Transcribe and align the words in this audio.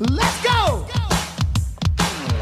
Let's 0.00 0.44
go! 0.44 0.86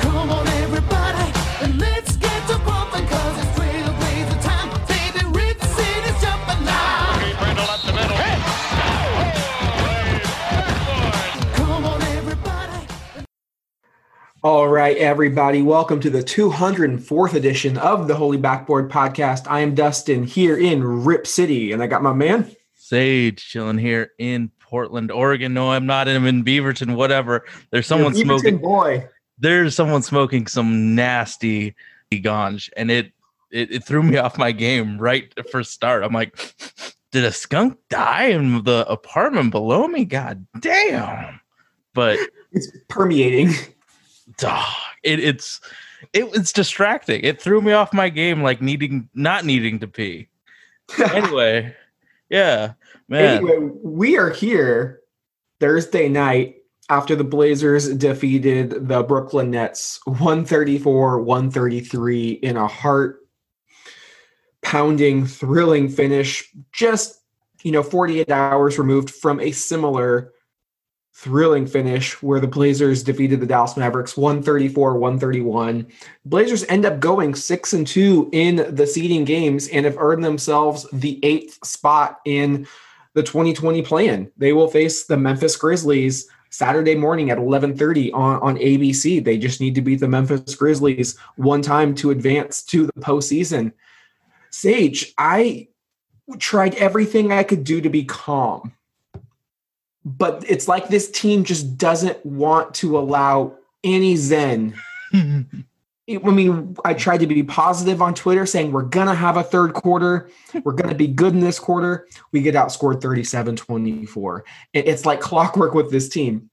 Come 0.00 0.28
on, 0.28 0.46
everybody, 0.46 1.32
and 1.62 1.80
let's 1.80 2.14
get 2.18 2.48
to 2.48 2.58
bumping, 2.58 3.06
cause 3.06 3.38
it's 3.38 3.58
trailblazer 3.58 4.42
time. 4.42 4.68
Baby, 4.86 5.24
Rip 5.34 5.58
City's 5.62 6.20
jumping 6.20 6.64
now. 6.66 7.18
Brindle 7.38 7.64
up 7.64 7.80
the 7.80 7.94
middle. 7.94 8.16
Come 11.54 11.86
on, 11.86 12.02
everybody. 12.02 12.86
All 14.42 14.68
right, 14.68 14.98
everybody, 14.98 15.62
welcome 15.62 16.00
to 16.00 16.10
the 16.10 16.22
204th 16.22 17.32
edition 17.32 17.78
of 17.78 18.06
the 18.06 18.16
Holy 18.16 18.36
Backboard 18.36 18.90
Podcast. 18.90 19.46
I 19.48 19.60
am 19.60 19.74
Dustin 19.74 20.24
here 20.24 20.58
in 20.58 20.84
Rip 20.84 21.26
City, 21.26 21.72
and 21.72 21.82
I 21.82 21.86
got 21.86 22.02
my 22.02 22.12
man. 22.12 22.54
Sage 22.74 23.42
chilling 23.42 23.78
here 23.78 24.10
in 24.18 24.50
Portland, 24.68 25.10
Oregon. 25.10 25.54
No, 25.54 25.70
I'm 25.70 25.86
not. 25.86 26.08
I'm 26.08 26.26
in 26.26 26.44
Beaverton. 26.44 26.96
Whatever. 26.96 27.44
There's 27.70 27.86
someone 27.86 28.12
Beaverton 28.12 28.24
smoking. 28.24 28.58
boy. 28.58 29.08
There's 29.38 29.74
someone 29.74 30.02
smoking 30.02 30.46
some 30.46 30.94
nasty 30.94 31.74
ganj, 32.12 32.70
and 32.76 32.90
it, 32.90 33.12
it 33.50 33.70
it 33.70 33.84
threw 33.84 34.02
me 34.02 34.16
off 34.16 34.38
my 34.38 34.50
game 34.52 34.98
right 34.98 35.32
at 35.36 35.50
first 35.50 35.72
start. 35.72 36.02
I'm 36.02 36.12
like, 36.12 36.54
did 37.12 37.24
a 37.24 37.32
skunk 37.32 37.78
die 37.90 38.26
in 38.26 38.64
the 38.64 38.86
apartment 38.88 39.50
below 39.50 39.86
me? 39.86 40.04
God 40.04 40.46
damn! 40.60 41.40
But 41.94 42.18
It's 42.52 42.70
permeating. 42.88 43.52
dog, 44.38 44.64
it, 45.02 45.20
it's 45.20 45.60
it, 46.14 46.24
it's 46.34 46.52
distracting. 46.52 47.22
It 47.22 47.40
threw 47.42 47.60
me 47.60 47.72
off 47.72 47.92
my 47.92 48.08
game, 48.08 48.42
like 48.42 48.62
needing 48.62 49.08
not 49.14 49.44
needing 49.44 49.78
to 49.80 49.86
pee. 49.88 50.28
Anyway, 51.12 51.74
yeah, 52.30 52.72
man. 53.08 53.38
Anyway, 53.38 53.70
we 53.82 54.16
are 54.16 54.30
here 54.30 55.00
Thursday 55.60 56.08
night 56.08 56.56
after 56.88 57.16
the 57.16 57.24
Blazers 57.24 57.88
defeated 57.94 58.88
the 58.88 59.02
Brooklyn 59.02 59.50
Nets 59.50 60.00
134 60.04 61.22
133 61.22 62.30
in 62.30 62.56
a 62.56 62.66
heart 62.66 63.20
pounding, 64.62 65.26
thrilling 65.26 65.88
finish, 65.88 66.52
just, 66.72 67.22
you 67.62 67.72
know, 67.72 67.82
48 67.82 68.30
hours 68.30 68.78
removed 68.78 69.10
from 69.10 69.40
a 69.40 69.52
similar 69.52 70.32
thrilling 71.14 71.66
finish 71.66 72.22
where 72.22 72.40
the 72.40 72.46
Blazers 72.46 73.02
defeated 73.02 73.40
the 73.40 73.46
Dallas 73.46 73.76
Mavericks 73.76 74.16
134 74.16 74.98
131. 74.98 75.86
Blazers 76.26 76.64
end 76.68 76.84
up 76.84 77.00
going 77.00 77.34
6 77.34 77.72
and 77.72 77.86
2 77.86 78.28
in 78.32 78.74
the 78.74 78.86
seeding 78.86 79.24
games 79.24 79.66
and 79.68 79.86
have 79.86 79.96
earned 79.98 80.24
themselves 80.24 80.86
the 80.92 81.18
eighth 81.22 81.64
spot 81.64 82.20
in 82.26 82.66
the 83.16 83.22
2020 83.22 83.80
play-in. 83.80 84.30
They 84.36 84.52
will 84.52 84.68
face 84.68 85.04
the 85.04 85.16
Memphis 85.16 85.56
Grizzlies 85.56 86.28
Saturday 86.50 86.94
morning 86.94 87.30
at 87.30 87.38
11:30 87.38 88.12
on, 88.12 88.40
on 88.42 88.56
ABC. 88.58 89.24
They 89.24 89.38
just 89.38 89.58
need 89.58 89.74
to 89.74 89.80
beat 89.80 90.00
the 90.00 90.06
Memphis 90.06 90.54
Grizzlies 90.54 91.16
one 91.36 91.62
time 91.62 91.94
to 91.96 92.10
advance 92.10 92.62
to 92.64 92.84
the 92.84 92.92
postseason. 93.00 93.72
Sage, 94.50 95.14
I 95.16 95.68
tried 96.38 96.74
everything 96.74 97.32
I 97.32 97.42
could 97.42 97.64
do 97.64 97.80
to 97.80 97.88
be 97.88 98.04
calm. 98.04 98.74
But 100.04 100.44
it's 100.46 100.68
like 100.68 100.88
this 100.88 101.10
team 101.10 101.42
just 101.42 101.78
doesn't 101.78 102.24
want 102.24 102.74
to 102.74 102.98
allow 102.98 103.56
any 103.82 104.16
zen 104.16 104.74
I 106.08 106.30
mean, 106.30 106.76
I 106.84 106.94
tried 106.94 107.18
to 107.20 107.26
be 107.26 107.42
positive 107.42 108.00
on 108.00 108.14
Twitter 108.14 108.46
saying 108.46 108.70
we're 108.70 108.82
going 108.82 109.08
to 109.08 109.14
have 109.14 109.36
a 109.36 109.42
third 109.42 109.74
quarter. 109.74 110.30
We're 110.64 110.72
going 110.72 110.88
to 110.88 110.94
be 110.94 111.08
good 111.08 111.34
in 111.34 111.40
this 111.40 111.58
quarter. 111.58 112.06
We 112.30 112.42
get 112.42 112.54
outscored 112.54 113.02
37 113.02 113.56
24. 113.56 114.44
It's 114.72 115.04
like 115.04 115.20
clockwork 115.20 115.74
with 115.74 115.90
this 115.90 116.08
team. 116.08 116.48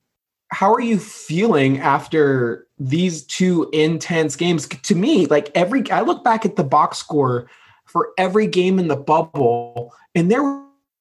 How 0.50 0.74
are 0.74 0.81
you 0.81 0.98
feeling 0.98 1.80
after 1.80 2.68
these 2.80 3.24
two 3.26 3.70
intense 3.74 4.36
games? 4.36 4.68
To 4.68 4.96
me, 4.96 5.28
like 5.28 5.52
every, 5.56 5.90
I 5.92 6.02
look 6.02 6.24
back 6.24 6.46
at 6.46 6.56
the 6.56 6.64
box 6.64 6.98
score 6.98 7.48
for 7.86 8.09
every 8.18 8.47
game 8.47 8.80
in 8.80 8.88
the 8.88 8.96
bubble, 8.96 9.94
and 10.16 10.31
there 10.31 10.44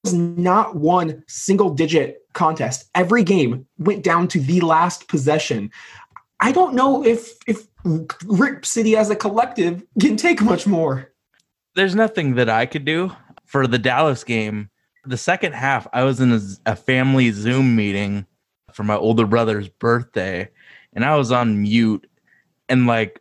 was 0.05 0.13
not 0.13 0.77
one 0.77 1.25
single 1.27 1.71
digit 1.71 2.23
contest. 2.35 2.89
Every 2.95 3.25
game 3.25 3.67
went 3.79 4.03
down 4.03 4.29
to 4.29 4.41
the 4.41 4.61
last 4.61 5.09
possession. 5.09 5.71
I 6.43 6.51
don't 6.51 6.75
know 6.75 7.05
if 7.05 7.39
if 7.47 7.69
Rip 8.27 8.67
City 8.67 8.97
as 8.97 9.11
a 9.11 9.17
collective 9.17 9.85
can 10.01 10.17
take 10.17 10.43
much 10.43 10.67
more. 10.67 11.13
there's 11.77 11.95
nothing 11.95 12.35
that 12.35 12.51
I 12.51 12.67
could 12.67 12.85
do 12.85 13.13
for 13.47 13.67
the 13.67 13.79
Dallas 13.79 14.25
game. 14.25 14.69
The 15.05 15.17
second 15.17 15.55
half, 15.55 15.87
I 15.93 16.05
was 16.05 16.21
in 16.21 16.33
a, 16.33 16.41
a 16.67 16.77
family 16.77 17.31
Zoom 17.31 17.75
meeting 17.75 18.27
for 18.73 18.83
my 18.83 18.97
older 18.97 19.27
brother's 19.27 19.69
birthday, 19.69 20.49
and 20.93 21.05
I 21.05 21.17
was 21.17 21.33
on 21.33 21.63
mute, 21.63 22.09
and 22.69 22.87
like 22.87 23.21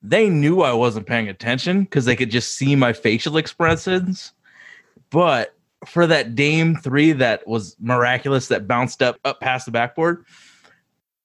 they 0.00 0.30
knew 0.30 0.62
I 0.62 0.72
wasn't 0.72 1.06
paying 1.06 1.28
attention 1.28 1.82
because 1.82 2.04
they 2.04 2.16
could 2.16 2.30
just 2.30 2.54
see 2.54 2.76
my 2.76 2.92
facial 2.92 3.36
expressions. 3.38 4.32
But 5.10 5.54
for 5.84 6.06
that 6.06 6.34
Dame 6.36 6.76
three 6.76 7.12
that 7.12 7.46
was 7.46 7.76
miraculous 7.80 8.48
that 8.48 8.68
bounced 8.68 9.02
up 9.02 9.18
up 9.24 9.40
past 9.40 9.66
the 9.66 9.72
backboard, 9.72 10.24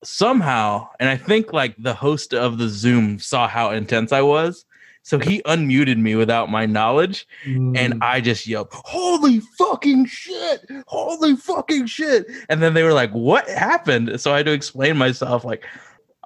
somehow, 0.03 0.87
and 0.99 1.09
I 1.09 1.17
think 1.17 1.53
like 1.53 1.75
the 1.77 1.93
host 1.93 2.33
of 2.33 2.57
the 2.57 2.69
Zoom 2.69 3.19
saw 3.19 3.47
how 3.47 3.69
intense 3.71 4.11
I 4.11 4.21
was. 4.21 4.65
So 5.03 5.17
he 5.17 5.41
unmuted 5.47 5.97
me 5.97 6.13
without 6.15 6.51
my 6.51 6.67
knowledge, 6.67 7.27
Mm. 7.47 7.75
and 7.75 8.03
I 8.03 8.21
just 8.21 8.45
yelled, 8.45 8.67
"Holy 8.71 9.39
fucking 9.57 10.05
shit! 10.05 10.61
Holy 10.85 11.35
fucking 11.35 11.87
shit!" 11.87 12.27
And 12.49 12.61
then 12.61 12.75
they 12.75 12.83
were 12.83 12.93
like, 12.93 13.11
"What 13.11 13.49
happened?" 13.49 14.21
So 14.21 14.31
I 14.31 14.37
had 14.37 14.45
to 14.45 14.51
explain 14.51 14.97
myself, 14.97 15.43
like, 15.43 15.65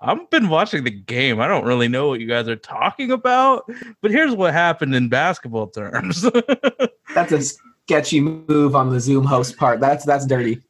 "I've 0.01 0.29
been 0.29 0.49
watching 0.49 0.83
the 0.83 0.91
game. 0.91 1.39
I 1.39 1.47
don't 1.47 1.63
really 1.63 1.87
know 1.87 2.09
what 2.09 2.19
you 2.19 2.27
guys 2.27 2.49
are 2.49 2.57
talking 2.57 3.11
about, 3.11 3.63
but 4.01 4.11
here's 4.11 4.35
what 4.35 4.51
happened 4.51 4.93
in 4.93 5.07
basketball 5.07 5.67
terms." 5.67 6.25
that's 7.15 7.31
a 7.31 7.41
sketchy 7.85 8.19
move 8.19 8.75
on 8.75 8.89
the 8.89 8.99
Zoom 8.99 9.23
host 9.23 9.55
part. 9.55 9.79
That's 9.79 10.03
that's 10.03 10.25
dirty. 10.25 10.61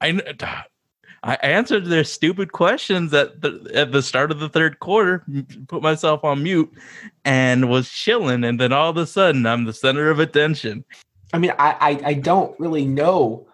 I 0.00 0.20
I 1.22 1.34
answered 1.36 1.86
their 1.86 2.04
stupid 2.04 2.52
questions 2.52 3.12
at 3.12 3.40
the 3.40 3.70
at 3.74 3.92
the 3.92 4.02
start 4.02 4.30
of 4.30 4.40
the 4.40 4.48
third 4.48 4.78
quarter, 4.80 5.24
put 5.68 5.82
myself 5.82 6.24
on 6.24 6.42
mute, 6.42 6.72
and 7.24 7.68
was 7.68 7.88
chilling. 7.88 8.44
And 8.44 8.60
then 8.60 8.72
all 8.72 8.90
of 8.90 8.96
a 8.96 9.06
sudden, 9.06 9.46
I'm 9.46 9.64
the 9.64 9.72
center 9.72 10.10
of 10.10 10.20
attention. 10.20 10.84
I 11.32 11.38
mean, 11.38 11.52
I, 11.58 11.76
I 11.80 12.08
I 12.10 12.14
don't 12.14 12.58
really 12.60 12.84
know 12.84 13.46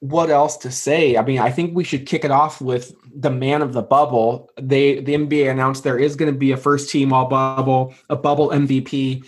what 0.00 0.30
else 0.30 0.56
to 0.58 0.70
say. 0.70 1.16
I 1.16 1.22
mean, 1.22 1.38
I 1.38 1.50
think 1.50 1.74
we 1.74 1.84
should 1.84 2.06
kick 2.06 2.24
it 2.24 2.30
off 2.30 2.60
with 2.60 2.94
the 3.14 3.30
man 3.30 3.62
of 3.62 3.72
the 3.72 3.82
bubble. 3.82 4.50
They 4.60 5.00
the 5.00 5.14
NBA 5.14 5.50
announced 5.50 5.84
there 5.84 5.98
is 5.98 6.16
going 6.16 6.32
to 6.32 6.38
be 6.38 6.52
a 6.52 6.56
first 6.56 6.90
team 6.90 7.12
all 7.12 7.26
bubble, 7.26 7.94
a 8.10 8.16
bubble 8.16 8.50
MVP. 8.50 9.24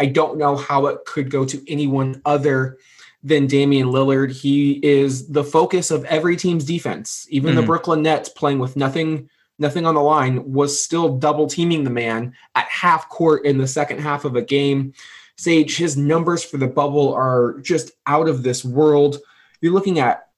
I 0.00 0.06
don't 0.06 0.38
know 0.38 0.56
how 0.56 0.86
it 0.86 1.04
could 1.06 1.30
go 1.30 1.44
to 1.44 1.62
anyone 1.70 2.22
other 2.24 2.78
than 3.22 3.46
Damian 3.46 3.88
Lillard. 3.88 4.30
He 4.32 4.72
is 4.82 5.28
the 5.28 5.44
focus 5.44 5.90
of 5.90 6.04
every 6.04 6.36
team's 6.36 6.64
defense. 6.64 7.26
Even 7.30 7.54
the 7.54 7.62
Mhm. 7.62 7.66
Brooklyn 7.66 8.02
Nets 8.02 8.28
playing 8.28 8.58
with 8.58 8.76
nothing 8.76 9.28
nothing 9.60 9.84
on 9.84 9.96
the 9.96 10.00
line 10.00 10.52
was 10.52 10.80
still 10.80 11.16
double 11.18 11.48
teaming 11.48 11.82
the 11.82 11.90
man 11.90 12.32
at 12.54 12.64
half 12.68 13.08
court 13.08 13.44
in 13.44 13.58
the 13.58 13.66
second 13.66 13.98
half 13.98 14.24
of 14.24 14.36
a 14.36 14.40
game. 14.40 14.92
Sage, 15.36 15.76
his 15.76 15.96
numbers 15.96 16.44
for 16.44 16.58
the 16.58 16.68
bubble 16.68 17.12
are 17.12 17.58
just 17.60 17.90
out 18.06 18.28
of 18.28 18.44
this 18.44 18.64
world. 18.64 19.18
You're 19.60 19.72
looking 19.72 19.98
at 19.98 20.28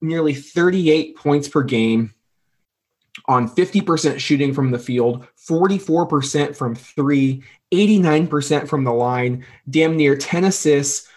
nearly 0.00 0.32
38 0.32 1.16
points 1.16 1.48
per 1.48 1.64
game 1.64 2.14
on 3.26 3.48
50% 3.48 4.20
shooting 4.20 4.54
from 4.54 4.70
the 4.70 4.78
field, 4.78 5.26
44% 5.36 6.54
from 6.56 6.76
three, 6.76 7.42
89% 7.72 8.68
from 8.68 8.84
the 8.84 8.92
line, 8.92 9.44
damn 9.68 9.96
near 9.96 10.16
10 10.16 10.44
assists, 10.44 11.08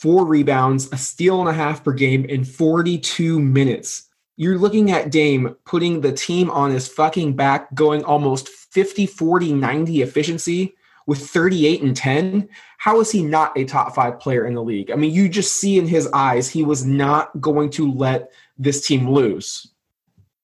four 0.00 0.24
rebounds, 0.24 0.88
a 0.92 0.96
steal 0.96 1.40
and 1.40 1.48
a 1.48 1.52
half 1.52 1.82
per 1.82 1.92
game 1.92 2.24
in 2.24 2.44
42 2.44 3.40
minutes. 3.40 4.08
You're 4.36 4.58
looking 4.58 4.92
at 4.92 5.10
Dame 5.10 5.56
putting 5.64 6.00
the 6.00 6.12
team 6.12 6.50
on 6.50 6.70
his 6.70 6.86
fucking 6.86 7.34
back, 7.34 7.74
going 7.74 8.04
almost 8.04 8.48
50, 8.48 9.06
40, 9.06 9.54
90 9.54 10.02
efficiency 10.02 10.74
with 11.06 11.28
38 11.28 11.82
and 11.82 11.96
10. 11.96 12.48
How 12.76 13.00
is 13.00 13.10
he 13.10 13.24
not 13.24 13.58
a 13.58 13.64
top 13.64 13.94
five 13.94 14.20
player 14.20 14.46
in 14.46 14.54
the 14.54 14.62
league? 14.62 14.92
I 14.92 14.94
mean, 14.94 15.12
you 15.12 15.28
just 15.28 15.56
see 15.56 15.78
in 15.78 15.88
his 15.88 16.08
eyes, 16.12 16.48
he 16.48 16.62
was 16.62 16.84
not 16.84 17.40
going 17.40 17.70
to 17.70 17.92
let 17.92 18.30
this 18.56 18.86
team 18.86 19.10
lose. 19.10 19.72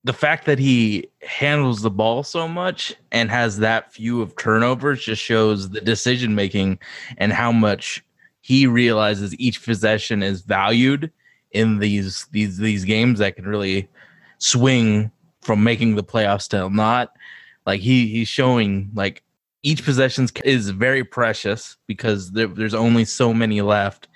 the 0.04 0.12
fact 0.12 0.44
that 0.44 0.58
he 0.58 1.08
handles 1.22 1.80
the 1.80 1.90
ball 1.90 2.22
so 2.22 2.46
much 2.46 2.94
and 3.10 3.30
has 3.30 3.58
that 3.58 3.90
few 3.92 4.20
of 4.20 4.36
turnovers 4.36 5.02
just 5.02 5.22
shows 5.22 5.70
the 5.70 5.80
decision 5.80 6.34
making 6.34 6.78
and 7.16 7.32
how 7.32 7.50
much 7.50 8.03
he 8.44 8.66
realizes 8.66 9.34
each 9.40 9.64
possession 9.64 10.22
is 10.22 10.42
valued 10.42 11.10
in 11.52 11.78
these 11.78 12.26
these 12.30 12.58
these 12.58 12.84
games 12.84 13.18
that 13.18 13.36
can 13.36 13.46
really 13.46 13.88
swing 14.36 15.10
from 15.40 15.64
making 15.64 15.94
the 15.94 16.04
playoffs 16.04 16.46
to 16.48 16.68
not. 16.68 17.16
Like 17.64 17.80
he 17.80 18.06
he's 18.06 18.28
showing 18.28 18.90
like 18.92 19.22
each 19.62 19.82
possession 19.82 20.28
is 20.44 20.68
very 20.68 21.02
precious 21.02 21.78
because 21.86 22.32
there, 22.32 22.48
there's 22.48 22.74
only 22.74 23.06
so 23.06 23.32
many 23.32 23.62
left. 23.62 24.08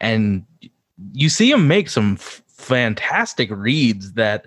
And 0.00 0.46
you 1.12 1.28
see 1.28 1.50
him 1.50 1.66
make 1.66 1.90
some 1.90 2.12
f- 2.20 2.44
fantastic 2.46 3.50
reads 3.50 4.12
that 4.12 4.46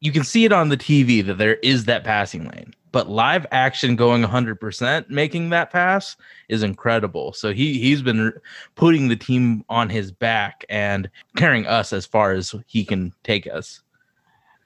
you 0.00 0.12
can 0.12 0.24
see 0.24 0.44
it 0.44 0.52
on 0.52 0.68
the 0.68 0.76
TV 0.76 1.24
that 1.24 1.38
there 1.38 1.54
is 1.62 1.86
that 1.86 2.04
passing 2.04 2.44
lane, 2.50 2.74
but 2.92 3.08
live 3.10 3.46
action 3.50 3.96
going 3.96 4.22
100% 4.22 5.10
making 5.10 5.50
that 5.50 5.70
pass 5.70 6.16
is 6.48 6.62
incredible. 6.62 7.32
So 7.32 7.52
he 7.52 7.78
he's 7.78 8.02
been 8.02 8.32
putting 8.74 9.08
the 9.08 9.16
team 9.16 9.64
on 9.68 9.88
his 9.90 10.10
back 10.10 10.64
and 10.68 11.10
carrying 11.36 11.66
us 11.66 11.92
as 11.92 12.06
far 12.06 12.32
as 12.32 12.54
he 12.66 12.84
can 12.84 13.12
take 13.22 13.46
us. 13.46 13.82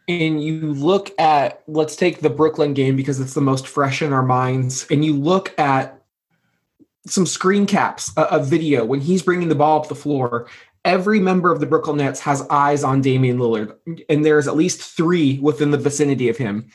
and 0.08 0.42
you 0.42 0.72
look 0.74 1.12
at 1.20 1.62
let's 1.68 1.94
take 1.94 2.20
the 2.20 2.30
Brooklyn 2.30 2.74
game 2.74 2.96
because 2.96 3.20
it's 3.20 3.34
the 3.34 3.40
most 3.40 3.68
fresh 3.68 4.02
in 4.02 4.12
our 4.12 4.24
minds, 4.24 4.86
and 4.90 5.04
you 5.04 5.14
look 5.14 5.56
at 5.58 6.02
some 7.06 7.26
screen 7.26 7.64
caps, 7.64 8.12
a 8.16 8.42
video 8.42 8.84
when 8.84 9.00
he's 9.00 9.22
bringing 9.22 9.48
the 9.48 9.54
ball 9.54 9.80
up 9.80 9.88
the 9.88 9.94
floor. 9.94 10.48
Every 10.84 11.20
member 11.20 11.52
of 11.52 11.60
the 11.60 11.66
Brooklyn 11.66 11.98
Nets 11.98 12.20
has 12.20 12.46
eyes 12.48 12.82
on 12.82 13.02
Damian 13.02 13.38
Lillard, 13.38 13.76
and 14.08 14.24
there's 14.24 14.48
at 14.48 14.56
least 14.56 14.80
three 14.80 15.38
within 15.38 15.70
the 15.70 15.78
vicinity 15.78 16.28
of 16.28 16.38
him. 16.38 16.70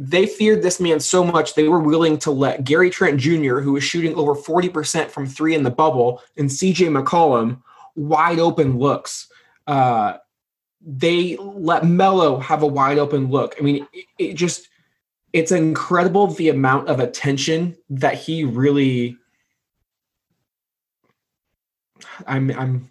They 0.00 0.26
feared 0.26 0.62
this 0.62 0.78
man 0.78 1.00
so 1.00 1.24
much 1.24 1.54
they 1.54 1.68
were 1.68 1.80
willing 1.80 2.18
to 2.20 2.30
let 2.30 2.62
Gary 2.62 2.88
Trent 2.88 3.18
Jr., 3.18 3.58
who 3.58 3.72
was 3.72 3.82
shooting 3.82 4.14
over 4.14 4.34
40% 4.34 5.10
from 5.10 5.26
three 5.26 5.56
in 5.56 5.64
the 5.64 5.70
bubble, 5.70 6.22
and 6.36 6.48
CJ 6.48 6.88
McCollum 6.88 7.60
wide 7.96 8.38
open 8.38 8.78
looks. 8.78 9.26
Uh, 9.66 10.18
they 10.80 11.36
let 11.36 11.84
Melo 11.84 12.38
have 12.38 12.62
a 12.62 12.66
wide 12.66 12.98
open 12.98 13.28
look. 13.28 13.56
I 13.58 13.62
mean, 13.62 13.86
it, 13.92 14.06
it 14.18 14.34
just 14.34 14.68
it's 15.32 15.52
incredible 15.52 16.28
the 16.28 16.48
amount 16.48 16.88
of 16.88 17.00
attention 17.00 17.76
that 17.90 18.14
he 18.14 18.44
really 18.44 19.18
I'm 22.26 22.50
I'm 22.52 22.90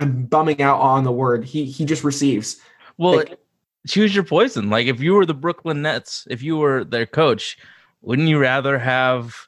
I'm 0.00 0.24
bumming 0.26 0.60
out 0.60 0.80
on 0.80 1.04
the 1.04 1.12
word. 1.12 1.44
He 1.44 1.64
he 1.64 1.84
just 1.84 2.04
receives. 2.04 2.60
Well, 2.98 3.16
Like- 3.16 3.38
choose 3.86 4.14
your 4.14 4.24
poison. 4.24 4.70
Like 4.70 4.86
if 4.86 5.00
you 5.00 5.14
were 5.14 5.26
the 5.26 5.34
Brooklyn 5.34 5.82
Nets, 5.82 6.26
if 6.30 6.42
you 6.42 6.56
were 6.56 6.84
their 6.84 7.06
coach, 7.06 7.58
wouldn't 8.02 8.28
you 8.28 8.38
rather 8.38 8.78
have 8.78 9.46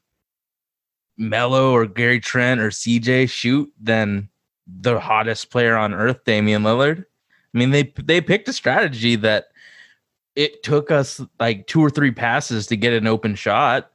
Melo 1.16 1.72
or 1.72 1.86
Gary 1.86 2.20
Trent 2.20 2.60
or 2.60 2.70
CJ 2.70 3.30
shoot 3.30 3.72
than 3.80 4.28
the 4.66 5.00
hottest 5.00 5.50
player 5.50 5.76
on 5.76 5.94
earth, 5.94 6.24
Damian 6.24 6.62
Lillard? 6.62 7.04
I 7.54 7.58
mean, 7.58 7.70
they 7.70 7.92
they 8.02 8.20
picked 8.20 8.48
a 8.48 8.52
strategy 8.52 9.16
that 9.16 9.48
it 10.36 10.62
took 10.62 10.90
us 10.90 11.20
like 11.40 11.66
two 11.66 11.80
or 11.80 11.90
three 11.90 12.12
passes 12.12 12.66
to 12.68 12.76
get 12.76 12.92
an 12.92 13.06
open 13.06 13.34
shot. 13.34 13.90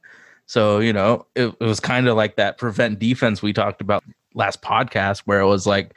So, 0.45 0.79
you 0.79 0.91
know, 0.91 1.25
it, 1.35 1.55
it 1.59 1.63
was 1.63 1.79
kind 1.79 2.07
of 2.07 2.17
like 2.17 2.35
that 2.35 2.57
prevent 2.57 2.99
defense 2.99 3.41
we 3.41 3.53
talked 3.53 3.79
about 3.79 4.03
last 4.33 4.61
podcast 4.61 5.19
where 5.19 5.39
it 5.39 5.47
was 5.47 5.65
like 5.65 5.93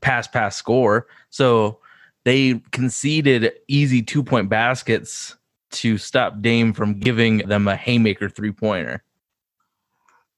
pass, 0.00 0.26
pass, 0.26 0.56
score. 0.56 1.06
So 1.28 1.80
they 2.24 2.60
conceded 2.70 3.52
easy 3.68 4.02
two 4.02 4.22
point 4.22 4.48
baskets 4.48 5.36
to 5.72 5.98
stop 5.98 6.40
Dame 6.40 6.72
from 6.72 6.98
giving 6.98 7.38
them 7.38 7.68
a 7.68 7.76
haymaker 7.76 8.28
three 8.28 8.52
pointer. 8.52 9.02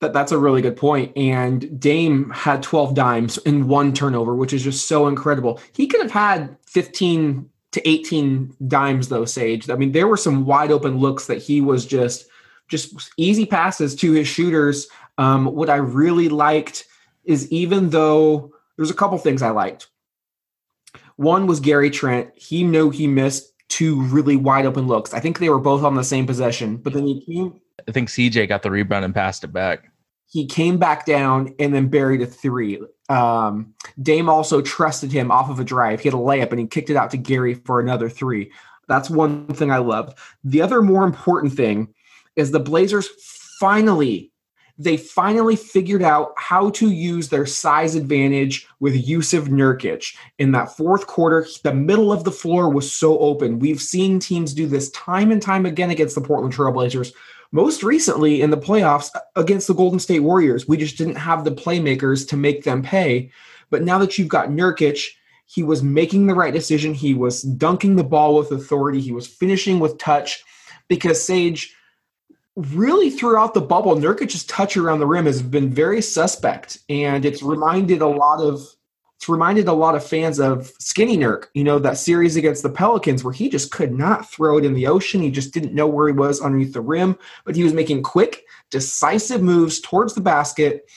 That 0.00 0.12
that's 0.12 0.32
a 0.32 0.38
really 0.38 0.62
good 0.62 0.76
point. 0.76 1.16
And 1.16 1.80
Dame 1.80 2.30
had 2.30 2.62
12 2.62 2.94
dimes 2.94 3.38
in 3.38 3.68
one 3.68 3.92
turnover, 3.92 4.34
which 4.34 4.52
is 4.52 4.64
just 4.64 4.86
so 4.86 5.06
incredible. 5.06 5.60
He 5.74 5.86
could 5.86 6.02
have 6.02 6.10
had 6.10 6.56
15 6.66 7.48
to 7.72 7.88
18 7.88 8.54
dimes 8.68 9.08
though, 9.08 9.24
Sage. 9.24 9.70
I 9.70 9.76
mean, 9.76 9.92
there 9.92 10.08
were 10.08 10.16
some 10.16 10.44
wide 10.44 10.70
open 10.70 10.98
looks 10.98 11.26
that 11.26 11.38
he 11.40 11.60
was 11.60 11.86
just 11.86 12.26
just 12.68 13.12
easy 13.16 13.46
passes 13.46 13.94
to 13.96 14.12
his 14.12 14.26
shooters. 14.26 14.88
Um, 15.18 15.46
what 15.46 15.70
I 15.70 15.76
really 15.76 16.28
liked 16.28 16.84
is 17.24 17.50
even 17.52 17.90
though 17.90 18.52
there's 18.76 18.90
a 18.90 18.94
couple 18.94 19.18
things 19.18 19.42
I 19.42 19.50
liked. 19.50 19.88
One 21.22 21.46
was 21.46 21.60
Gary 21.60 21.88
Trent. 21.88 22.30
He 22.34 22.64
knew 22.64 22.90
he 22.90 23.06
missed 23.06 23.52
two 23.68 24.02
really 24.02 24.34
wide 24.36 24.66
open 24.66 24.88
looks. 24.88 25.14
I 25.14 25.20
think 25.20 25.38
they 25.38 25.48
were 25.48 25.60
both 25.60 25.84
on 25.84 25.94
the 25.94 26.02
same 26.02 26.26
possession, 26.26 26.76
but 26.78 26.92
then 26.92 27.06
he 27.06 27.24
came 27.24 27.60
I 27.88 27.92
think 27.92 28.08
CJ 28.08 28.48
got 28.48 28.62
the 28.62 28.70
rebound 28.70 29.04
and 29.04 29.14
passed 29.14 29.44
it 29.44 29.52
back. 29.52 29.90
he 30.26 30.46
came 30.46 30.78
back 30.78 31.06
down 31.06 31.54
and 31.60 31.72
then 31.72 31.88
buried 31.88 32.22
a 32.22 32.26
three. 32.26 32.80
Um, 33.08 33.74
Dame 34.00 34.28
also 34.28 34.60
trusted 34.62 35.12
him 35.12 35.30
off 35.30 35.48
of 35.48 35.60
a 35.60 35.64
drive. 35.64 36.00
He 36.00 36.08
had 36.08 36.14
a 36.14 36.20
layup 36.20 36.50
and 36.50 36.58
he 36.58 36.66
kicked 36.66 36.90
it 36.90 36.96
out 36.96 37.10
to 37.10 37.16
Gary 37.16 37.54
for 37.54 37.78
another 37.78 38.08
three. 38.08 38.50
That's 38.88 39.08
one 39.08 39.46
thing 39.46 39.70
I 39.70 39.78
loved. 39.78 40.18
The 40.42 40.62
other 40.62 40.82
more 40.82 41.04
important 41.04 41.54
thing 41.54 41.94
is 42.34 42.50
the 42.50 42.60
Blazers 42.60 43.08
finally 43.60 44.31
they 44.78 44.96
finally 44.96 45.56
figured 45.56 46.02
out 46.02 46.32
how 46.36 46.70
to 46.70 46.90
use 46.90 47.28
their 47.28 47.46
size 47.46 47.94
advantage 47.94 48.66
with 48.80 49.06
Yusuf 49.08 49.44
Nurkic. 49.44 50.16
In 50.38 50.52
that 50.52 50.76
fourth 50.76 51.06
quarter, 51.06 51.46
the 51.62 51.74
middle 51.74 52.12
of 52.12 52.24
the 52.24 52.32
floor 52.32 52.68
was 52.68 52.90
so 52.92 53.18
open. 53.18 53.58
We've 53.58 53.80
seen 53.80 54.18
teams 54.18 54.54
do 54.54 54.66
this 54.66 54.90
time 54.90 55.30
and 55.30 55.42
time 55.42 55.66
again 55.66 55.90
against 55.90 56.14
the 56.14 56.20
Portland 56.20 56.54
Trailblazers 56.54 57.12
most 57.52 57.82
recently 57.82 58.40
in 58.40 58.50
the 58.50 58.56
playoffs 58.56 59.10
uh, 59.14 59.20
against 59.36 59.68
the 59.68 59.74
Golden 59.74 59.98
State 59.98 60.20
Warriors. 60.20 60.66
We 60.66 60.78
just 60.78 60.96
didn't 60.96 61.16
have 61.16 61.44
the 61.44 61.52
playmakers 61.52 62.26
to 62.28 62.36
make 62.36 62.64
them 62.64 62.82
pay. 62.82 63.30
But 63.70 63.82
now 63.82 63.98
that 63.98 64.18
you've 64.18 64.28
got 64.28 64.48
Nurkic, 64.48 65.06
he 65.46 65.62
was 65.62 65.82
making 65.82 66.26
the 66.26 66.34
right 66.34 66.52
decision. 66.52 66.94
He 66.94 67.14
was 67.14 67.42
dunking 67.42 67.96
the 67.96 68.04
ball 68.04 68.36
with 68.36 68.50
authority. 68.50 69.00
He 69.00 69.12
was 69.12 69.26
finishing 69.26 69.80
with 69.80 69.98
touch 69.98 70.42
because 70.88 71.22
Sage 71.22 71.74
really 72.56 73.10
throughout 73.10 73.54
the 73.54 73.60
bubble, 73.60 73.96
Nurkic's 73.96 74.44
touch 74.44 74.76
around 74.76 75.00
the 75.00 75.06
rim 75.06 75.26
has 75.26 75.42
been 75.42 75.70
very 75.70 76.02
suspect. 76.02 76.78
And 76.88 77.24
it's 77.24 77.42
reminded 77.42 78.00
a 78.02 78.06
lot 78.06 78.40
of 78.40 78.60
it's 79.16 79.28
reminded 79.28 79.68
a 79.68 79.72
lot 79.72 79.94
of 79.94 80.04
fans 80.04 80.40
of 80.40 80.72
Skinny 80.80 81.16
Nurk, 81.16 81.44
you 81.54 81.62
know, 81.62 81.78
that 81.78 81.96
series 81.96 82.34
against 82.34 82.64
the 82.64 82.68
Pelicans 82.68 83.22
where 83.22 83.32
he 83.32 83.48
just 83.48 83.70
could 83.70 83.92
not 83.92 84.28
throw 84.28 84.58
it 84.58 84.64
in 84.64 84.74
the 84.74 84.88
ocean. 84.88 85.22
He 85.22 85.30
just 85.30 85.54
didn't 85.54 85.74
know 85.76 85.86
where 85.86 86.08
he 86.08 86.12
was 86.12 86.40
underneath 86.40 86.72
the 86.72 86.80
rim, 86.80 87.16
but 87.44 87.54
he 87.54 87.62
was 87.62 87.72
making 87.72 88.02
quick, 88.02 88.42
decisive 88.70 89.40
moves 89.40 89.78
towards 89.80 90.14
the 90.14 90.20
basket. 90.20 90.90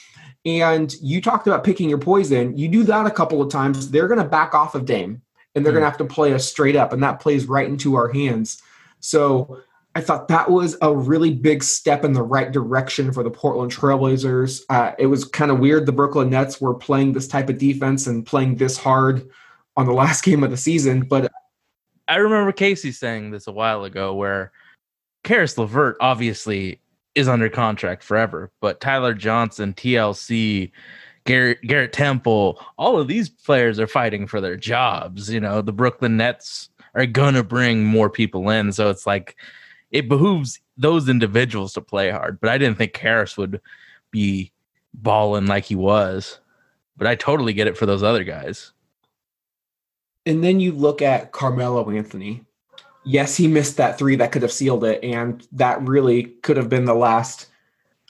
And 0.44 0.92
you 1.00 1.22
talked 1.22 1.46
about 1.46 1.62
picking 1.62 1.88
your 1.88 1.98
poison. 1.98 2.56
You 2.58 2.66
do 2.66 2.82
that 2.82 3.06
a 3.06 3.12
couple 3.12 3.40
of 3.40 3.48
times, 3.48 3.92
they're 3.92 4.08
going 4.08 4.18
to 4.18 4.28
back 4.28 4.56
off 4.56 4.74
of 4.74 4.86
Dame 4.86 5.22
and 5.54 5.64
they're 5.64 5.72
Hmm. 5.72 5.76
going 5.78 5.84
to 5.84 5.90
have 5.90 5.98
to 5.98 6.12
play 6.12 6.34
us 6.34 6.48
straight 6.48 6.74
up. 6.74 6.92
And 6.92 7.00
that 7.04 7.20
plays 7.20 7.46
right 7.46 7.68
into 7.68 7.94
our 7.94 8.08
hands. 8.08 8.60
So 8.98 9.60
I 9.96 10.02
thought 10.02 10.28
that 10.28 10.50
was 10.50 10.76
a 10.82 10.94
really 10.94 11.32
big 11.32 11.64
step 11.64 12.04
in 12.04 12.12
the 12.12 12.22
right 12.22 12.52
direction 12.52 13.12
for 13.12 13.22
the 13.22 13.30
Portland 13.30 13.72
Trailblazers. 13.72 14.60
Uh, 14.68 14.92
it 14.98 15.06
was 15.06 15.24
kind 15.24 15.50
of 15.50 15.58
weird 15.58 15.86
the 15.86 15.92
Brooklyn 15.92 16.28
Nets 16.28 16.60
were 16.60 16.74
playing 16.74 17.14
this 17.14 17.26
type 17.26 17.48
of 17.48 17.56
defense 17.56 18.06
and 18.06 18.26
playing 18.26 18.56
this 18.56 18.76
hard 18.76 19.26
on 19.74 19.86
the 19.86 19.92
last 19.94 20.22
game 20.22 20.44
of 20.44 20.50
the 20.50 20.56
season, 20.58 21.00
but 21.00 21.32
I 22.08 22.16
remember 22.16 22.52
Casey 22.52 22.92
saying 22.92 23.30
this 23.30 23.46
a 23.46 23.52
while 23.52 23.84
ago 23.84 24.14
where 24.14 24.52
Caris 25.24 25.56
LeVert 25.56 25.96
obviously 25.98 26.78
is 27.14 27.26
under 27.26 27.48
contract 27.48 28.02
forever, 28.02 28.52
but 28.60 28.82
Tyler 28.82 29.14
Johnson, 29.14 29.72
TLC, 29.72 30.72
Garrett, 31.24 31.62
Garrett 31.62 31.94
Temple, 31.94 32.62
all 32.76 32.98
of 32.98 33.08
these 33.08 33.30
players 33.30 33.80
are 33.80 33.86
fighting 33.86 34.26
for 34.26 34.42
their 34.42 34.56
jobs. 34.56 35.32
You 35.32 35.40
know, 35.40 35.62
the 35.62 35.72
Brooklyn 35.72 36.18
Nets 36.18 36.68
are 36.94 37.06
gonna 37.06 37.42
bring 37.42 37.82
more 37.82 38.10
people 38.10 38.50
in. 38.50 38.72
So 38.72 38.90
it's 38.90 39.06
like 39.06 39.36
it 39.96 40.08
behooves 40.08 40.60
those 40.76 41.08
individuals 41.08 41.72
to 41.72 41.80
play 41.80 42.10
hard. 42.10 42.38
But 42.40 42.50
I 42.50 42.58
didn't 42.58 42.78
think 42.78 42.92
Caris 42.92 43.36
would 43.36 43.60
be 44.10 44.52
balling 44.92 45.46
like 45.46 45.64
he 45.64 45.74
was. 45.74 46.38
But 46.96 47.06
I 47.06 47.14
totally 47.14 47.52
get 47.52 47.66
it 47.66 47.76
for 47.76 47.86
those 47.86 48.02
other 48.02 48.24
guys. 48.24 48.72
and 50.26 50.42
then 50.42 50.58
you 50.60 50.72
look 50.72 51.00
at 51.00 51.32
Carmelo 51.32 51.88
Anthony. 51.90 52.44
Yes, 53.04 53.36
he 53.36 53.46
missed 53.46 53.76
that 53.76 53.96
three 53.96 54.16
that 54.16 54.32
could 54.32 54.42
have 54.42 54.52
sealed 54.52 54.84
it, 54.84 55.02
and 55.04 55.46
that 55.52 55.80
really 55.86 56.24
could 56.42 56.56
have 56.56 56.68
been 56.68 56.84
the 56.84 56.94
last 56.94 57.46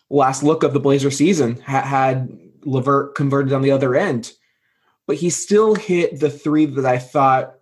last 0.08 0.42
look 0.42 0.62
of 0.62 0.72
the 0.72 0.80
Blazer 0.80 1.10
season 1.10 1.56
had 1.60 2.38
LeVert 2.64 3.14
converted 3.14 3.52
on 3.52 3.62
the 3.62 3.72
other 3.72 3.94
end. 3.94 4.32
But 5.06 5.16
he 5.16 5.30
still 5.30 5.74
hit 5.74 6.18
the 6.18 6.30
three 6.30 6.64
that 6.66 6.86
I 6.86 6.98
thought 6.98 7.54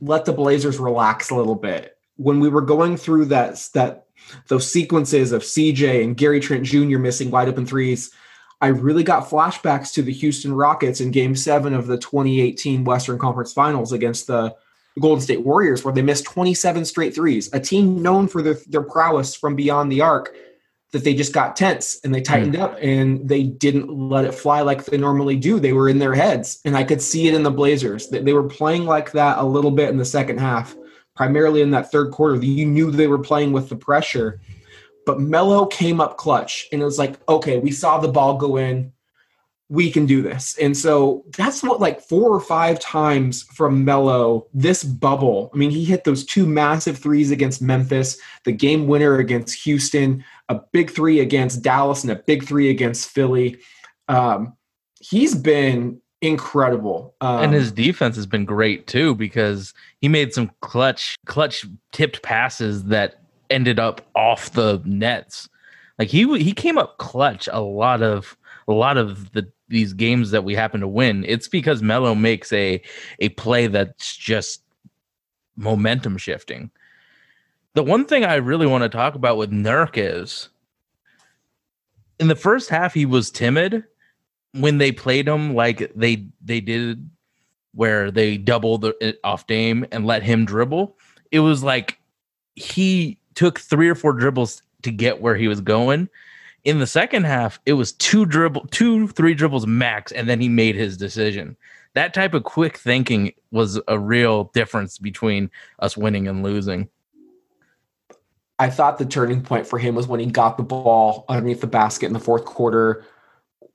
let 0.00 0.24
the 0.24 0.32
Blazers 0.32 0.78
relax 0.78 1.30
a 1.30 1.36
little 1.36 1.54
bit. 1.54 1.93
When 2.16 2.40
we 2.40 2.48
were 2.48 2.62
going 2.62 2.96
through 2.96 3.26
that 3.26 3.68
that 3.74 4.06
those 4.48 4.70
sequences 4.70 5.32
of 5.32 5.42
CJ 5.42 6.02
and 6.02 6.16
Gary 6.16 6.40
Trent 6.40 6.64
Jr. 6.64 6.98
missing 6.98 7.30
wide 7.30 7.48
open 7.48 7.66
threes, 7.66 8.10
I 8.60 8.68
really 8.68 9.02
got 9.02 9.28
flashbacks 9.28 9.92
to 9.94 10.02
the 10.02 10.12
Houston 10.12 10.54
Rockets 10.54 11.00
in 11.00 11.10
game 11.10 11.36
seven 11.36 11.74
of 11.74 11.86
the 11.86 11.98
2018 11.98 12.84
Western 12.84 13.18
Conference 13.18 13.52
Finals 13.52 13.92
against 13.92 14.26
the 14.26 14.54
Golden 15.00 15.20
State 15.20 15.44
Warriors, 15.44 15.84
where 15.84 15.92
they 15.92 16.02
missed 16.02 16.24
27 16.24 16.84
straight 16.84 17.14
threes, 17.14 17.52
a 17.52 17.60
team 17.60 18.00
known 18.00 18.28
for 18.28 18.42
their, 18.42 18.56
their 18.68 18.82
prowess 18.82 19.34
from 19.34 19.56
beyond 19.56 19.90
the 19.90 20.00
arc, 20.00 20.34
that 20.92 21.02
they 21.02 21.12
just 21.12 21.32
got 21.32 21.56
tense 21.56 22.00
and 22.04 22.14
they 22.14 22.20
tightened 22.20 22.54
hmm. 22.54 22.62
up 22.62 22.78
and 22.80 23.28
they 23.28 23.42
didn't 23.42 23.88
let 23.90 24.24
it 24.24 24.32
fly 24.32 24.60
like 24.60 24.84
they 24.84 24.96
normally 24.96 25.36
do. 25.36 25.58
They 25.58 25.72
were 25.72 25.88
in 25.88 25.98
their 25.98 26.14
heads. 26.14 26.60
And 26.64 26.76
I 26.76 26.84
could 26.84 27.02
see 27.02 27.26
it 27.26 27.34
in 27.34 27.42
the 27.42 27.50
Blazers. 27.50 28.08
They 28.08 28.32
were 28.32 28.48
playing 28.48 28.84
like 28.84 29.10
that 29.12 29.38
a 29.38 29.44
little 29.44 29.72
bit 29.72 29.90
in 29.90 29.98
the 29.98 30.04
second 30.04 30.38
half, 30.38 30.76
primarily 31.16 31.62
in 31.62 31.70
that 31.70 31.90
third 31.92 32.10
quarter. 32.10 32.36
You 32.36 32.66
knew 32.66 32.90
they 32.90 33.06
were 33.06 33.18
playing 33.18 33.52
with 33.52 33.68
the 33.68 33.76
pressure. 33.76 34.40
But 35.06 35.20
Melo 35.20 35.66
came 35.66 36.00
up 36.00 36.16
clutch 36.16 36.66
and 36.72 36.80
it 36.80 36.84
was 36.84 36.98
like, 36.98 37.16
okay, 37.28 37.58
we 37.58 37.70
saw 37.70 37.98
the 37.98 38.08
ball 38.08 38.36
go 38.36 38.56
in. 38.56 38.92
we 39.70 39.90
can 39.90 40.04
do 40.04 40.20
this. 40.20 40.56
And 40.58 40.76
so 40.76 41.24
that's 41.36 41.62
what 41.62 41.80
like 41.80 42.00
four 42.00 42.30
or 42.30 42.40
five 42.40 42.78
times 42.78 43.42
from 43.42 43.84
Melo 43.84 44.46
this 44.52 44.84
bubble. 44.84 45.50
I 45.54 45.56
mean, 45.56 45.70
he 45.70 45.84
hit 45.84 46.04
those 46.04 46.24
two 46.24 46.46
massive 46.46 46.98
threes 46.98 47.30
against 47.30 47.62
Memphis, 47.62 48.18
the 48.44 48.52
game 48.52 48.86
winner 48.86 49.18
against 49.18 49.64
Houston, 49.64 50.24
a 50.48 50.60
big 50.72 50.90
three 50.90 51.20
against 51.20 51.62
Dallas, 51.62 52.02
and 52.02 52.12
a 52.12 52.16
big 52.16 52.44
three 52.46 52.68
against 52.68 53.08
Philly. 53.08 53.58
Um, 54.08 54.54
he's 55.00 55.34
been 55.34 56.00
incredible. 56.24 57.14
Um, 57.20 57.44
and 57.44 57.52
his 57.52 57.70
defense 57.70 58.16
has 58.16 58.26
been 58.26 58.44
great 58.44 58.86
too 58.86 59.14
because 59.14 59.74
he 60.00 60.08
made 60.08 60.32
some 60.32 60.50
clutch 60.60 61.16
clutch 61.26 61.64
tipped 61.92 62.22
passes 62.22 62.84
that 62.84 63.20
ended 63.50 63.78
up 63.78 64.00
off 64.14 64.52
the 64.52 64.82
nets. 64.84 65.48
Like 65.98 66.08
he 66.08 66.38
he 66.38 66.52
came 66.52 66.78
up 66.78 66.98
clutch 66.98 67.48
a 67.52 67.60
lot 67.60 68.02
of 68.02 68.36
a 68.66 68.72
lot 68.72 68.96
of 68.96 69.32
the 69.32 69.50
these 69.68 69.92
games 69.92 70.30
that 70.30 70.44
we 70.44 70.54
happen 70.54 70.80
to 70.80 70.88
win. 70.88 71.24
It's 71.26 71.48
because 71.48 71.82
Melo 71.82 72.14
makes 72.14 72.52
a 72.52 72.80
a 73.20 73.28
play 73.30 73.66
that's 73.66 74.16
just 74.16 74.62
momentum 75.56 76.18
shifting. 76.18 76.70
The 77.74 77.82
one 77.82 78.04
thing 78.04 78.24
I 78.24 78.36
really 78.36 78.66
want 78.66 78.82
to 78.82 78.88
talk 78.88 79.14
about 79.14 79.36
with 79.36 79.50
Nurk 79.50 79.92
is 79.94 80.48
in 82.18 82.28
the 82.28 82.36
first 82.36 82.70
half 82.70 82.94
he 82.94 83.06
was 83.06 83.30
timid 83.30 83.84
when 84.54 84.78
they 84.78 84.92
played 84.92 85.28
him 85.28 85.54
like 85.54 85.92
they 85.94 86.26
they 86.42 86.60
did 86.60 87.08
where 87.74 88.10
they 88.10 88.36
doubled 88.36 88.82
the 88.82 89.18
off 89.24 89.46
Dame 89.46 89.84
and 89.90 90.06
let 90.06 90.22
him 90.22 90.44
dribble. 90.44 90.96
It 91.32 91.40
was 91.40 91.62
like 91.62 91.98
he 92.54 93.18
took 93.34 93.58
three 93.58 93.88
or 93.88 93.96
four 93.96 94.12
dribbles 94.12 94.62
to 94.82 94.92
get 94.92 95.20
where 95.20 95.34
he 95.36 95.48
was 95.48 95.60
going. 95.60 96.08
In 96.62 96.78
the 96.78 96.86
second 96.86 97.24
half, 97.24 97.60
it 97.66 97.74
was 97.74 97.92
two 97.92 98.24
dribble, 98.24 98.68
two 98.70 99.08
three 99.08 99.34
dribbles 99.34 99.66
max, 99.66 100.12
and 100.12 100.28
then 100.28 100.40
he 100.40 100.48
made 100.48 100.76
his 100.76 100.96
decision. 100.96 101.56
That 101.94 102.14
type 102.14 102.34
of 102.34 102.44
quick 102.44 102.76
thinking 102.76 103.32
was 103.50 103.80
a 103.86 103.98
real 103.98 104.44
difference 104.54 104.98
between 104.98 105.50
us 105.80 105.96
winning 105.96 106.26
and 106.26 106.42
losing. 106.42 106.88
I 108.58 108.70
thought 108.70 108.98
the 108.98 109.04
turning 109.04 109.42
point 109.42 109.66
for 109.66 109.78
him 109.78 109.96
was 109.96 110.06
when 110.06 110.20
he 110.20 110.26
got 110.26 110.56
the 110.56 110.62
ball 110.62 111.24
underneath 111.28 111.60
the 111.60 111.66
basket 111.66 112.06
in 112.06 112.12
the 112.12 112.20
fourth 112.20 112.44
quarter. 112.44 113.04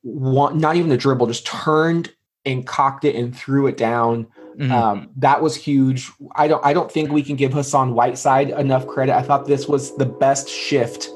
One, 0.02 0.58
not 0.60 0.76
even 0.76 0.90
the 0.90 0.98
dribble, 0.98 1.28
just 1.28 1.46
turned 1.46 2.14
and 2.46 2.66
cocked 2.66 3.04
it 3.06 3.16
and 3.16 3.36
threw 3.36 3.68
it 3.68 3.78
down. 3.78 4.28
Mhm. 4.58 4.72
Um, 4.72 5.10
that 5.18 5.42
was 5.42 5.56
huge. 5.56 6.10
I 6.36 6.48
don't 6.48 6.66
I 6.66 6.74
don't 6.74 6.92
think 6.92 7.12
we 7.12 7.24
can 7.24 7.36
give 7.36 7.54
Hassan 7.54 7.94
Whiteside 7.94 8.50
enough 8.50 8.88
credit. 8.88 9.16
I 9.16 9.22
thought 9.22 9.46
this 9.46 9.68
was 9.68 9.96
the 9.98 10.06
best 10.06 10.50
shift 10.50 11.10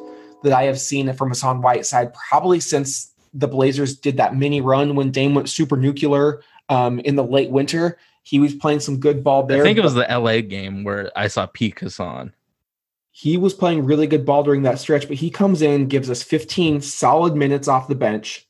that 0.44 0.54
I 0.54 0.64
have 0.64 0.80
seen 0.80 1.12
from 1.14 1.30
Hassan 1.30 1.62
Whiteside 1.62 2.14
probably 2.14 2.60
since 2.60 3.14
the 3.34 3.48
Blazers 3.48 3.96
did 3.98 4.18
that 4.18 4.36
mini 4.36 4.62
run 4.62 4.96
when 4.96 5.10
Dame 5.12 5.34
went 5.34 5.50
super 5.50 5.76
nuclear 5.78 6.42
um, 6.70 7.00
in 7.00 7.16
the 7.16 7.24
late 7.24 7.50
winter. 7.50 7.98
He 8.24 8.40
was 8.40 8.54
playing 8.54 8.80
some 8.82 9.00
good 9.00 9.24
ball 9.24 9.44
there. 9.44 9.62
I 9.62 9.64
think 9.64 9.78
it 9.78 9.84
was 9.84 9.96
the 9.96 10.06
LA 10.10 10.42
game 10.42 10.84
where 10.84 11.12
I 11.16 11.28
saw 11.28 11.46
peak 11.46 11.80
Hassan. 11.80 12.34
he 13.12 13.38
was 13.38 13.54
playing 13.54 13.86
really 13.86 14.08
good 14.08 14.26
ball 14.26 14.44
during 14.44 14.64
that 14.64 14.80
stretch, 14.80 15.08
but 15.08 15.18
he 15.18 15.30
comes 15.30 15.62
in, 15.62 15.88
gives 15.88 16.10
us 16.10 16.24
15 16.24 16.82
solid 16.82 17.36
minutes 17.36 17.68
off 17.68 17.88
the 17.88 17.96
bench, 17.96 18.48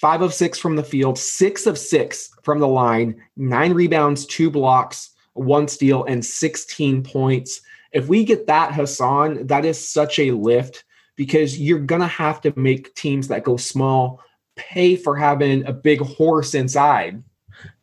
five 0.00 0.22
of 0.22 0.32
six 0.34 0.58
from 0.58 0.76
the 0.76 0.82
field, 0.84 1.18
six 1.18 1.66
of 1.66 1.78
six 1.78 2.30
from 2.42 2.58
the 2.60 2.68
line, 2.68 3.20
nine 3.36 3.72
rebounds, 3.72 4.26
two 4.26 4.50
blocks, 4.50 5.10
one 5.34 5.68
steal, 5.68 6.04
and 6.04 6.24
16 6.24 7.02
points. 7.02 7.60
If 7.92 8.08
we 8.08 8.24
get 8.24 8.46
that, 8.46 8.74
Hassan, 8.74 9.46
that 9.46 9.64
is 9.64 9.88
such 9.88 10.18
a 10.18 10.32
lift 10.32 10.84
because 11.16 11.58
you're 11.58 11.78
going 11.80 12.00
to 12.00 12.06
have 12.06 12.40
to 12.42 12.52
make 12.56 12.94
teams 12.94 13.28
that 13.28 13.44
go 13.44 13.56
small 13.56 14.20
pay 14.56 14.96
for 14.96 15.16
having 15.16 15.64
a 15.66 15.72
big 15.72 16.00
horse 16.00 16.54
inside. 16.54 17.22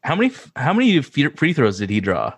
How 0.04 0.16
many 0.16 0.32
how 0.56 0.74
many 0.74 1.02
free 1.02 1.28
free 1.30 1.54
throws 1.54 1.80
did 1.80 1.90
he 1.90 2.00
draw? 2.00 2.34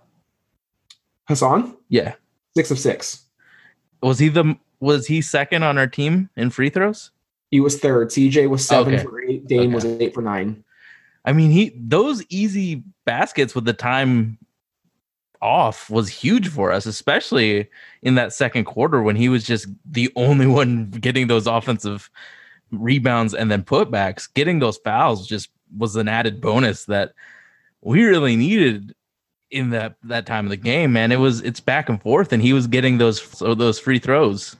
Hassan, 1.27 1.75
Yeah. 1.89 2.13
six 2.55 2.71
of 2.71 2.79
six. 2.79 3.25
Was 4.01 4.19
he 4.19 4.29
the 4.29 4.55
was 4.79 5.07
he 5.07 5.21
second 5.21 5.63
on 5.63 5.77
our 5.77 5.87
team 5.87 6.29
in 6.35 6.49
free 6.49 6.69
throws? 6.69 7.11
He 7.51 7.59
was 7.59 7.79
third. 7.79 8.09
CJ 8.09 8.49
was 8.49 8.65
seven 8.65 8.95
Okay. 8.95 9.03
for 9.03 9.21
eight. 9.21 9.47
Dame 9.47 9.67
Okay. 9.67 9.75
was 9.75 9.85
eight 9.85 10.13
for 10.13 10.21
nine. 10.21 10.63
I 11.25 11.33
mean, 11.33 11.51
he 11.51 11.73
those 11.77 12.23
easy 12.29 12.83
baskets 13.05 13.53
with 13.55 13.65
the 13.65 13.73
time 13.73 14.37
off 15.41 15.89
was 15.89 16.09
huge 16.09 16.47
for 16.49 16.71
us, 16.71 16.85
especially 16.85 17.69
in 18.01 18.15
that 18.15 18.33
second 18.33 18.63
quarter 18.65 19.01
when 19.03 19.15
he 19.15 19.29
was 19.29 19.43
just 19.43 19.67
the 19.85 20.11
only 20.15 20.47
one 20.47 20.89
getting 20.89 21.27
those 21.27 21.47
offensive 21.47 22.09
rebounds 22.71 23.33
and 23.33 23.51
then 23.51 23.63
putbacks. 23.63 24.27
Getting 24.33 24.59
those 24.59 24.77
fouls 24.77 25.27
just 25.27 25.49
was 25.77 25.95
an 25.95 26.07
added 26.07 26.41
bonus 26.41 26.85
that 26.85 27.13
we 27.81 28.03
really 28.03 28.35
needed 28.35 28.95
in 29.51 29.69
that 29.69 29.95
that 30.03 30.25
time 30.25 30.45
of 30.45 30.49
the 30.49 30.57
game. 30.57 30.91
Man, 30.93 31.11
it 31.11 31.19
was 31.19 31.41
it's 31.41 31.59
back 31.59 31.87
and 31.89 32.01
forth, 32.01 32.33
and 32.33 32.41
he 32.41 32.51
was 32.53 32.67
getting 32.67 32.97
those 32.97 33.21
so 33.21 33.53
those 33.55 33.79
free 33.79 33.99
throws. 33.99 34.55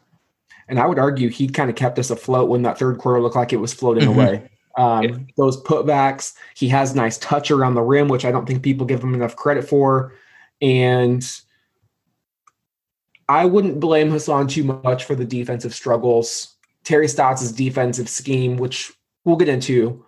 And 0.70 0.80
I 0.80 0.86
would 0.86 1.00
argue 1.00 1.30
he 1.30 1.48
kind 1.48 1.70
of 1.70 1.76
kept 1.76 1.98
us 2.00 2.10
afloat 2.10 2.50
when 2.50 2.62
that 2.64 2.78
third 2.78 2.98
quarter 2.98 3.22
looked 3.22 3.36
like 3.36 3.54
it 3.54 3.58
was 3.58 3.74
floating 3.74 4.08
Mhm. 4.08 4.14
away. 4.14 4.50
Um, 4.78 5.04
Yeah. 5.04 5.18
Those 5.38 5.62
putbacks, 5.64 6.34
he 6.56 6.68
has 6.70 6.94
nice 6.94 7.18
touch 7.18 7.50
around 7.52 7.76
the 7.76 7.82
rim, 7.82 8.08
which 8.10 8.26
I 8.26 8.32
don't 8.32 8.46
think 8.46 8.62
people 8.62 8.86
give 8.86 9.04
him 9.04 9.14
enough 9.14 9.36
credit 9.36 9.68
for. 9.68 10.14
And 10.62 11.24
I 13.30 13.46
wouldn't 13.46 13.80
blame 13.80 14.10
Hassan 14.10 14.48
too 14.48 14.64
much 14.64 15.04
for 15.06 15.16
the 15.16 15.26
defensive 15.26 15.74
struggles. 15.74 16.56
Terry 16.84 17.08
Stotts' 17.08 17.52
defensive 17.52 18.08
scheme, 18.08 18.56
which 18.58 18.94
we'll 19.26 19.36
get 19.36 19.50
into, 19.50 20.06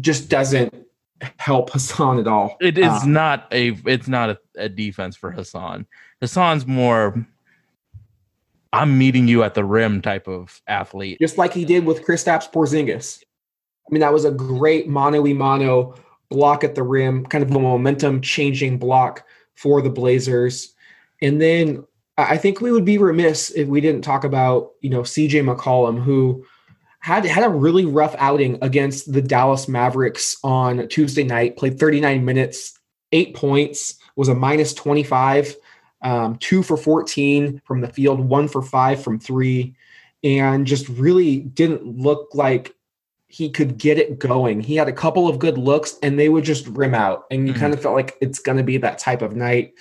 just 0.00 0.28
doesn't 0.28 0.72
help 1.38 1.70
Hassan 1.70 2.18
at 2.18 2.26
all. 2.26 2.56
It 2.60 2.78
is 2.78 2.86
Uh, 2.86 3.04
not 3.06 3.48
a 3.52 3.68
it's 3.86 4.08
not 4.08 4.30
a, 4.30 4.38
a 4.56 4.68
defense 4.68 5.16
for 5.16 5.30
Hassan. 5.30 5.86
Hassan's 6.20 6.66
more 6.66 7.26
I'm 8.72 8.98
meeting 8.98 9.28
you 9.28 9.42
at 9.42 9.54
the 9.54 9.64
rim 9.64 10.02
type 10.02 10.28
of 10.28 10.60
athlete. 10.66 11.18
just 11.20 11.38
like 11.38 11.52
he 11.52 11.64
did 11.64 11.84
with 11.84 12.04
Kristaps 12.04 12.50
Porzingis. 12.50 13.22
I 13.88 13.92
mean, 13.92 14.00
that 14.00 14.12
was 14.12 14.24
a 14.24 14.30
great 14.30 14.88
mano 14.88 15.24
a 15.24 15.32
mano 15.32 15.94
block 16.28 16.64
at 16.64 16.74
the 16.74 16.82
rim, 16.82 17.24
kind 17.24 17.44
of 17.44 17.50
a 17.50 17.58
momentum 17.58 18.20
changing 18.20 18.78
block 18.78 19.24
for 19.54 19.80
the 19.80 19.90
Blazers. 19.90 20.74
And 21.22 21.40
then 21.40 21.84
I 22.18 22.36
think 22.36 22.60
we 22.60 22.72
would 22.72 22.84
be 22.84 22.98
remiss 22.98 23.50
if 23.50 23.68
we 23.68 23.80
didn't 23.80 24.02
talk 24.02 24.24
about, 24.24 24.72
you 24.80 24.90
know, 24.90 25.02
CJ 25.02 25.44
McCollum, 25.44 26.02
who 26.02 26.44
had 27.00 27.24
had 27.24 27.44
a 27.44 27.48
really 27.48 27.84
rough 27.84 28.16
outing 28.18 28.58
against 28.62 29.12
the 29.12 29.22
Dallas 29.22 29.68
Mavericks 29.68 30.38
on 30.42 30.88
Tuesday 30.88 31.22
night, 31.22 31.56
played 31.56 31.78
39 31.78 32.24
minutes, 32.24 32.76
eight 33.12 33.34
points, 33.34 33.94
was 34.16 34.28
a 34.28 34.34
minus 34.34 34.74
25, 34.74 35.56
um, 36.02 36.36
two 36.36 36.62
for 36.62 36.76
14 36.76 37.62
from 37.64 37.80
the 37.80 37.88
field, 37.88 38.20
one 38.20 38.48
for 38.48 38.62
five 38.62 39.02
from 39.02 39.18
three 39.18 39.74
and 40.24 40.66
just 40.66 40.88
really 40.88 41.40
didn't 41.40 41.86
look 41.86 42.28
like 42.34 42.74
he 43.28 43.50
could 43.50 43.76
get 43.78 43.98
it 43.98 44.18
going. 44.18 44.60
He 44.60 44.76
had 44.76 44.88
a 44.88 44.92
couple 44.92 45.28
of 45.28 45.38
good 45.38 45.58
looks 45.58 45.96
and 46.02 46.18
they 46.18 46.28
would 46.28 46.44
just 46.44 46.66
rim 46.68 46.94
out. 46.94 47.24
And 47.30 47.46
you 47.46 47.54
Mhm. 47.54 47.58
kind 47.58 47.74
of 47.74 47.80
felt 47.80 47.94
like 47.94 48.16
it's 48.20 48.38
going 48.38 48.58
to 48.58 48.64
be 48.64 48.76
that 48.78 48.98
type 48.98 49.22
of 49.22 49.36
night. 49.36 49.72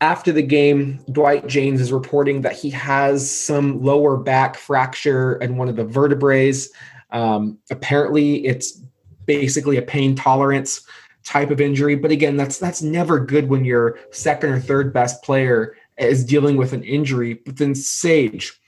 After 0.00 0.32
the 0.32 0.42
game, 0.42 1.00
Dwight 1.10 1.46
Jaynes 1.48 1.80
is 1.80 1.92
reporting 1.92 2.42
that 2.42 2.54
he 2.54 2.70
has 2.70 3.28
some 3.28 3.82
lower 3.82 4.16
back 4.16 4.56
fracture 4.56 5.34
and 5.34 5.58
one 5.58 5.68
of 5.68 5.76
the 5.76 5.84
vertebrae. 5.84 6.52
Um, 7.10 7.58
apparently, 7.70 8.46
it's 8.46 8.80
basically 9.26 9.76
a 9.76 9.82
pain 9.82 10.14
tolerance 10.14 10.82
type 11.28 11.50
of 11.50 11.60
injury. 11.60 11.94
But 11.94 12.10
again, 12.10 12.36
that's 12.36 12.58
that's 12.58 12.82
never 12.82 13.20
good 13.20 13.48
when 13.48 13.64
your 13.64 13.98
second 14.10 14.50
or 14.50 14.60
third 14.60 14.92
best 14.92 15.22
player 15.22 15.76
is 15.98 16.24
dealing 16.24 16.56
with 16.56 16.72
an 16.72 16.82
injury. 16.82 17.34
But 17.34 17.58
then 17.58 17.74
Sage, 17.74 18.58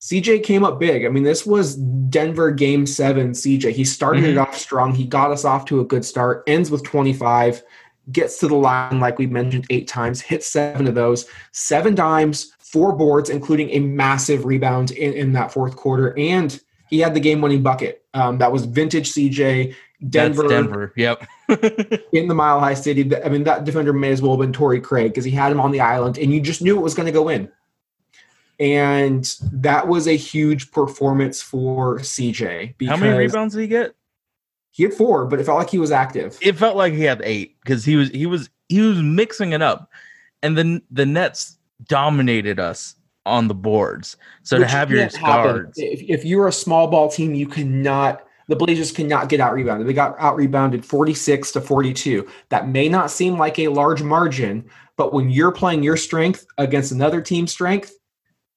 CJ 0.00 0.42
came 0.42 0.64
up 0.64 0.80
big. 0.80 1.06
I 1.06 1.08
mean, 1.08 1.22
this 1.22 1.46
was 1.46 1.76
Denver 1.76 2.50
game 2.50 2.86
seven. 2.86 3.30
CJ, 3.30 3.72
he 3.72 3.84
started 3.84 4.24
it 4.24 4.36
off 4.36 4.56
strong. 4.56 4.94
He 4.94 5.04
got 5.04 5.30
us 5.30 5.44
off 5.44 5.64
to 5.66 5.80
a 5.80 5.84
good 5.84 6.04
start, 6.04 6.42
ends 6.46 6.70
with 6.70 6.82
25, 6.82 7.62
gets 8.10 8.38
to 8.40 8.48
the 8.48 8.56
line, 8.56 8.98
like 8.98 9.18
we 9.18 9.26
mentioned, 9.26 9.66
eight 9.70 9.86
times, 9.86 10.20
hits 10.20 10.48
seven 10.48 10.86
of 10.86 10.94
those, 10.94 11.26
seven 11.52 11.94
dimes, 11.94 12.52
four 12.58 12.92
boards, 12.94 13.30
including 13.30 13.70
a 13.70 13.78
massive 13.78 14.44
rebound 14.44 14.90
in, 14.90 15.12
in 15.12 15.32
that 15.32 15.52
fourth 15.52 15.76
quarter. 15.76 16.16
And 16.18 16.58
he 16.88 17.00
had 17.00 17.14
the 17.14 17.20
game 17.20 17.40
winning 17.40 17.62
bucket. 17.62 18.04
Um, 18.14 18.38
that 18.38 18.52
was 18.52 18.64
vintage 18.64 19.12
CJ. 19.12 19.74
Denver, 20.08 20.42
That's 20.42 20.52
Denver. 20.52 20.92
Yep. 20.96 21.26
in 22.12 22.28
the 22.28 22.34
Mile 22.34 22.60
High 22.60 22.74
City. 22.74 23.10
I 23.24 23.28
mean, 23.28 23.44
that 23.44 23.64
defender 23.64 23.92
may 23.92 24.10
as 24.10 24.20
well 24.20 24.32
have 24.32 24.40
been 24.40 24.52
Torrey 24.52 24.80
Craig 24.80 25.12
because 25.12 25.24
he 25.24 25.30
had 25.30 25.52
him 25.52 25.60
on 25.60 25.70
the 25.70 25.80
island, 25.80 26.18
and 26.18 26.32
you 26.32 26.40
just 26.40 26.62
knew 26.62 26.76
it 26.76 26.82
was 26.82 26.94
going 26.94 27.06
to 27.06 27.12
go 27.12 27.28
in. 27.28 27.50
And 28.58 29.24
that 29.52 29.88
was 29.88 30.06
a 30.06 30.16
huge 30.16 30.70
performance 30.70 31.42
for 31.42 31.98
CJ. 31.98 32.74
How 32.88 32.96
many 32.96 33.16
rebounds 33.16 33.54
did 33.54 33.62
he 33.62 33.66
get? 33.66 33.94
He 34.70 34.82
had 34.82 34.94
four, 34.94 35.26
but 35.26 35.40
it 35.40 35.44
felt 35.44 35.58
like 35.58 35.70
he 35.70 35.78
was 35.78 35.90
active. 35.90 36.38
It 36.42 36.56
felt 36.56 36.76
like 36.76 36.92
he 36.92 37.02
had 37.02 37.22
eight 37.24 37.56
because 37.62 37.84
he 37.84 37.96
was 37.96 38.10
he 38.10 38.26
was 38.26 38.50
he 38.68 38.80
was 38.80 39.00
mixing 39.00 39.52
it 39.52 39.62
up, 39.62 39.90
and 40.42 40.56
then 40.56 40.82
the 40.90 41.06
Nets 41.06 41.56
dominated 41.86 42.60
us 42.60 42.94
on 43.24 43.48
the 43.48 43.54
boards. 43.54 44.16
So 44.42 44.58
Which 44.58 44.68
to 44.68 44.74
have 44.74 44.90
your 44.90 45.08
guards, 45.08 45.78
If, 45.78 46.02
if 46.02 46.24
you're 46.24 46.46
a 46.46 46.52
small 46.52 46.88
ball 46.88 47.10
team, 47.10 47.34
you 47.34 47.46
cannot 47.46 48.25
the 48.48 48.56
Blazers 48.56 48.92
cannot 48.92 49.28
get 49.28 49.40
out 49.40 49.54
rebounded. 49.54 49.86
They 49.86 49.92
got 49.92 50.16
out 50.18 50.36
rebounded 50.36 50.84
46 50.84 51.52
to 51.52 51.60
42. 51.60 52.28
That 52.50 52.68
may 52.68 52.88
not 52.88 53.10
seem 53.10 53.38
like 53.38 53.58
a 53.58 53.68
large 53.68 54.02
margin, 54.02 54.68
but 54.96 55.12
when 55.12 55.30
you're 55.30 55.52
playing 55.52 55.82
your 55.82 55.96
strength 55.96 56.46
against 56.58 56.92
another 56.92 57.20
team's 57.20 57.52
strength, 57.52 57.92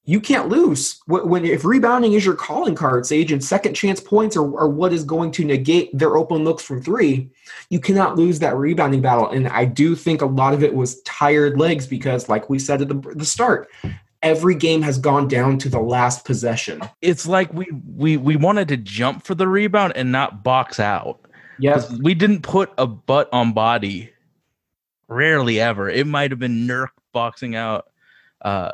you 0.04 0.20
can't 0.20 0.48
lose. 0.48 0.98
When 1.06 1.44
if 1.44 1.64
rebounding 1.64 2.14
is 2.14 2.24
your 2.24 2.34
calling 2.34 2.74
card, 2.74 3.06
Sage, 3.06 3.32
and 3.32 3.44
second 3.44 3.74
chance 3.74 4.00
points 4.00 4.36
are, 4.36 4.58
are 4.58 4.68
what 4.68 4.92
is 4.92 5.04
going 5.04 5.30
to 5.32 5.44
negate 5.44 5.96
their 5.96 6.16
open 6.16 6.42
looks 6.42 6.62
from 6.62 6.82
three, 6.82 7.30
you 7.68 7.80
cannot 7.80 8.16
lose 8.16 8.38
that 8.38 8.56
rebounding 8.56 9.02
battle. 9.02 9.28
And 9.28 9.46
I 9.48 9.66
do 9.66 9.94
think 9.94 10.22
a 10.22 10.26
lot 10.26 10.54
of 10.54 10.62
it 10.64 10.74
was 10.74 11.02
tired 11.02 11.58
legs 11.58 11.86
because, 11.86 12.28
like 12.28 12.48
we 12.48 12.58
said 12.58 12.82
at 12.82 12.88
the, 12.88 13.14
the 13.14 13.24
start, 13.24 13.68
every 14.22 14.54
game 14.54 14.82
has 14.82 14.98
gone 14.98 15.28
down 15.28 15.58
to 15.58 15.68
the 15.68 15.80
last 15.80 16.24
possession. 16.24 16.80
It's 17.00 17.26
like 17.26 17.52
we 17.52 17.68
we 17.96 18.16
we 18.16 18.36
wanted 18.36 18.68
to 18.68 18.76
jump 18.76 19.24
for 19.24 19.34
the 19.34 19.48
rebound 19.48 19.94
and 19.96 20.12
not 20.12 20.42
box 20.42 20.78
out. 20.80 21.20
Yes. 21.58 21.90
We 22.00 22.14
didn't 22.14 22.42
put 22.42 22.72
a 22.78 22.86
butt 22.86 23.28
on 23.32 23.52
body. 23.52 24.10
Rarely 25.08 25.60
ever. 25.60 25.90
It 25.90 26.06
might 26.06 26.30
have 26.30 26.38
been 26.38 26.66
Nurk 26.66 26.88
boxing 27.12 27.56
out 27.56 27.88
uh 28.42 28.72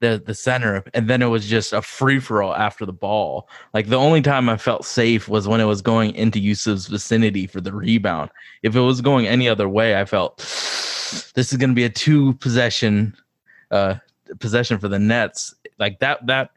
the 0.00 0.22
the 0.24 0.34
center, 0.34 0.84
and 0.92 1.08
then 1.08 1.22
it 1.22 1.26
was 1.26 1.46
just 1.46 1.72
a 1.72 1.80
free 1.80 2.20
for 2.20 2.42
all 2.42 2.54
after 2.54 2.84
the 2.84 2.92
ball. 2.92 3.48
Like 3.72 3.86
the 3.86 3.96
only 3.96 4.20
time 4.20 4.48
I 4.48 4.58
felt 4.58 4.84
safe 4.84 5.26
was 5.26 5.48
when 5.48 5.60
it 5.60 5.64
was 5.64 5.80
going 5.80 6.14
into 6.14 6.38
Yusuf's 6.38 6.86
vicinity 6.86 7.46
for 7.46 7.62
the 7.62 7.72
rebound. 7.72 8.30
If 8.62 8.76
it 8.76 8.80
was 8.80 9.00
going 9.00 9.26
any 9.26 9.48
other 9.48 9.68
way, 9.68 9.98
I 9.98 10.04
felt 10.04 10.36
this 10.36 11.50
is 11.50 11.56
going 11.56 11.70
to 11.70 11.74
be 11.74 11.84
a 11.84 11.90
two 11.90 12.34
possession 12.34 13.16
uh 13.70 13.94
possession 14.38 14.78
for 14.78 14.88
the 14.88 14.98
Nets. 14.98 15.54
Like 15.78 15.98
that 16.00 16.26
that 16.26 16.50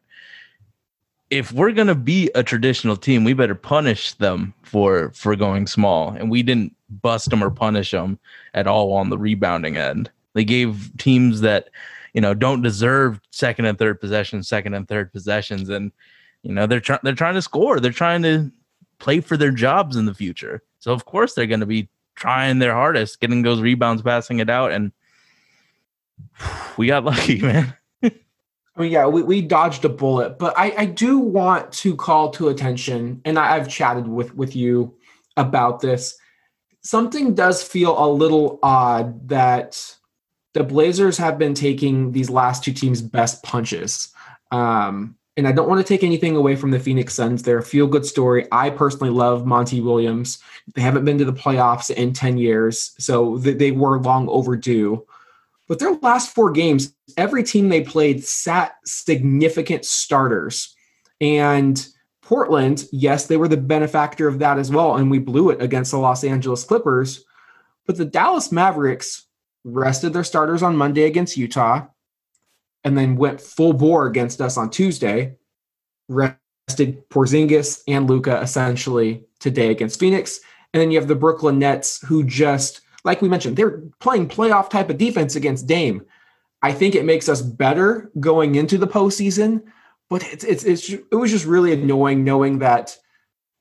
if 1.29 1.51
we're 1.51 1.71
gonna 1.71 1.95
be 1.95 2.29
a 2.35 2.43
traditional 2.43 2.95
team, 2.95 3.23
we 3.23 3.33
better 3.33 3.55
punish 3.55 4.13
them 4.15 4.53
for 4.63 5.11
for 5.11 5.35
going 5.35 5.67
small. 5.67 6.09
And 6.09 6.29
we 6.29 6.43
didn't 6.43 6.75
bust 6.89 7.29
them 7.29 7.43
or 7.43 7.51
punish 7.51 7.91
them 7.91 8.19
at 8.53 8.67
all 8.67 8.93
on 8.93 9.09
the 9.09 9.17
rebounding 9.17 9.77
end. 9.77 10.09
They 10.33 10.43
gave 10.43 10.91
teams 10.97 11.41
that 11.41 11.69
you 12.13 12.21
know 12.21 12.33
don't 12.33 12.61
deserve 12.61 13.19
second 13.31 13.65
and 13.65 13.77
third 13.77 14.01
possessions, 14.01 14.47
second 14.47 14.73
and 14.73 14.87
third 14.87 15.11
possessions, 15.11 15.69
and 15.69 15.91
you 16.43 16.53
know 16.53 16.65
they're 16.65 16.79
trying 16.79 16.99
they're 17.03 17.13
trying 17.13 17.35
to 17.35 17.41
score. 17.41 17.79
They're 17.79 17.91
trying 17.91 18.23
to 18.23 18.51
play 18.99 19.19
for 19.21 19.37
their 19.37 19.51
jobs 19.51 19.95
in 19.95 20.05
the 20.05 20.13
future. 20.13 20.61
So 20.79 20.91
of 20.93 21.05
course 21.05 21.33
they're 21.33 21.47
going 21.47 21.59
to 21.61 21.65
be 21.65 21.89
trying 22.15 22.59
their 22.59 22.73
hardest, 22.73 23.19
getting 23.21 23.41
those 23.41 23.61
rebounds, 23.61 24.01
passing 24.01 24.39
it 24.39 24.49
out, 24.49 24.71
and 24.71 24.91
we 26.77 26.87
got 26.87 27.03
lucky, 27.03 27.41
man. 27.41 27.73
I 28.03 28.83
mean, 28.83 28.91
yeah, 28.91 29.07
we, 29.07 29.23
we 29.23 29.41
dodged 29.41 29.83
a 29.83 29.89
bullet, 29.89 30.39
but 30.39 30.57
I, 30.57 30.73
I 30.77 30.85
do 30.85 31.19
want 31.19 31.73
to 31.73 31.97
call 31.97 32.29
to 32.31 32.47
attention, 32.47 33.21
and 33.25 33.37
I, 33.37 33.55
I've 33.55 33.67
chatted 33.67 34.07
with 34.07 34.33
with 34.35 34.55
you 34.55 34.95
about 35.35 35.81
this. 35.81 36.17
Something 36.81 37.35
does 37.35 37.61
feel 37.61 38.01
a 38.01 38.07
little 38.09 38.57
odd 38.63 39.27
that 39.27 39.95
the 40.53 40.63
Blazers 40.63 41.17
have 41.17 41.37
been 41.37 41.53
taking 41.53 42.13
these 42.13 42.29
last 42.29 42.63
two 42.63 42.73
teams' 42.73 43.01
best 43.01 43.43
punches. 43.43 44.13
Um, 44.51 45.15
and 45.37 45.47
I 45.47 45.51
don't 45.51 45.69
want 45.69 45.79
to 45.79 45.87
take 45.87 46.03
anything 46.03 46.35
away 46.35 46.55
from 46.55 46.71
the 46.71 46.79
Phoenix 46.79 47.13
Suns. 47.13 47.43
They're 47.43 47.59
a 47.59 47.63
feel 47.63 47.87
good 47.87 48.05
story. 48.05 48.45
I 48.51 48.69
personally 48.69 49.09
love 49.09 49.45
Monty 49.45 49.79
Williams. 49.79 50.39
They 50.75 50.81
haven't 50.81 51.05
been 51.05 51.17
to 51.17 51.25
the 51.25 51.33
playoffs 51.33 51.89
in 51.89 52.13
10 52.13 52.37
years, 52.37 52.93
so 52.97 53.37
th- 53.37 53.57
they 53.57 53.71
were 53.71 53.99
long 53.99 54.27
overdue. 54.27 55.05
But 55.69 55.77
their 55.77 55.93
last 56.01 56.33
four 56.33 56.51
games, 56.51 56.93
every 57.15 57.43
team 57.43 57.69
they 57.69 57.81
played 57.81 58.25
sat 58.25 58.73
significant 58.85 59.85
starters. 59.85 60.75
And 61.21 61.87
Portland, 62.23 62.85
yes, 62.91 63.27
they 63.27 63.37
were 63.37 63.47
the 63.47 63.55
benefactor 63.55 64.27
of 64.27 64.39
that 64.39 64.57
as 64.57 64.71
well. 64.71 64.95
And 64.95 65.11
we 65.11 65.19
blew 65.19 65.51
it 65.51 65.61
against 65.61 65.91
the 65.91 65.99
Los 65.99 66.23
Angeles 66.23 66.63
Clippers. 66.63 67.23
But 67.85 67.97
the 67.97 68.05
Dallas 68.05 68.51
Mavericks 68.51 69.27
rested 69.63 70.11
their 70.11 70.23
starters 70.23 70.63
on 70.63 70.75
Monday 70.75 71.03
against 71.03 71.37
Utah 71.37 71.85
and 72.83 72.97
then 72.97 73.15
went 73.15 73.39
full 73.39 73.73
bore 73.73 74.07
against 74.07 74.41
us 74.41 74.57
on 74.57 74.71
Tuesday. 74.71 75.35
Rested 76.07 77.07
Porzingis 77.09 77.83
and 77.87 78.09
Luka 78.09 78.41
essentially 78.41 79.23
today 79.39 79.69
against 79.69 79.99
Phoenix. 79.99 80.39
And 80.73 80.81
then 80.81 80.89
you 80.89 80.97
have 80.99 81.07
the 81.07 81.15
Brooklyn 81.15 81.59
Nets 81.59 82.01
who 82.07 82.23
just 82.23 82.81
like 83.03 83.21
we 83.21 83.29
mentioned, 83.29 83.57
they're 83.57 83.81
playing 83.99 84.27
playoff 84.27 84.69
type 84.69 84.89
of 84.89 84.97
defense 84.97 85.35
against 85.35 85.67
Dame. 85.67 86.05
I 86.61 86.73
think 86.73 86.95
it 86.95 87.05
makes 87.05 87.29
us 87.29 87.41
better 87.41 88.11
going 88.19 88.55
into 88.55 88.77
the 88.77 88.87
postseason, 88.87 89.63
but 90.09 90.23
it's 90.23 90.43
it's, 90.43 90.63
it's 90.63 90.89
it 90.89 91.15
was 91.15 91.31
just 91.31 91.45
really 91.45 91.71
annoying 91.71 92.23
knowing 92.23 92.59
that 92.59 92.97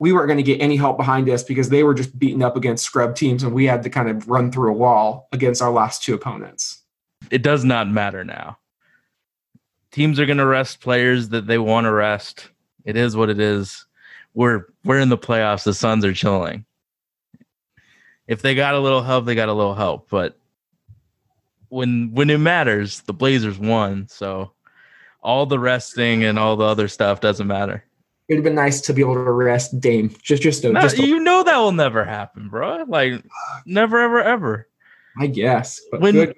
we 0.00 0.12
weren't 0.12 0.28
going 0.28 0.38
to 0.38 0.42
get 0.42 0.60
any 0.60 0.76
help 0.76 0.96
behind 0.96 1.28
us 1.28 1.42
because 1.42 1.68
they 1.68 1.82
were 1.82 1.94
just 1.94 2.18
beaten 2.18 2.42
up 2.42 2.56
against 2.56 2.84
scrub 2.84 3.16
teams 3.16 3.42
and 3.42 3.52
we 3.52 3.64
had 3.64 3.82
to 3.82 3.90
kind 3.90 4.08
of 4.08 4.28
run 4.28 4.50
through 4.50 4.70
a 4.70 4.76
wall 4.76 5.28
against 5.32 5.60
our 5.60 5.72
last 5.72 6.02
two 6.02 6.14
opponents. 6.14 6.82
It 7.30 7.42
does 7.42 7.64
not 7.64 7.88
matter 7.88 8.24
now. 8.24 8.58
Teams 9.90 10.20
are 10.20 10.26
going 10.26 10.38
to 10.38 10.46
rest 10.46 10.80
players 10.80 11.30
that 11.30 11.46
they 11.46 11.58
want 11.58 11.86
to 11.86 11.92
rest. 11.92 12.50
It 12.84 12.96
is 12.96 13.16
what 13.16 13.30
it 13.30 13.40
is. 13.40 13.86
We're 14.34 14.66
we're 14.84 15.00
in 15.00 15.08
the 15.08 15.18
playoffs. 15.18 15.64
The 15.64 15.74
Suns 15.74 16.04
are 16.04 16.12
chilling. 16.12 16.64
If 18.28 18.42
they 18.42 18.54
got 18.54 18.74
a 18.74 18.78
little 18.78 19.02
help, 19.02 19.24
they 19.24 19.34
got 19.34 19.48
a 19.48 19.52
little 19.54 19.74
help. 19.74 20.08
But 20.10 20.38
when 21.70 22.10
when 22.12 22.30
it 22.30 22.38
matters, 22.38 23.00
the 23.00 23.12
Blazers 23.12 23.58
won. 23.58 24.06
So 24.08 24.52
all 25.22 25.46
the 25.46 25.58
resting 25.58 26.22
and 26.24 26.38
all 26.38 26.56
the 26.56 26.64
other 26.64 26.86
stuff 26.88 27.20
doesn't 27.20 27.46
matter. 27.46 27.84
It 28.28 28.34
would 28.34 28.36
have 28.38 28.44
been 28.44 28.54
nice 28.54 28.80
to 28.82 28.92
be 28.92 29.00
able 29.00 29.14
to 29.14 29.20
rest 29.32 29.80
Dame. 29.80 30.14
Just 30.22 30.42
just, 30.42 30.62
a, 30.64 30.70
No, 30.72 30.80
just 30.82 30.98
a- 30.98 31.06
you 31.06 31.18
know 31.18 31.42
that 31.42 31.56
will 31.56 31.72
never 31.72 32.04
happen, 32.04 32.48
bro. 32.48 32.84
Like 32.86 33.22
never, 33.64 33.98
ever, 33.98 34.22
ever. 34.22 34.68
I 35.18 35.26
guess. 35.26 35.80
But 35.90 36.00
When- 36.00 36.14
good. 36.14 36.36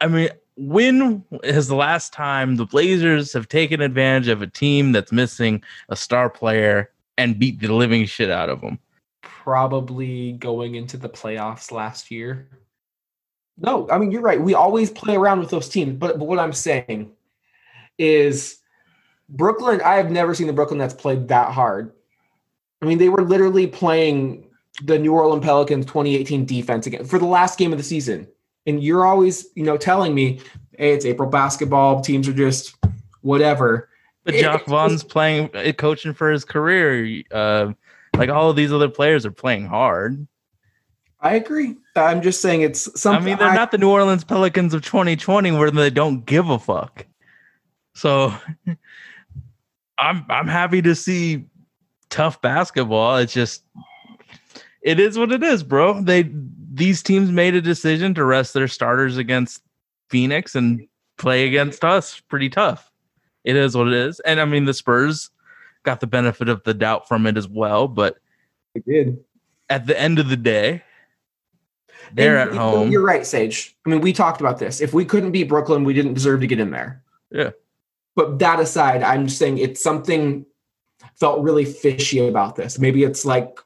I 0.00 0.08
mean, 0.08 0.30
when 0.56 1.24
is 1.44 1.68
the 1.68 1.76
last 1.76 2.12
time 2.12 2.56
the 2.56 2.66
Blazers 2.66 3.32
have 3.34 3.48
taken 3.48 3.80
advantage 3.80 4.26
of 4.28 4.42
a 4.42 4.46
team 4.48 4.90
that's 4.92 5.12
missing 5.12 5.62
a 5.90 5.94
star 5.96 6.28
player 6.28 6.90
and 7.16 7.38
beat 7.38 7.60
the 7.60 7.72
living 7.72 8.06
shit 8.06 8.30
out 8.30 8.48
of 8.48 8.62
them? 8.62 8.78
Probably 9.22 10.32
going 10.32 10.74
into 10.74 10.96
the 10.96 11.08
playoffs 11.08 11.72
last 11.72 12.10
year. 12.10 12.48
No, 13.58 13.88
I 13.90 13.98
mean 13.98 14.10
you're 14.10 14.22
right. 14.22 14.40
We 14.40 14.54
always 14.54 14.90
play 14.90 15.14
around 15.16 15.40
with 15.40 15.50
those 15.50 15.68
teams, 15.68 15.94
but, 15.94 16.18
but 16.18 16.26
what 16.26 16.38
I'm 16.38 16.52
saying 16.52 17.10
is 17.98 18.58
Brooklyn. 19.28 19.80
I 19.84 19.94
have 19.94 20.10
never 20.10 20.34
seen 20.34 20.46
the 20.46 20.52
Brooklyn 20.52 20.78
Nets 20.78 20.94
played 20.94 21.28
that 21.28 21.52
hard. 21.52 21.92
I 22.80 22.86
mean, 22.86 22.98
they 22.98 23.08
were 23.08 23.22
literally 23.22 23.66
playing 23.66 24.48
the 24.84 24.98
New 24.98 25.12
Orleans 25.12 25.44
Pelicans 25.44 25.86
2018 25.86 26.44
defense 26.44 26.86
again 26.86 27.04
for 27.04 27.18
the 27.18 27.26
last 27.26 27.58
game 27.58 27.72
of 27.72 27.78
the 27.78 27.84
season. 27.84 28.26
And 28.66 28.82
you're 28.82 29.04
always, 29.06 29.46
you 29.54 29.64
know, 29.64 29.76
telling 29.76 30.14
me, 30.14 30.40
hey, 30.76 30.92
it's 30.92 31.04
April 31.04 31.28
basketball, 31.28 32.00
teams 32.00 32.26
are 32.28 32.32
just 32.32 32.74
whatever. 33.20 33.88
But 34.24 34.34
It- 34.34 34.40
Jock 34.40 34.62
it- 34.62 34.66
Vaughn's 34.68 35.04
playing, 35.04 35.50
uh, 35.54 35.72
coaching 35.72 36.12
for 36.14 36.30
his 36.30 36.44
career. 36.44 37.22
Uh, 37.30 37.72
like 38.16 38.30
all 38.30 38.50
of 38.50 38.56
these 38.56 38.72
other 38.72 38.88
players 38.88 39.24
are 39.26 39.32
playing 39.32 39.66
hard. 39.66 40.26
I 41.20 41.34
agree. 41.34 41.76
I'm 41.94 42.20
just 42.20 42.40
saying 42.40 42.62
it's 42.62 43.00
something. 43.00 43.22
I 43.22 43.24
mean, 43.24 43.38
they're 43.38 43.54
not 43.54 43.70
the 43.70 43.78
New 43.78 43.90
Orleans 43.90 44.24
Pelicans 44.24 44.74
of 44.74 44.84
2020 44.84 45.52
where 45.52 45.70
they 45.70 45.90
don't 45.90 46.26
give 46.26 46.50
a 46.50 46.58
fuck. 46.58 47.06
So 47.94 48.34
I'm 49.98 50.26
I'm 50.28 50.48
happy 50.48 50.82
to 50.82 50.94
see 50.96 51.44
tough 52.10 52.40
basketball. 52.42 53.16
It's 53.18 53.32
just 53.32 53.62
it 54.82 54.98
is 54.98 55.16
what 55.16 55.30
it 55.30 55.42
is, 55.44 55.62
bro. 55.62 56.02
They 56.02 56.28
these 56.74 57.02
teams 57.02 57.30
made 57.30 57.54
a 57.54 57.60
decision 57.60 58.14
to 58.14 58.24
rest 58.24 58.52
their 58.52 58.68
starters 58.68 59.16
against 59.16 59.62
Phoenix 60.10 60.56
and 60.56 60.88
play 61.18 61.46
against 61.46 61.84
us 61.84 62.20
pretty 62.20 62.48
tough. 62.48 62.90
It 63.44 63.54
is 63.56 63.76
what 63.76 63.88
it 63.88 63.94
is. 63.94 64.20
And 64.20 64.40
I 64.40 64.44
mean 64.44 64.64
the 64.64 64.74
Spurs 64.74 65.30
got 65.82 66.00
the 66.00 66.06
benefit 66.06 66.48
of 66.48 66.62
the 66.64 66.74
doubt 66.74 67.08
from 67.08 67.26
it 67.26 67.36
as 67.36 67.48
well, 67.48 67.88
but 67.88 68.16
I 68.76 68.80
did. 68.86 69.18
at 69.68 69.86
the 69.86 69.98
end 69.98 70.18
of 70.18 70.28
the 70.28 70.36
day, 70.36 70.82
they're 72.12 72.38
And 72.38 72.50
at 72.50 72.56
home. 72.56 72.90
You're 72.90 73.02
right, 73.04 73.26
Sage. 73.26 73.76
I 73.86 73.90
mean, 73.90 74.00
we 74.00 74.12
talked 74.12 74.40
about 74.40 74.58
this. 74.58 74.80
If 74.80 74.92
we 74.92 75.04
couldn't 75.04 75.32
beat 75.32 75.48
Brooklyn, 75.48 75.84
we 75.84 75.94
didn't 75.94 76.14
deserve 76.14 76.40
to 76.40 76.46
get 76.46 76.60
in 76.60 76.70
there. 76.70 77.02
Yeah. 77.30 77.50
But 78.14 78.38
that 78.40 78.60
aside, 78.60 79.02
I'm 79.02 79.26
just 79.26 79.38
saying 79.38 79.58
it's 79.58 79.82
something 79.82 80.44
felt 81.18 81.42
really 81.42 81.64
fishy 81.64 82.26
about 82.26 82.56
this. 82.56 82.78
Maybe 82.78 83.04
it's 83.04 83.24
like, 83.24 83.58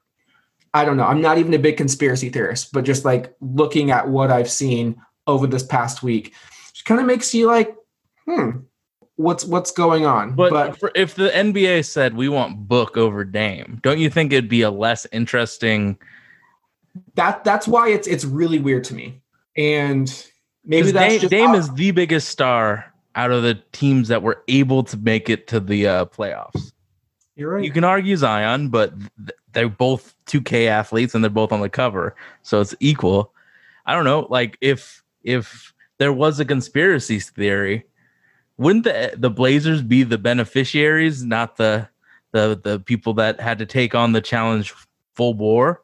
I 0.75 0.85
don't 0.85 0.97
know. 0.97 1.05
I'm 1.05 1.21
not 1.21 1.39
even 1.39 1.55
a 1.55 1.59
big 1.59 1.77
conspiracy 1.77 2.29
theorist, 2.29 2.73
but 2.73 2.85
just 2.85 3.05
like 3.05 3.35
looking 3.41 3.91
at 3.91 4.09
what 4.09 4.31
I've 4.31 4.51
seen 4.51 5.01
over 5.27 5.47
this 5.47 5.65
past 5.65 6.03
week, 6.03 6.35
just 6.73 6.85
kind 6.85 7.01
of 7.01 7.07
makes 7.07 7.35
you 7.35 7.47
like, 7.47 7.75
hmm, 8.27 8.51
what's 9.17 9.45
what's 9.45 9.71
going 9.71 10.07
on? 10.07 10.33
But, 10.33 10.79
for, 10.79 10.93
if 10.95 11.15
the 11.15 11.29
NBA 11.31 11.85
said 11.85 12.17
we 12.17 12.29
want 12.29 12.69
Book 12.69 12.97
over 12.97 13.25
Dame, 13.25 13.81
don't 13.83 13.99
you 13.99 14.11
think 14.11 14.33
it'd 14.33 14.49
be 14.49 14.63
a 14.63 14.71
less 14.71 15.07
interesting? 15.13 15.99
that 17.15 17.45
that's 17.45 17.67
why 17.69 17.89
it's 17.89 18.07
it's 18.07 18.25
really 18.25 18.59
weird 18.59 18.85
to 18.85 18.95
me. 18.95 19.21
And 19.57 20.09
maybe 20.65 20.91
that's 20.91 21.13
Dame, 21.13 21.21
just 21.21 21.31
Dame 21.31 21.55
is 21.55 21.73
the 21.75 21.91
biggest 21.91 22.29
star 22.29 22.93
out 23.15 23.31
of 23.31 23.43
the 23.43 23.55
teams 23.73 24.09
that 24.09 24.23
were 24.23 24.43
able 24.49 24.83
to 24.85 24.97
make 24.97 25.31
it 25.31 25.47
to 25.49 25.61
the 25.61 25.87
uh, 25.87 26.05
playoffs. 26.07 26.73
You're 27.35 27.53
right. 27.53 27.65
You 27.65 27.71
can 27.71 27.85
argue 27.85 28.17
Zion, 28.17 28.69
but 28.69 28.93
they're 29.53 29.69
both 29.69 30.15
2K 30.27 30.69
athletes 30.69 31.15
and 31.15 31.23
they're 31.23 31.31
both 31.31 31.53
on 31.53 31.61
the 31.61 31.69
cover, 31.69 32.15
so 32.43 32.61
it's 32.61 32.75
equal. 32.81 33.33
I 33.85 33.95
don't 33.95 34.05
know, 34.05 34.27
like 34.31 34.59
if 34.61 35.03
if 35.23 35.73
there 35.99 36.13
was 36.13 36.41
a 36.41 36.45
conspiracy 36.45 37.21
theory, 37.21 37.85
wouldn't 38.59 38.85
the 38.85 39.15
the 39.17 39.31
Blazers 39.31 39.83
be 39.83 40.03
the 40.03 40.19
beneficiaries, 40.19 41.25
not 41.25 41.57
the 41.57 41.89
the 42.33 42.61
the 42.63 42.81
people 42.81 43.15
that 43.15 43.41
had 43.41 43.59
to 43.59 43.67
take 43.67 43.95
on 43.95 44.13
the 44.13 44.21
challenge 44.21 44.75
full 45.15 45.35
bore? 45.35 45.83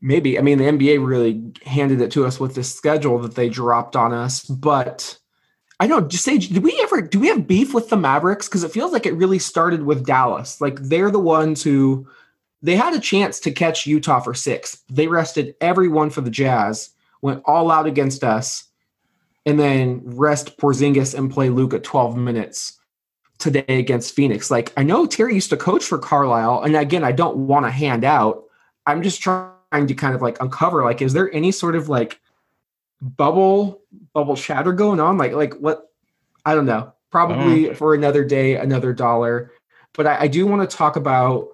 Maybe. 0.00 0.38
I 0.38 0.42
mean, 0.42 0.58
the 0.58 0.64
NBA 0.64 1.06
really 1.06 1.52
handed 1.64 2.00
it 2.00 2.10
to 2.12 2.26
us 2.26 2.40
with 2.40 2.54
this 2.54 2.74
schedule 2.74 3.20
that 3.20 3.36
they 3.36 3.48
dropped 3.48 3.94
on 3.94 4.12
us. 4.12 4.44
But 4.44 5.16
I 5.78 5.86
know, 5.86 6.00
just 6.00 6.24
say, 6.24 6.38
do 6.38 6.60
we 6.60 6.78
ever 6.82 7.00
do 7.00 7.20
we 7.20 7.28
have 7.28 7.46
beef 7.46 7.72
with 7.72 7.88
the 7.88 7.96
Mavericks? 7.96 8.48
Because 8.48 8.64
it 8.64 8.72
feels 8.72 8.92
like 8.92 9.06
it 9.06 9.14
really 9.14 9.38
started 9.38 9.84
with 9.84 10.04
Dallas. 10.04 10.60
Like 10.60 10.80
they're 10.80 11.10
the 11.10 11.20
ones 11.20 11.62
who 11.62 12.06
they 12.62 12.76
had 12.76 12.94
a 12.94 13.00
chance 13.00 13.40
to 13.40 13.50
catch 13.50 13.86
Utah 13.86 14.20
for 14.20 14.34
six. 14.34 14.82
They 14.88 15.06
rested 15.06 15.54
everyone 15.60 16.10
for 16.10 16.20
the 16.20 16.30
Jazz, 16.30 16.90
went 17.20 17.42
all 17.44 17.70
out 17.70 17.86
against 17.86 18.22
us, 18.24 18.64
and 19.46 19.58
then 19.58 20.00
rest 20.04 20.56
Porzingis 20.58 21.16
and 21.16 21.30
play 21.30 21.48
Luka 21.48 21.78
12 21.78 22.16
minutes 22.16 22.78
today 23.38 23.64
against 23.68 24.14
Phoenix. 24.14 24.50
Like 24.50 24.72
I 24.76 24.82
know 24.82 25.06
Terry 25.06 25.34
used 25.34 25.50
to 25.50 25.56
coach 25.56 25.84
for 25.84 25.98
Carlisle, 25.98 26.62
and 26.62 26.76
again, 26.76 27.04
I 27.04 27.12
don't 27.12 27.46
want 27.46 27.66
to 27.66 27.70
hand 27.70 28.04
out. 28.04 28.44
I'm 28.86 29.02
just 29.02 29.22
trying 29.22 29.52
to 29.72 29.94
kind 29.94 30.14
of 30.14 30.20
like 30.22 30.40
uncover 30.40 30.84
like 30.84 31.00
is 31.00 31.14
there 31.14 31.34
any 31.34 31.50
sort 31.50 31.74
of 31.74 31.88
like 31.88 32.20
bubble 33.00 33.80
bubble 34.12 34.36
chatter 34.36 34.72
going 34.72 35.00
on 35.00 35.16
like 35.16 35.32
like 35.32 35.54
what 35.54 35.90
i 36.44 36.54
don't 36.54 36.66
know 36.66 36.92
probably 37.10 37.70
oh. 37.70 37.74
for 37.74 37.94
another 37.94 38.24
day 38.24 38.56
another 38.56 38.92
dollar 38.92 39.50
but 39.94 40.06
i, 40.06 40.20
I 40.20 40.28
do 40.28 40.46
want 40.46 40.68
to 40.68 40.76
talk 40.76 40.96
about 40.96 41.48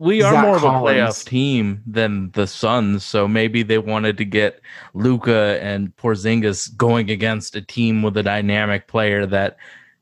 We 0.00 0.22
are 0.22 0.32
Zach 0.32 0.46
more 0.46 0.56
of 0.56 0.62
a 0.62 0.66
Collins. 0.66 0.96
playoff 0.96 1.24
team 1.26 1.82
than 1.86 2.30
the 2.30 2.46
Suns, 2.46 3.04
so 3.04 3.28
maybe 3.28 3.62
they 3.62 3.76
wanted 3.76 4.16
to 4.16 4.24
get 4.24 4.62
Luka 4.94 5.58
and 5.60 5.94
Porzingis 5.96 6.74
going 6.74 7.10
against 7.10 7.54
a 7.54 7.60
team 7.60 8.00
with 8.00 8.16
a 8.16 8.22
dynamic 8.22 8.88
player 8.88 9.26
that 9.26 9.58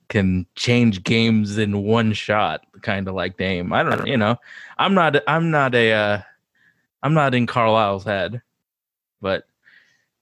can 0.08 0.46
change 0.54 1.02
games 1.02 1.58
in 1.58 1.82
one 1.82 2.12
shot, 2.12 2.64
kind 2.82 3.08
of 3.08 3.16
like 3.16 3.38
Dame. 3.38 3.72
I 3.72 3.82
don't, 3.82 4.06
you 4.06 4.16
know, 4.16 4.36
I'm 4.78 4.94
not, 4.94 5.16
I'm 5.26 5.50
not 5.50 5.74
a, 5.74 5.92
uh, 5.92 6.22
I'm 7.02 7.14
not 7.14 7.34
in 7.34 7.48
Carlisle's 7.48 8.04
head, 8.04 8.40
but 9.20 9.48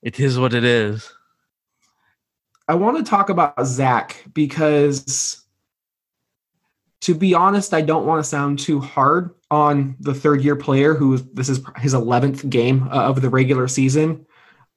it 0.01 0.19
is 0.19 0.39
what 0.39 0.55
it 0.55 0.63
is. 0.63 1.13
i 2.67 2.73
want 2.73 2.97
to 2.97 3.03
talk 3.03 3.29
about 3.29 3.63
zach 3.63 4.25
because 4.33 5.45
to 6.99 7.13
be 7.13 7.35
honest 7.35 7.75
i 7.75 7.81
don't 7.81 8.07
want 8.07 8.23
to 8.23 8.27
sound 8.27 8.57
too 8.57 8.79
hard 8.79 9.35
on 9.49 9.95
the 9.99 10.13
third 10.13 10.41
year 10.41 10.55
player 10.55 10.93
who 10.93 11.17
this 11.17 11.49
is 11.49 11.61
his 11.77 11.93
11th 11.93 12.49
game 12.49 12.87
uh, 12.91 13.03
of 13.03 13.21
the 13.21 13.29
regular 13.29 13.67
season. 13.67 14.25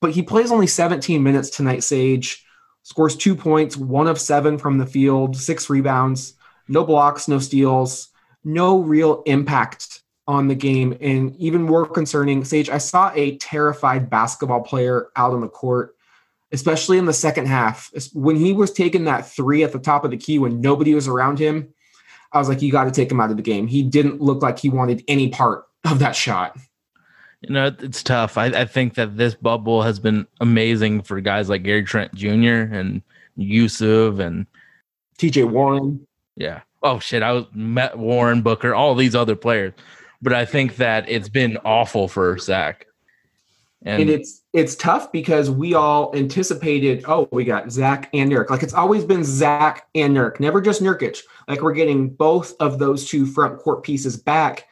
But 0.00 0.12
he 0.12 0.22
plays 0.22 0.52
only 0.52 0.66
17 0.66 1.22
minutes 1.22 1.50
tonight 1.50 1.82
sage. 1.82 2.44
Scores 2.82 3.16
two 3.16 3.34
points 3.34 3.76
one 3.76 4.06
of 4.06 4.20
seven 4.20 4.58
from 4.58 4.78
the 4.78 4.86
field 4.86 5.36
six 5.36 5.68
rebounds 5.68 6.34
no 6.68 6.84
blocks 6.84 7.28
no 7.28 7.38
steals 7.38 8.08
no 8.42 8.78
real 8.80 9.22
impact 9.26 10.02
on 10.26 10.48
the 10.48 10.54
game. 10.54 10.96
And 11.00 11.36
even 11.36 11.62
more 11.62 11.86
concerning 11.86 12.44
sage 12.44 12.70
i 12.70 12.78
saw 12.78 13.12
a 13.14 13.36
terrified 13.38 14.08
basketball 14.08 14.62
player 14.62 15.08
out 15.16 15.32
on 15.32 15.40
the 15.40 15.48
court 15.48 15.96
especially 16.52 16.98
in 16.98 17.04
the 17.04 17.12
second 17.12 17.46
half. 17.46 17.92
When 18.12 18.34
he 18.34 18.52
was 18.52 18.72
taking 18.72 19.04
that 19.04 19.28
three 19.28 19.62
at 19.62 19.72
the 19.72 19.78
top 19.78 20.04
of 20.04 20.10
the 20.10 20.16
key 20.16 20.38
when 20.38 20.60
nobody 20.60 20.94
was 20.94 21.06
around 21.06 21.38
him 21.38 21.72
i 22.32 22.38
was 22.38 22.48
like 22.48 22.62
you 22.62 22.70
got 22.72 22.84
to 22.84 22.90
take 22.90 23.10
him 23.10 23.20
out 23.20 23.30
of 23.30 23.36
the 23.36 23.42
game 23.42 23.66
he 23.66 23.82
didn't 23.82 24.20
look 24.20 24.42
like 24.42 24.58
he 24.58 24.68
wanted 24.70 25.02
any 25.08 25.28
part 25.28 25.66
of 25.84 25.98
that 25.98 26.14
shot 26.16 26.56
You 27.42 27.54
know, 27.54 27.74
it's 27.78 28.02
tough. 28.02 28.36
I, 28.36 28.46
I 28.46 28.64
think 28.66 28.94
that 28.96 29.16
this 29.16 29.34
bubble 29.34 29.80
has 29.82 29.98
been 29.98 30.26
amazing 30.42 31.00
for 31.02 31.18
guys 31.22 31.48
like 31.48 31.62
Gary 31.62 31.82
Trent 31.84 32.14
Jr. 32.14 32.68
and 32.70 33.00
Yusuf 33.36 34.18
and 34.18 34.46
tj 35.18 35.48
warren 35.48 36.06
Yeah. 36.36 36.60
Oh 36.82 36.98
shit, 36.98 37.22
I 37.22 37.32
was 37.32 37.46
met 37.54 37.98
Warren 37.98 38.42
Booker, 38.42 38.74
all 38.74 38.94
these 38.94 39.14
other 39.14 39.36
players, 39.36 39.72
but 40.20 40.32
I 40.34 40.44
think 40.44 40.76
that 40.76 41.08
it's 41.08 41.28
been 41.30 41.56
awful 41.64 42.08
for 42.08 42.36
Zach. 42.38 42.86
And, 43.86 44.02
and 44.02 44.10
it's 44.10 44.42
it's 44.52 44.74
tough 44.76 45.10
because 45.10 45.50
we 45.50 45.72
all 45.72 46.14
anticipated 46.14 47.02
oh 47.08 47.28
we 47.32 47.44
got 47.44 47.72
zach 47.72 48.10
and 48.12 48.30
nurk 48.30 48.50
like 48.50 48.62
it's 48.62 48.74
always 48.74 49.04
been 49.06 49.24
zach 49.24 49.88
and 49.94 50.14
nurk 50.14 50.38
never 50.38 50.60
just 50.60 50.82
nurkic 50.82 51.22
like 51.48 51.62
we're 51.62 51.72
getting 51.72 52.10
both 52.10 52.52
of 52.60 52.78
those 52.78 53.08
two 53.08 53.24
front 53.24 53.58
court 53.58 53.82
pieces 53.82 54.18
back 54.18 54.66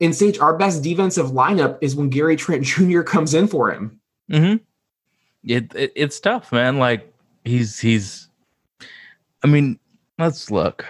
in 0.00 0.12
sage 0.12 0.38
our 0.38 0.58
best 0.58 0.82
defensive 0.82 1.28
lineup 1.28 1.78
is 1.80 1.96
when 1.96 2.10
gary 2.10 2.36
trent 2.36 2.62
jr 2.66 3.00
comes 3.00 3.32
in 3.32 3.46
for 3.46 3.70
him 3.72 3.98
Mhm. 4.30 4.60
it, 5.44 5.74
it 5.74 5.92
it's 5.94 6.20
tough, 6.20 6.52
man. 6.52 6.78
Like 6.78 7.12
he's 7.44 7.78
he's. 7.78 8.28
I 9.42 9.46
mean, 9.46 9.78
let's 10.18 10.50
look, 10.50 10.84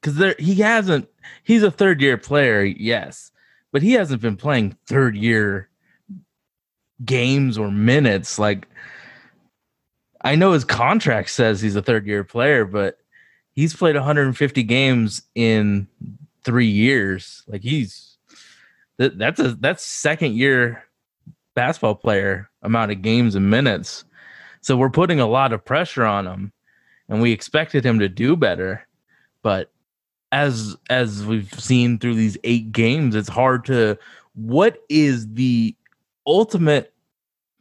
because 0.00 0.16
there 0.16 0.34
he 0.38 0.54
hasn't. 0.56 1.08
He's 1.44 1.62
a 1.62 1.70
third 1.70 2.00
year 2.00 2.18
player, 2.18 2.62
yes, 2.64 3.30
but 3.72 3.82
he 3.82 3.92
hasn't 3.92 4.22
been 4.22 4.36
playing 4.36 4.76
third 4.86 5.16
year 5.16 5.68
games 7.04 7.58
or 7.58 7.70
minutes. 7.70 8.38
Like 8.38 8.68
I 10.22 10.34
know 10.36 10.52
his 10.52 10.64
contract 10.64 11.30
says 11.30 11.60
he's 11.60 11.76
a 11.76 11.82
third 11.82 12.06
year 12.06 12.24
player, 12.24 12.64
but 12.64 12.98
he's 13.52 13.74
played 13.74 13.94
150 13.94 14.62
games 14.62 15.22
in 15.34 15.86
three 16.44 16.66
years. 16.66 17.42
Like 17.46 17.62
he's 17.62 18.16
that, 18.98 19.18
that's 19.18 19.40
a 19.40 19.54
that's 19.54 19.84
second 19.84 20.34
year 20.34 20.84
basketball 21.54 21.94
player 21.94 22.50
amount 22.62 22.92
of 22.92 23.02
games 23.02 23.34
and 23.34 23.50
minutes. 23.50 24.04
So 24.60 24.76
we're 24.76 24.90
putting 24.90 25.20
a 25.20 25.26
lot 25.26 25.52
of 25.52 25.64
pressure 25.64 26.04
on 26.04 26.26
him 26.26 26.52
and 27.08 27.20
we 27.20 27.32
expected 27.32 27.84
him 27.84 27.98
to 27.98 28.08
do 28.08 28.36
better. 28.36 28.86
But 29.42 29.70
as 30.32 30.76
as 30.90 31.24
we've 31.24 31.52
seen 31.60 31.98
through 31.98 32.14
these 32.14 32.38
8 32.44 32.72
games, 32.72 33.14
it's 33.14 33.28
hard 33.28 33.64
to 33.66 33.98
what 34.34 34.78
is 34.88 35.32
the 35.34 35.76
ultimate 36.26 36.92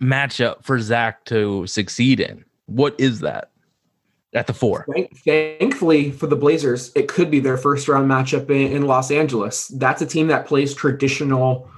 matchup 0.02 0.64
for 0.64 0.80
Zach 0.80 1.26
to 1.26 1.66
succeed 1.68 2.20
in? 2.20 2.46
What 2.66 2.96
is 3.00 3.20
that? 3.22 3.52
At 4.34 4.48
the 4.48 4.54
4. 4.54 4.88
Thankfully 5.24 6.12
for 6.12 6.26
the 6.26 6.36
Blazers, 6.36 6.92
it 6.96 7.08
could 7.08 7.30
be 7.30 7.40
their 7.40 7.58
first 7.58 7.88
round 7.88 8.10
matchup 8.10 8.50
in, 8.50 8.72
in 8.72 8.88
Los 8.88 9.12
Angeles. 9.12 9.68
That's 9.68 10.02
a 10.02 10.08
team 10.08 10.28
that 10.28 10.48
plays 10.48 10.74
traditional 10.74 11.70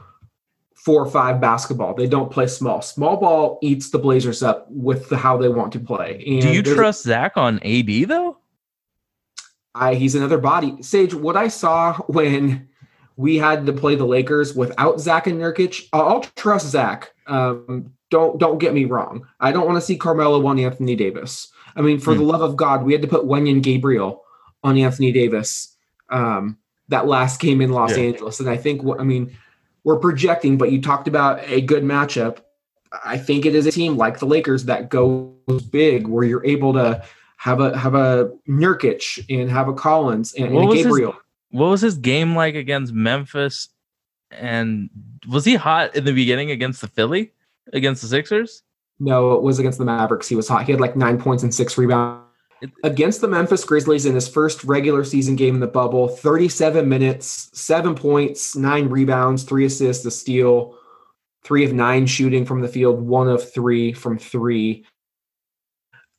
four 0.85 1.03
or 1.03 1.09
five 1.09 1.41
basketball. 1.41 1.95
They 1.95 2.07
don't 2.07 2.31
play 2.31 2.45
small. 2.45 2.81
Small 2.81 3.17
ball 3.17 3.57
eats 3.63 3.89
the 3.89 3.97
Blazers 3.97 4.43
up 4.43 4.67
with 4.69 5.09
the, 5.09 5.17
how 5.17 5.35
they 5.35 5.49
want 5.49 5.73
to 5.73 5.79
play. 5.79 6.23
And 6.27 6.41
Do 6.43 6.53
you 6.53 6.61
trust 6.61 7.03
Zach 7.03 7.35
on 7.35 7.59
AD 7.63 8.07
though? 8.07 8.37
I, 9.73 9.95
he's 9.95 10.15
another 10.15 10.37
body. 10.37 10.81
Sage, 10.81 11.13
what 11.13 11.35
I 11.35 11.47
saw 11.47 11.95
when 12.07 12.69
we 13.17 13.37
had 13.37 13.65
to 13.65 13.73
play 13.73 13.95
the 13.95 14.05
Lakers 14.05 14.55
without 14.55 14.99
Zach 14.99 15.27
and 15.27 15.39
Nurkic, 15.39 15.87
I'll, 15.93 16.21
trust 16.35 16.67
Zach. 16.67 17.13
Um, 17.27 17.91
don't 18.11 18.37
don't 18.39 18.59
get 18.59 18.73
me 18.73 18.85
wrong. 18.85 19.25
I 19.39 19.51
don't 19.51 19.65
want 19.65 19.77
to 19.77 19.81
see 19.81 19.97
Carmelo 19.97 20.45
on 20.45 20.59
Anthony 20.59 20.95
Davis. 20.95 21.47
I 21.75 21.81
mean, 21.81 21.99
for 21.99 22.13
Hmm. 22.13 22.19
the 22.19 22.25
love 22.25 22.41
of 22.41 22.55
God, 22.55 22.83
we 22.83 22.93
had 22.93 23.01
to 23.01 23.07
put 23.07 23.25
Wenyen 23.25 23.61
Gabriel 23.61 24.23
on 24.63 24.77
Anthony 24.77 25.11
Davis 25.11 25.75
um, 26.09 26.57
that 26.89 27.07
last 27.07 27.39
game 27.39 27.61
in 27.61 27.71
Los 27.71 27.97
Yeah. 27.97 28.03
Angeles, 28.03 28.39
and 28.39 28.49
I 28.49 28.57
think 28.57 28.83
what 28.83 28.99
I 28.99 29.03
mean 29.03 29.31
we're 29.83 29.97
projecting. 29.97 30.57
But 30.57 30.71
you 30.71 30.81
talked 30.81 31.07
about 31.07 31.39
a 31.47 31.61
good 31.61 31.83
matchup. 31.83 32.37
I 33.03 33.17
think 33.17 33.45
it 33.45 33.55
is 33.55 33.65
a 33.65 33.71
team 33.71 33.97
like 33.97 34.19
the 34.19 34.25
Lakers 34.27 34.65
that 34.65 34.89
goes 34.89 35.63
big, 35.71 36.07
where 36.07 36.23
you're 36.23 36.45
able 36.45 36.73
to 36.73 37.03
have 37.37 37.59
a 37.59 37.75
have 37.77 37.95
a 37.95 38.31
Nurkic 38.47 39.25
and 39.29 39.49
have 39.49 39.67
a 39.67 39.73
Collins 39.73 40.33
and, 40.35 40.47
and 40.47 40.55
a 40.57 40.59
was 40.67 40.75
his- 40.77 40.85
Gabriel. 40.85 41.15
What 41.51 41.67
was 41.67 41.81
his 41.81 41.97
game 41.97 42.35
like 42.35 42.55
against 42.55 42.93
Memphis? 42.93 43.69
And 44.31 44.89
was 45.29 45.45
he 45.45 45.55
hot 45.55 45.95
in 45.95 46.03
the 46.03 46.13
beginning 46.13 46.51
against 46.51 46.81
the 46.81 46.87
Philly? 46.87 47.31
Against 47.73 48.01
the 48.01 48.07
Sixers? 48.07 48.63
No, 48.99 49.33
it 49.33 49.41
was 49.41 49.59
against 49.59 49.77
the 49.77 49.85
Mavericks. 49.85 50.27
He 50.27 50.35
was 50.35 50.47
hot. 50.47 50.65
He 50.65 50.71
had 50.71 50.81
like 50.81 50.95
nine 50.95 51.19
points 51.19 51.43
and 51.43 51.53
six 51.53 51.77
rebounds. 51.77 52.23
Against 52.83 53.21
the 53.21 53.27
Memphis 53.27 53.65
Grizzlies 53.65 54.05
in 54.05 54.15
his 54.15 54.27
first 54.27 54.63
regular 54.63 55.03
season 55.03 55.35
game 55.35 55.55
in 55.55 55.59
the 55.59 55.67
bubble, 55.67 56.07
37 56.07 56.87
minutes, 56.87 57.49
seven 57.53 57.93
points, 57.95 58.55
nine 58.55 58.87
rebounds, 58.87 59.43
three 59.43 59.65
assists, 59.65 60.05
a 60.05 60.11
steal, 60.11 60.77
three 61.43 61.65
of 61.65 61.73
nine 61.73 62.07
shooting 62.07 62.45
from 62.45 62.61
the 62.61 62.67
field, 62.67 63.01
one 63.01 63.27
of 63.27 63.53
three 63.53 63.91
from 63.91 64.17
three. 64.17 64.85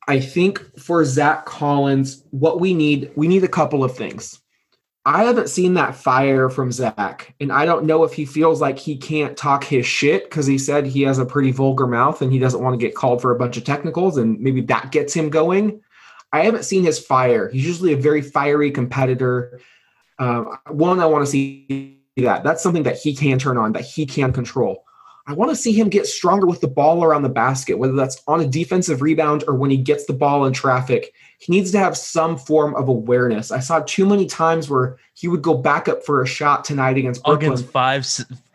I 0.07 0.21
think 0.21 0.79
for 0.79 1.05
Zach 1.05 1.47
Collins, 1.47 2.23
what 2.31 2.61
we 2.61 2.75
need, 2.75 3.11
we 3.17 3.27
need 3.27 3.43
a 3.43 3.49
couple 3.49 3.83
of 3.83 3.97
things. 3.97 4.41
I 5.07 5.23
haven't 5.23 5.49
seen 5.49 5.75
that 5.75 5.95
fire 5.95 6.51
from 6.51 6.73
Zach, 6.73 7.33
and 7.39 7.53
I 7.53 7.65
don't 7.65 7.85
know 7.85 8.03
if 8.03 8.13
he 8.13 8.25
feels 8.25 8.61
like 8.61 8.77
he 8.77 8.97
can't 8.97 9.37
talk 9.37 9.63
his 9.63 9.87
shit 9.87 10.25
because 10.25 10.47
he 10.47 10.59
said 10.59 10.85
he 10.85 11.03
has 11.03 11.21
a 11.21 11.25
pretty 11.25 11.53
vulgar 11.53 11.87
mouth 11.87 12.23
and 12.23 12.33
he 12.33 12.41
doesn't 12.41 12.61
want 12.61 12.75
to 12.75 12.85
get 12.85 12.97
called 12.97 13.23
for 13.23 13.31
a 13.31 13.39
bunch 13.39 13.57
of 13.57 13.63
technicals, 13.63 14.17
and 14.17 14.41
maybe 14.41 14.63
that 14.63 14.91
gets 14.91 15.15
him 15.15 15.31
going. 15.31 15.81
I 16.33 16.41
haven't 16.43 16.65
seen 16.65 16.83
his 16.83 16.99
fire. 16.99 17.49
He's 17.49 17.65
usually 17.65 17.93
a 17.93 17.97
very 17.97 18.21
fiery 18.21 18.73
competitor. 18.73 19.61
Um, 20.19 20.59
one, 20.71 20.99
I 20.99 21.07
want 21.07 21.25
to 21.25 21.31
see 21.31 22.01
that. 22.17 22.43
That's 22.43 22.63
something 22.63 22.83
that 22.83 22.99
he 22.99 23.15
can 23.15 23.39
turn 23.39 23.59
on, 23.59 23.75
that 23.75 23.85
he 23.85 24.07
can 24.07 24.33
control. 24.33 24.86
I 25.29 25.33
want 25.33 25.51
to 25.51 25.57
see 25.57 25.73
him 25.73 25.89
get 25.89 26.07
stronger 26.07 26.47
with 26.47 26.61
the 26.61 26.69
ball 26.69 27.03
around 27.03 27.23
the 27.23 27.29
basket, 27.29 27.79
whether 27.79 27.95
that's 27.95 28.23
on 28.29 28.41
a 28.41 28.47
defensive 28.47 29.03
rebound 29.03 29.43
or 29.49 29.55
when 29.57 29.71
he 29.71 29.77
gets 29.77 30.07
the 30.07 30.13
ball 30.13 30.45
in 30.45 30.53
traffic. 30.53 31.13
He 31.39 31.53
needs 31.53 31.73
to 31.73 31.79
have 31.79 31.97
some 31.97 32.37
form 32.39 32.77
of 32.77 32.89
awareness. 32.89 33.51
I 33.51 33.59
saw 33.59 33.81
too 33.81 34.07
many 34.07 34.27
times 34.27 34.71
where 34.71 34.99
he 35.15 35.27
would 35.27 35.43
go 35.43 35.55
back 35.55 35.89
up 35.89 36.05
for 36.05 36.23
a 36.23 36.27
shot 36.27 36.65
tonight 36.65 36.97
against 36.97 37.25
Brooklyn. 37.25 37.53
Against 37.53 37.71
five 37.73 38.07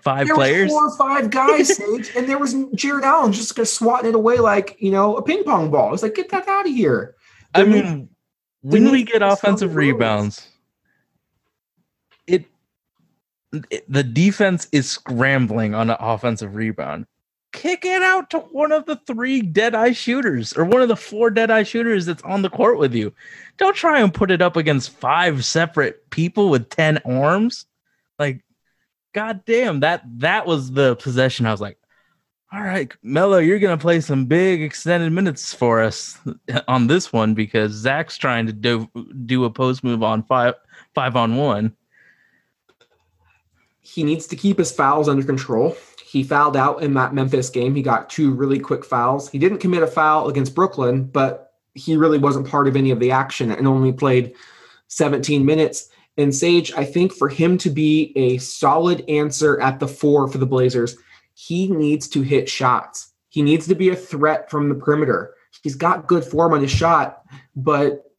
five 0.02 0.28
there 0.28 0.36
players. 0.36 0.72
were 0.72 0.78
four 0.78 0.88
or 0.88 0.98
five 0.98 1.30
guys, 1.30 1.76
Sage, 1.78 2.12
and 2.16 2.28
there 2.28 2.40
was 2.40 2.56
Jarrett 2.74 3.04
Allen 3.04 3.34
just 3.34 3.54
gonna 3.56 3.66
swatting 3.66 4.10
it 4.10 4.16
away 4.16 4.40
like 4.40 4.78
you 4.80 4.92
know 4.92 5.18
a 5.18 5.22
ping 5.22 5.44
pong 5.44 5.70
ball. 5.72 5.94
It's 5.94 6.04
like 6.04 6.16
get 6.16 6.30
that 6.30 6.48
out 6.48 6.66
of 6.68 6.72
here. 6.74 7.16
I 7.54 7.64
There 7.64 7.72
need- 7.74 7.84
mean, 7.86 8.10
when 8.62 8.92
we 8.92 9.04
get 9.04 9.20
to 9.20 9.20
be 9.20 9.26
some 9.26 9.32
offensive 9.34 9.76
rebounds, 9.76 10.48
it, 12.28 12.42
it 12.42 12.46
the 13.52 14.04
defense 14.04 14.68
is 14.72 14.90
scrambling 14.90 15.74
on 15.74 15.90
an 15.90 15.98
offensive 16.00 16.56
rebound. 16.56 17.06
Kick 17.52 17.84
it 17.84 18.02
out 18.02 18.30
to 18.30 18.40
one 18.40 18.72
of 18.72 18.86
the 18.86 18.96
three 19.08 19.42
dead 19.42 19.76
eye 19.76 19.92
shooters 19.92 20.54
or 20.54 20.64
one 20.64 20.82
of 20.82 20.88
the 20.88 20.96
four 20.96 21.30
dead 21.30 21.52
eye 21.52 21.64
shooters 21.64 22.06
that's 22.06 22.24
on 22.24 22.42
the 22.42 22.50
court 22.50 22.78
with 22.78 22.94
you. 22.94 23.14
Don't 23.58 23.76
try 23.76 24.00
and 24.00 24.14
put 24.14 24.32
it 24.32 24.42
up 24.42 24.56
against 24.56 24.92
five 24.92 25.44
separate 25.44 26.10
people 26.12 26.50
with 26.50 26.70
10 26.70 27.00
arms. 27.00 27.66
Like, 28.18 28.42
god 29.14 29.44
damn, 29.46 29.82
that 29.82 30.04
that 30.20 30.46
was 30.46 30.72
the 30.72 30.96
possession. 30.96 31.46
I 31.46 31.52
was 31.52 31.60
like, 31.60 31.78
all 32.54 32.62
right, 32.62 32.94
Melo, 33.02 33.38
you're 33.38 33.60
gonna 33.60 33.78
play 33.78 34.00
some 34.00 34.26
big 34.26 34.62
extended 34.62 35.12
minutes 35.12 35.54
for 35.54 35.82
us 35.82 36.18
on 36.68 36.88
this 36.88 37.12
one 37.12 37.34
because 37.34 37.72
Zach's 37.74 38.18
trying 38.18 38.46
to 38.48 38.54
do 38.54 38.90
do 39.26 39.44
a 39.44 39.50
post 39.50 39.84
move 39.84 40.04
on 40.04 40.24
five 40.24 40.56
five 40.94 41.18
on 41.18 41.36
one. 41.36 41.76
He 43.94 44.04
needs 44.04 44.26
to 44.28 44.36
keep 44.38 44.58
his 44.58 44.72
fouls 44.72 45.10
under 45.10 45.24
control. 45.24 45.76
He 46.06 46.24
fouled 46.24 46.56
out 46.56 46.82
in 46.82 46.94
that 46.94 47.14
Memphis 47.14 47.50
game. 47.50 47.76
He 47.76 47.82
got 47.82 48.10
two 48.10 48.32
really 48.32 48.60
quick 48.60 48.86
fouls. 48.86 49.30
He 49.30 49.38
didn't 49.38 49.58
commit 49.58 49.84
a 49.84 49.88
foul 49.88 50.30
against 50.30 50.56
Brooklyn, 50.56 51.04
but 51.04 51.54
he 51.74 51.98
really 51.98 52.18
wasn't 52.18 52.48
part 52.48 52.68
of 52.68 52.76
any 52.76 52.92
of 52.92 53.00
the 53.00 53.12
action 53.12 53.52
and 53.52 53.68
only 53.68 53.92
played 53.92 54.34
17 54.88 55.46
minutes. 55.46 55.90
And 56.18 56.34
Sage, 56.34 56.72
I 56.74 56.86
think 56.86 57.14
for 57.14 57.28
him 57.28 57.58
to 57.60 57.70
be 57.70 58.14
a 58.16 58.38
solid 58.38 59.04
answer 59.10 59.60
at 59.60 59.80
the 59.80 59.88
four 59.88 60.28
for 60.30 60.38
the 60.38 60.46
Blazers, 60.46 60.96
he 61.34 61.68
needs 61.68 62.08
to 62.10 62.22
hit 62.22 62.50
shots. 62.50 63.14
He 63.30 63.42
needs 63.42 63.68
to 63.68 63.76
be 63.76 63.90
a 63.90 63.96
threat 63.96 64.50
from 64.50 64.70
the 64.70 64.76
perimeter. 64.76 65.34
He's 65.64 65.76
got 65.76 66.08
good 66.08 66.24
form 66.24 66.54
on 66.54 66.62
his 66.62 66.72
shot, 66.72 67.24
but 67.56 68.11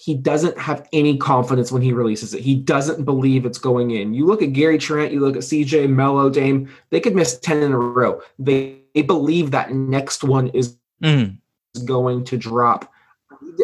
he 0.00 0.14
doesn't 0.14 0.56
have 0.56 0.88
any 0.94 1.18
confidence 1.18 1.70
when 1.70 1.82
he 1.82 1.92
releases 1.92 2.32
it. 2.32 2.40
He 2.40 2.54
doesn't 2.54 3.04
believe 3.04 3.44
it's 3.44 3.58
going 3.58 3.90
in. 3.90 4.14
You 4.14 4.24
look 4.24 4.40
at 4.40 4.54
Gary 4.54 4.78
Trent, 4.78 5.12
you 5.12 5.20
look 5.20 5.36
at 5.36 5.42
CJ 5.42 5.90
Melo, 5.90 6.30
Dame, 6.30 6.70
they 6.88 7.00
could 7.00 7.14
miss 7.14 7.38
10 7.38 7.62
in 7.62 7.72
a 7.72 7.78
row. 7.78 8.22
They, 8.38 8.78
they 8.94 9.02
believe 9.02 9.50
that 9.50 9.72
next 9.72 10.24
one 10.24 10.48
is 10.48 10.76
Mm. 11.02 11.38
going 11.86 12.24
to 12.24 12.36
drop. 12.36 12.92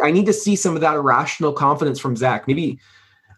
I 0.03 0.11
need 0.11 0.25
to 0.27 0.33
see 0.33 0.57
some 0.57 0.75
of 0.75 0.81
that 0.81 0.95
irrational 0.95 1.53
confidence 1.53 2.01
from 2.01 2.17
Zach. 2.17 2.47
Maybe 2.49 2.79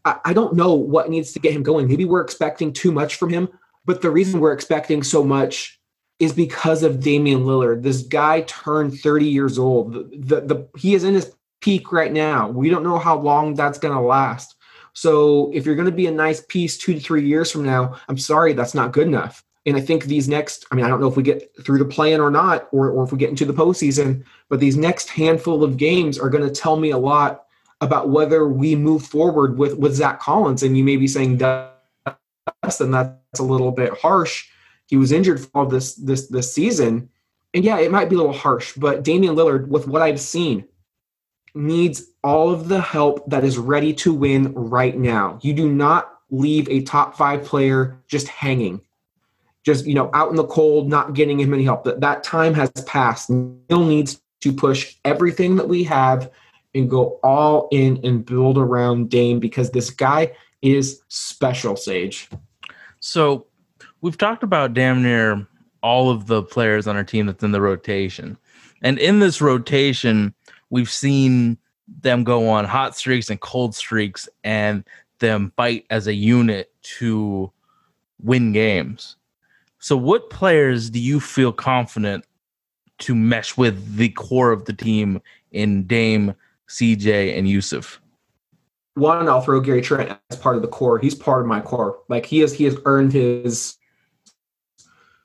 I, 0.04 0.18
I 0.26 0.32
don't 0.32 0.54
know 0.54 0.74
what 0.74 1.10
needs 1.10 1.32
to 1.32 1.40
get 1.40 1.52
him 1.52 1.64
going. 1.64 1.88
Maybe 1.88 2.04
we're 2.04 2.20
expecting 2.20 2.72
too 2.72 2.92
much 2.92 3.16
from 3.16 3.30
him, 3.30 3.48
but 3.84 4.02
the 4.02 4.10
reason 4.10 4.38
we're 4.38 4.52
expecting 4.52 5.02
so 5.02 5.24
much 5.24 5.80
is 6.20 6.32
because 6.32 6.84
of 6.84 7.00
Damian 7.00 7.40
Lillard. 7.40 7.82
This 7.82 8.02
guy 8.02 8.42
turned 8.42 8.98
30 9.00 9.26
years 9.26 9.58
old. 9.58 9.94
The, 9.94 10.40
the, 10.40 10.40
the 10.42 10.68
he 10.78 10.94
is 10.94 11.02
in 11.02 11.14
his 11.14 11.34
peak 11.60 11.92
right 11.92 12.12
now. 12.12 12.48
We 12.48 12.70
don't 12.70 12.82
know 12.84 12.98
how 12.98 13.18
long 13.18 13.54
that's 13.54 13.78
going 13.78 13.94
to 13.94 14.00
last. 14.00 14.56
So 14.92 15.50
if 15.54 15.64
you're 15.64 15.76
going 15.76 15.86
to 15.86 15.92
be 15.92 16.06
a 16.06 16.12
nice 16.12 16.40
piece 16.48 16.76
two 16.76 16.94
to 16.94 17.00
three 17.00 17.26
years 17.26 17.50
from 17.50 17.64
now, 17.64 17.96
I'm 18.08 18.18
sorry, 18.18 18.52
that's 18.52 18.74
not 18.74 18.92
good 18.92 19.06
enough. 19.06 19.44
And 19.66 19.76
I 19.76 19.80
think 19.80 20.04
these 20.04 20.28
next, 20.28 20.66
I 20.70 20.74
mean, 20.74 20.84
I 20.84 20.88
don't 20.88 21.00
know 21.00 21.08
if 21.08 21.16
we 21.16 21.22
get 21.22 21.50
through 21.62 21.78
the 21.78 21.84
play-in 21.84 22.20
or 22.20 22.30
not, 22.30 22.68
or, 22.72 22.90
or 22.90 23.04
if 23.04 23.12
we 23.12 23.18
get 23.18 23.28
into 23.28 23.44
the 23.44 23.52
postseason, 23.52 24.24
but 24.48 24.60
these 24.60 24.76
next 24.76 25.10
handful 25.10 25.62
of 25.62 25.76
games 25.76 26.18
are 26.18 26.30
going 26.30 26.46
to 26.46 26.50
tell 26.50 26.76
me 26.76 26.90
a 26.90 26.98
lot 26.98 27.44
about 27.80 28.08
whether 28.08 28.48
we 28.48 28.74
move 28.74 29.04
forward 29.04 29.58
with, 29.58 29.76
with 29.76 29.94
Zach 29.94 30.20
Collins. 30.20 30.62
And 30.62 30.76
you 30.76 30.84
may 30.84 30.96
be 30.96 31.06
saying, 31.06 31.36
Dustin, 31.36 32.90
that's 32.90 33.40
a 33.40 33.44
little 33.44 33.70
bit 33.70 33.92
harsh. 33.98 34.46
He 34.86 34.96
was 34.96 35.12
injured 35.12 35.40
for 35.40 35.66
this 35.66 35.94
this 35.96 36.28
this 36.28 36.52
season. 36.52 37.10
And 37.52 37.62
yeah, 37.62 37.78
it 37.78 37.90
might 37.90 38.08
be 38.08 38.14
a 38.14 38.18
little 38.18 38.32
harsh, 38.32 38.72
but 38.74 39.04
Damian 39.04 39.36
Lillard, 39.36 39.68
with 39.68 39.86
what 39.86 40.02
I've 40.02 40.20
seen, 40.20 40.66
needs 41.54 42.04
all 42.22 42.50
of 42.50 42.68
the 42.68 42.80
help 42.80 43.28
that 43.30 43.44
is 43.44 43.58
ready 43.58 43.92
to 43.94 44.12
win 44.12 44.52
right 44.54 44.96
now. 44.96 45.38
You 45.42 45.54
do 45.54 45.70
not 45.70 46.12
leave 46.30 46.68
a 46.68 46.82
top 46.82 47.16
five 47.16 47.44
player 47.44 47.98
just 48.06 48.28
hanging, 48.28 48.80
just 49.64 49.86
you 49.86 49.94
know, 49.94 50.10
out 50.12 50.30
in 50.30 50.36
the 50.36 50.46
cold, 50.46 50.88
not 50.88 51.14
getting 51.14 51.40
him 51.40 51.54
any 51.54 51.64
help. 51.64 51.84
That 51.84 52.00
that 52.00 52.22
time 52.22 52.54
has 52.54 52.70
passed. 52.86 53.30
Neil 53.30 53.84
needs 53.84 54.20
to 54.40 54.52
push 54.52 54.96
everything 55.04 55.56
that 55.56 55.68
we 55.68 55.84
have 55.84 56.30
and 56.74 56.88
go 56.88 57.18
all 57.22 57.68
in 57.72 57.98
and 58.04 58.24
build 58.24 58.58
around 58.58 59.10
Dame 59.10 59.40
because 59.40 59.70
this 59.70 59.90
guy 59.90 60.32
is 60.62 61.00
special, 61.08 61.76
Sage. 61.76 62.28
So 63.00 63.46
we've 64.00 64.18
talked 64.18 64.42
about 64.42 64.74
damn 64.74 65.02
near 65.02 65.46
all 65.82 66.10
of 66.10 66.26
the 66.26 66.42
players 66.42 66.86
on 66.86 66.96
our 66.96 67.04
team 67.04 67.26
that's 67.26 67.42
in 67.42 67.52
the 67.52 67.60
rotation. 67.60 68.36
And 68.82 68.98
in 68.98 69.18
this 69.18 69.40
rotation, 69.40 70.34
we've 70.70 70.90
seen 70.90 71.58
them 72.02 72.24
go 72.24 72.48
on 72.48 72.64
hot 72.64 72.96
streaks 72.96 73.30
and 73.30 73.40
cold 73.40 73.74
streaks 73.74 74.28
and 74.44 74.84
them 75.20 75.52
fight 75.56 75.86
as 75.90 76.06
a 76.06 76.14
unit 76.14 76.70
to 76.82 77.50
win 78.22 78.52
games. 78.52 79.16
So 79.78 79.96
what 79.96 80.30
players 80.30 80.90
do 80.90 80.98
you 80.98 81.20
feel 81.20 81.52
confident 81.52 82.24
to 82.98 83.14
mesh 83.14 83.56
with 83.56 83.96
the 83.96 84.10
core 84.10 84.50
of 84.52 84.64
the 84.64 84.72
team 84.72 85.22
in 85.52 85.86
Dame, 85.86 86.34
CJ, 86.68 87.38
and 87.38 87.48
Yusuf? 87.48 88.00
one, 88.98 89.28
I'll 89.28 89.40
throw 89.40 89.60
Gary 89.60 89.80
Trent 89.80 90.18
as 90.30 90.36
part 90.36 90.56
of 90.56 90.62
the 90.62 90.68
core. 90.68 90.98
He's 90.98 91.14
part 91.14 91.40
of 91.40 91.46
my 91.46 91.60
core. 91.60 92.00
Like 92.08 92.26
he 92.26 92.40
has, 92.40 92.52
he 92.52 92.64
has 92.64 92.76
earned 92.84 93.12
his 93.12 93.76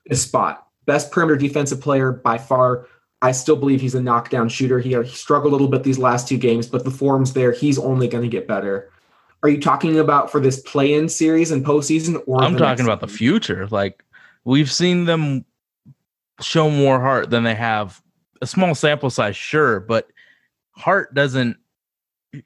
his 0.05 0.21
spot. 0.21 0.67
Best 0.85 1.11
perimeter 1.11 1.37
defensive 1.37 1.81
player 1.81 2.11
by 2.11 2.37
far. 2.37 2.87
I 3.23 3.31
still 3.31 3.55
believe 3.55 3.79
he's 3.79 3.95
a 3.95 4.01
knockdown 4.01 4.49
shooter. 4.49 4.79
He, 4.79 4.93
uh, 4.93 5.01
he 5.01 5.15
struggled 5.15 5.53
a 5.53 5.55
little 5.55 5.69
bit 5.69 5.83
these 5.83 5.97
last 5.97 6.27
two 6.27 6.37
games, 6.37 6.67
but 6.67 6.83
the 6.83 6.91
form's 6.91 7.31
there. 7.31 7.53
He's 7.53 7.79
only 7.79 8.09
going 8.09 8.21
to 8.21 8.29
get 8.29 8.49
better. 8.49 8.91
Are 9.41 9.49
you 9.49 9.61
talking 9.61 9.97
about 9.97 10.29
for 10.29 10.41
this 10.41 10.59
play-in 10.59 11.07
series 11.07 11.49
and 11.49 11.65
postseason, 11.65 12.21
or 12.27 12.43
I'm 12.43 12.57
talking 12.57 12.85
about 12.85 12.99
the 12.99 13.07
future. 13.07 13.67
Like 13.67 14.03
we've 14.43 14.71
seen 14.71 15.05
them 15.05 15.45
show 16.41 16.69
more 16.69 16.99
heart 16.99 17.29
than 17.29 17.43
they 17.43 17.55
have 17.55 18.01
a 18.41 18.47
small 18.47 18.75
sample 18.75 19.09
size, 19.09 19.37
sure, 19.37 19.79
but 19.79 20.09
heart 20.71 21.13
doesn't 21.13 21.57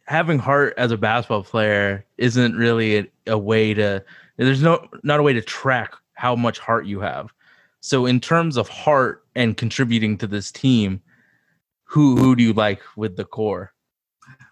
having 0.06 0.38
heart 0.38 0.74
as 0.78 0.92
a 0.92 0.98
basketball 0.98 1.44
player 1.44 2.06
isn't 2.18 2.56
really 2.56 2.98
a, 2.98 3.08
a 3.28 3.38
way 3.38 3.74
to 3.74 4.04
there's 4.38 4.62
no 4.62 4.88
not 5.04 5.20
a 5.20 5.24
way 5.24 5.34
to 5.34 5.42
track 5.42 5.94
how 6.14 6.36
much 6.36 6.60
heart 6.60 6.86
you 6.86 7.00
have. 7.00 7.32
So 7.80 8.06
in 8.06 8.20
terms 8.20 8.58
of 8.58 8.68
heart 8.68 9.24
and 9.38 9.56
contributing 9.56 10.18
to 10.18 10.28
this 10.28 10.52
team, 10.52 11.02
who 11.86 12.18
who 12.18 12.36
do 12.36 12.44
you 12.44 12.54
like 12.54 12.82
with 12.98 13.16
the 13.16 13.26
core? 13.26 13.74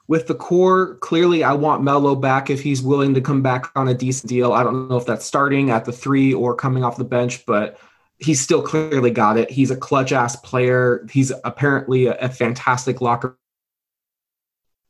with 0.08 0.28
the 0.28 0.36
core, 0.36 0.95
clearly 0.98 1.43
I 1.43 1.54
want 1.54 1.84
Melo 1.84 2.15
back 2.15 2.50
if 2.50 2.62
he's 2.62 2.82
willing 2.82 3.13
to 3.15 3.21
come 3.21 3.41
back 3.41 3.71
on 3.76 3.88
a 3.88 3.93
decent 3.93 4.30
deal. 4.30 4.54
I 4.54 4.63
don't 4.63 4.88
know 4.88 4.98
if 4.98 5.06
that's 5.06 5.26
starting 5.26 5.71
at 5.71 5.86
the 5.86 5.91
three 5.91 6.34
or 6.34 6.56
coming 6.56 6.84
off 6.84 6.98
the 6.98 7.04
bench, 7.04 7.45
but 7.45 7.80
he's 8.19 8.39
still 8.39 8.62
clearly 8.62 9.12
got 9.12 9.38
it. 9.38 9.50
He's 9.50 9.71
a 9.71 9.76
clutch 9.76 10.12
ass 10.12 10.36
player. 10.36 11.06
He's 11.10 11.32
apparently 11.43 12.06
a, 12.06 12.13
a 12.17 12.30
fantastic 12.30 13.02
locker 13.02 13.38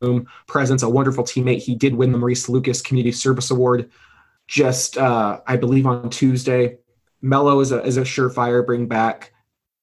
room 0.01 0.27
presence, 0.47 0.83
a 0.83 0.89
wonderful 0.89 1.23
teammate. 1.23 1.63
He 1.63 1.75
did 1.75 1.95
win 1.95 2.11
the 2.11 2.17
Maurice 2.17 2.49
Lucas 2.49 2.81
Community 2.81 3.13
Service 3.13 3.51
Award 3.51 3.89
just, 4.47 4.97
uh, 4.97 5.39
I 5.47 5.55
believe, 5.55 5.85
on 5.85 6.09
Tuesday. 6.09 6.77
Melo 7.21 7.61
is 7.61 7.71
a, 7.71 7.81
is 7.83 7.97
a 7.97 8.01
surefire 8.01 8.65
bring 8.65 8.87
back. 8.87 9.31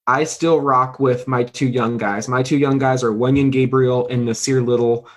I 0.06 0.24
still 0.24 0.60
rock 0.60 0.98
with 0.98 1.28
my 1.28 1.44
two 1.44 1.68
young 1.68 1.96
guys. 1.96 2.28
My 2.28 2.42
two 2.42 2.58
young 2.58 2.78
guys 2.78 3.04
are 3.04 3.12
Wenyen 3.12 3.52
Gabriel 3.52 4.08
and 4.08 4.28
Nassir 4.28 4.66
Little 4.66 5.08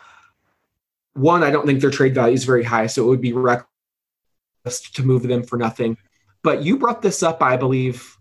one, 1.15 1.43
I 1.43 1.52
don't 1.52 1.65
think 1.65 1.82
their 1.82 1.91
trade 1.91 2.13
value 2.13 2.34
is 2.34 2.43
very 2.43 2.63
high, 2.63 2.88
so 2.88 3.04
it 3.04 3.08
would 3.08 3.21
be 3.21 3.34
reckless 3.34 3.69
to 4.93 5.04
move 5.04 5.24
them 5.24 5.43
for 5.43 5.58
nothing. 5.58 5.98
But 6.43 6.63
you 6.63 6.78
brought 6.78 7.02
this 7.02 7.24
up, 7.24 7.41
I 7.41 7.58
believe, 7.58 8.17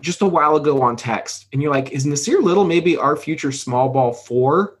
just 0.00 0.20
a 0.20 0.26
while 0.26 0.56
ago 0.56 0.82
on 0.82 0.96
text, 0.96 1.46
and 1.52 1.62
you're 1.62 1.72
like, 1.72 1.92
"Is 1.92 2.04
Nassir 2.04 2.42
Little 2.42 2.64
maybe 2.64 2.96
our 2.96 3.16
future 3.16 3.52
small 3.52 3.88
ball 3.88 4.12
four? 4.12 4.78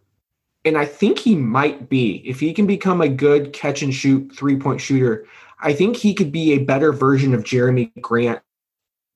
And 0.64 0.76
I 0.76 0.84
think 0.84 1.20
he 1.20 1.34
might 1.34 1.88
be. 1.88 2.16
If 2.28 2.40
he 2.40 2.52
can 2.52 2.66
become 2.66 3.00
a 3.00 3.08
good 3.08 3.52
catch 3.52 3.82
and 3.82 3.94
shoot 3.94 4.32
three 4.36 4.56
point 4.56 4.80
shooter, 4.80 5.24
I 5.60 5.72
think 5.72 5.96
he 5.96 6.14
could 6.14 6.32
be 6.32 6.52
a 6.52 6.58
better 6.58 6.92
version 6.92 7.32
of 7.34 7.44
Jerami 7.44 7.92
Grant. 8.00 8.42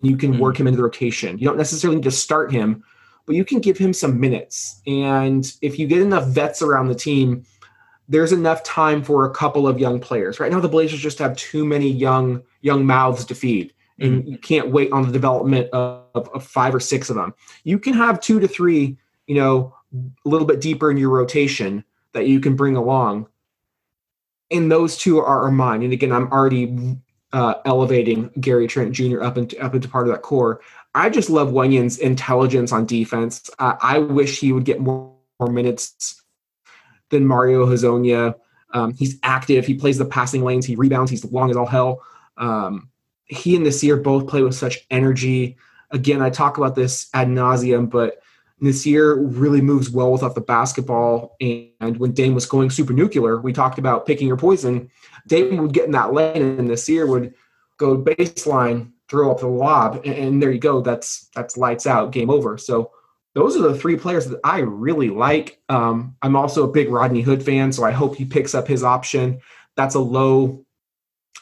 You 0.03 0.17
can 0.17 0.35
Mhm. 0.35 0.39
work 0.39 0.59
him 0.59 0.67
into 0.67 0.77
the 0.77 0.83
rotation. 0.83 1.39
You 1.39 1.47
don't 1.47 1.57
necessarily 1.57 1.97
need 1.97 2.05
to 2.05 2.11
start 2.11 2.53
him, 2.53 2.83
but 3.25 3.37
you 3.37 3.45
can 3.45 3.61
give 3.61 3.79
him 3.79 3.93
some 3.93 4.19
minutes. 4.21 4.83
And 4.87 5.51
if 5.63 5.79
you 5.79 5.87
get 5.87 6.01
enough 6.01 6.27
vets 6.27 6.61
around 6.61 6.89
the 6.89 6.95
team, 6.95 7.45
there's 8.09 8.33
enough 8.33 8.63
time 8.65 9.03
for 9.03 9.25
a 9.25 9.31
couple 9.31 9.67
of 9.67 9.79
young 9.79 10.01
players. 10.01 10.41
Right 10.41 10.51
now, 10.51 10.61
the 10.61 10.69
Blazers 10.69 11.01
just 11.01 11.19
have 11.19 11.37
too 11.37 11.65
many 11.65 11.89
young 11.89 12.43
young 12.61 12.85
mouths 12.85 13.25
to 13.27 13.35
feed, 13.35 13.73
and 13.99 14.29
you 14.29 14.39
can't 14.39 14.71
wait 14.71 14.93
on 14.93 15.07
the 15.07 15.13
development 15.13 15.69
of, 15.73 16.03
of, 16.15 16.29
of 16.35 16.45
five 16.45 16.75
or 16.75 16.81
six 16.81 17.09
of 17.11 17.17
them. 17.17 17.33
You 17.65 17.79
can 17.79 17.95
have 17.95 18.21
two 18.21 18.41
to 18.41 18.49
three, 18.49 18.97
you 19.27 19.37
know, 19.37 19.75
a 19.95 20.29
little 20.29 20.47
bit 20.47 20.61
deeper 20.61 20.91
in 20.91 20.97
your 20.97 21.11
rotation 21.11 21.85
that 22.13 22.27
you 22.27 22.41
can 22.41 22.57
bring 22.57 22.77
along. 22.77 23.29
And 24.51 24.71
those 24.71 24.97
two 24.97 25.19
are, 25.19 25.45
are 25.45 25.51
mine. 25.51 25.83
And 25.83 25.93
again, 25.93 26.13
I'm 26.13 26.31
already 26.31 26.97
uh, 27.33 27.55
elevating 27.65 28.31
Gary 28.41 28.67
Trent 28.67 28.93
Jr. 28.93 29.23
up 29.23 29.39
into 29.39 29.59
up 29.63 29.75
into 29.75 29.89
part 29.89 30.07
of 30.07 30.15
that 30.15 30.23
core. 30.23 30.61
I 30.95 31.09
just 31.09 31.31
love 31.31 31.49
Wenyen's 31.49 31.99
intelligence 31.99 32.73
on 32.73 32.85
defense. 32.85 33.49
Uh, 33.59 33.75
I 33.81 33.99
wish 33.99 34.41
he 34.41 34.53
would 34.53 34.65
get 34.65 34.81
more, 34.81 35.15
more 35.41 35.51
minutes 35.51 36.23
than 37.11 37.27
Mario 37.27 37.67
Hezonja. 37.67 38.35
Um, 38.75 38.95
he's 38.95 39.19
active. 39.23 39.67
He 39.67 39.75
plays 39.75 39.99
the 39.99 40.05
passing 40.05 40.45
lanes. 40.45 40.67
He 40.67 40.77
rebounds. 40.77 41.11
He's 41.11 41.25
long 41.25 41.51
as 41.51 41.57
all 41.57 41.67
hell. 41.67 42.03
Um, 42.37 42.91
he 43.25 43.57
and 43.57 43.67
Nassir 43.67 44.03
both 44.03 44.27
play 44.27 44.43
with 44.43 44.55
such 44.55 44.87
energy. 44.91 45.57
Again, 45.91 46.21
I 46.21 46.31
talk 46.31 46.59
about 46.59 46.75
this 46.75 47.09
ad 47.15 47.29
nauseum, 47.29 47.89
but 47.91 48.22
Nassir 48.63 49.17
really 49.19 49.61
moves 49.61 49.91
well 49.91 50.13
without 50.13 50.35
the 50.35 50.41
basketball. 50.41 51.37
And 51.41 51.99
when 51.99 52.13
Dame 52.13 52.35
was 52.35 52.47
going 52.47 52.71
super 52.71 52.93
nuclear, 52.93 53.41
we 53.41 53.53
talked 53.53 53.79
about 53.79 54.07
picking 54.07 54.29
your 54.29 54.37
poison. 54.37 54.91
Dame 55.27 55.57
would 55.57 55.73
get 55.73 55.87
in 55.87 55.93
that 55.93 56.13
lane, 56.13 56.43
and 56.43 56.69
Nassir 56.69 57.09
would 57.09 57.35
go 57.79 57.99
baseline, 57.99 58.93
throw 59.09 59.33
up 59.33 59.41
the 59.41 59.49
lob, 59.49 60.03
and, 60.05 60.15
and 60.15 60.43
there 60.43 60.53
you 60.53 60.61
go. 60.61 60.81
That's 60.81 61.29
that's 61.35 61.57
lights 61.57 61.87
out, 61.87 62.13
game 62.13 62.31
over. 62.31 62.57
So 62.57 62.93
those 63.35 63.57
are 63.57 63.63
the 63.63 63.79
three 63.79 63.97
players 63.97 64.27
that 64.27 64.41
I 64.45 64.59
really 64.61 65.09
like. 65.09 65.61
Um, 65.69 66.17
I'm 66.23 66.37
also 66.37 66.65
a 66.65 66.73
big 66.73 66.91
Rodney 66.91 67.23
Hood 67.23 67.43
fan, 67.43 67.73
so 67.73 67.83
I 67.83 67.91
hope 67.91 68.15
he 68.15 68.25
picks 68.25 68.55
up 68.55 68.69
his 68.69 68.85
option. 68.85 69.41
That's 69.75 69.95
a 69.95 70.01
low, 70.01 70.65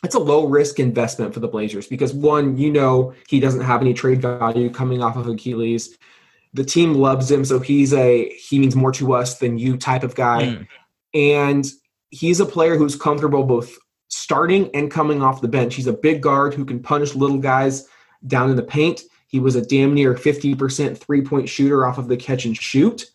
it's 0.04 0.14
a 0.14 0.20
low 0.20 0.46
risk 0.46 0.78
investment 0.78 1.34
for 1.34 1.40
the 1.40 1.48
Blazers 1.48 1.88
because 1.88 2.14
one, 2.14 2.56
you 2.56 2.70
know, 2.70 3.12
he 3.28 3.40
doesn't 3.40 3.62
have 3.62 3.80
any 3.80 3.92
trade 3.92 4.22
value 4.22 4.70
coming 4.70 5.02
off 5.02 5.16
of 5.16 5.26
Achilles. 5.26 5.98
The 6.52 6.64
team 6.64 6.94
loves 6.94 7.30
him, 7.30 7.44
so 7.44 7.60
he's 7.60 7.92
a 7.92 8.28
he 8.30 8.58
means 8.58 8.74
more 8.74 8.92
to 8.92 9.14
us 9.14 9.38
than 9.38 9.58
you 9.58 9.76
type 9.76 10.02
of 10.02 10.14
guy, 10.14 10.42
Mm. 10.42 10.66
and 11.14 11.72
he's 12.10 12.40
a 12.40 12.46
player 12.46 12.76
who's 12.76 12.96
comfortable 12.96 13.44
both 13.44 13.76
starting 14.08 14.68
and 14.74 14.90
coming 14.90 15.22
off 15.22 15.40
the 15.40 15.48
bench. 15.48 15.76
He's 15.76 15.86
a 15.86 15.92
big 15.92 16.20
guard 16.20 16.54
who 16.54 16.64
can 16.64 16.80
punish 16.80 17.14
little 17.14 17.38
guys 17.38 17.86
down 18.26 18.50
in 18.50 18.56
the 18.56 18.62
paint. 18.64 19.02
He 19.28 19.38
was 19.38 19.54
a 19.54 19.64
damn 19.64 19.94
near 19.94 20.14
50% 20.14 20.98
three 20.98 21.22
point 21.22 21.48
shooter 21.48 21.86
off 21.86 21.98
of 21.98 22.08
the 22.08 22.16
catch 22.16 22.44
and 22.44 22.56
shoot. 22.56 23.06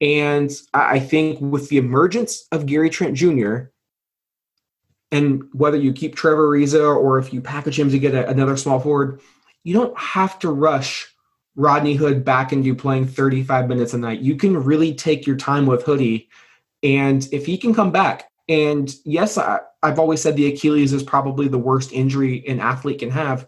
And 0.00 0.50
I 0.74 0.96
I 0.96 0.98
think 0.98 1.40
with 1.40 1.68
the 1.68 1.76
emergence 1.78 2.48
of 2.50 2.66
Gary 2.66 2.90
Trent 2.90 3.14
Jr., 3.16 3.66
and 5.12 5.44
whether 5.52 5.76
you 5.76 5.92
keep 5.92 6.16
Trevor 6.16 6.48
Ariza 6.48 6.96
or 6.96 7.18
if 7.18 7.32
you 7.32 7.40
package 7.40 7.78
him 7.78 7.90
to 7.90 7.98
get 7.98 8.14
a, 8.14 8.28
another 8.28 8.56
small 8.56 8.80
forward, 8.80 9.20
you 9.62 9.74
don't 9.74 9.96
have 9.96 10.38
to 10.40 10.50
rush 10.50 11.11
Rodney 11.56 11.94
Hood 11.94 12.24
back 12.24 12.52
into 12.52 12.74
playing 12.74 13.06
35 13.06 13.68
minutes 13.68 13.94
a 13.94 13.98
night. 13.98 14.20
You 14.20 14.36
can 14.36 14.62
really 14.62 14.94
take 14.94 15.26
your 15.26 15.36
time 15.36 15.66
with 15.66 15.82
Hoodie. 15.82 16.28
And 16.82 17.28
if 17.32 17.46
he 17.46 17.58
can 17.58 17.74
come 17.74 17.92
back, 17.92 18.30
and 18.48 18.94
yes, 19.04 19.38
I, 19.38 19.60
I've 19.82 19.98
always 19.98 20.20
said 20.20 20.36
the 20.36 20.52
Achilles 20.52 20.92
is 20.92 21.02
probably 21.02 21.48
the 21.48 21.58
worst 21.58 21.92
injury 21.92 22.46
an 22.46 22.60
athlete 22.60 23.00
can 23.00 23.10
have. 23.10 23.46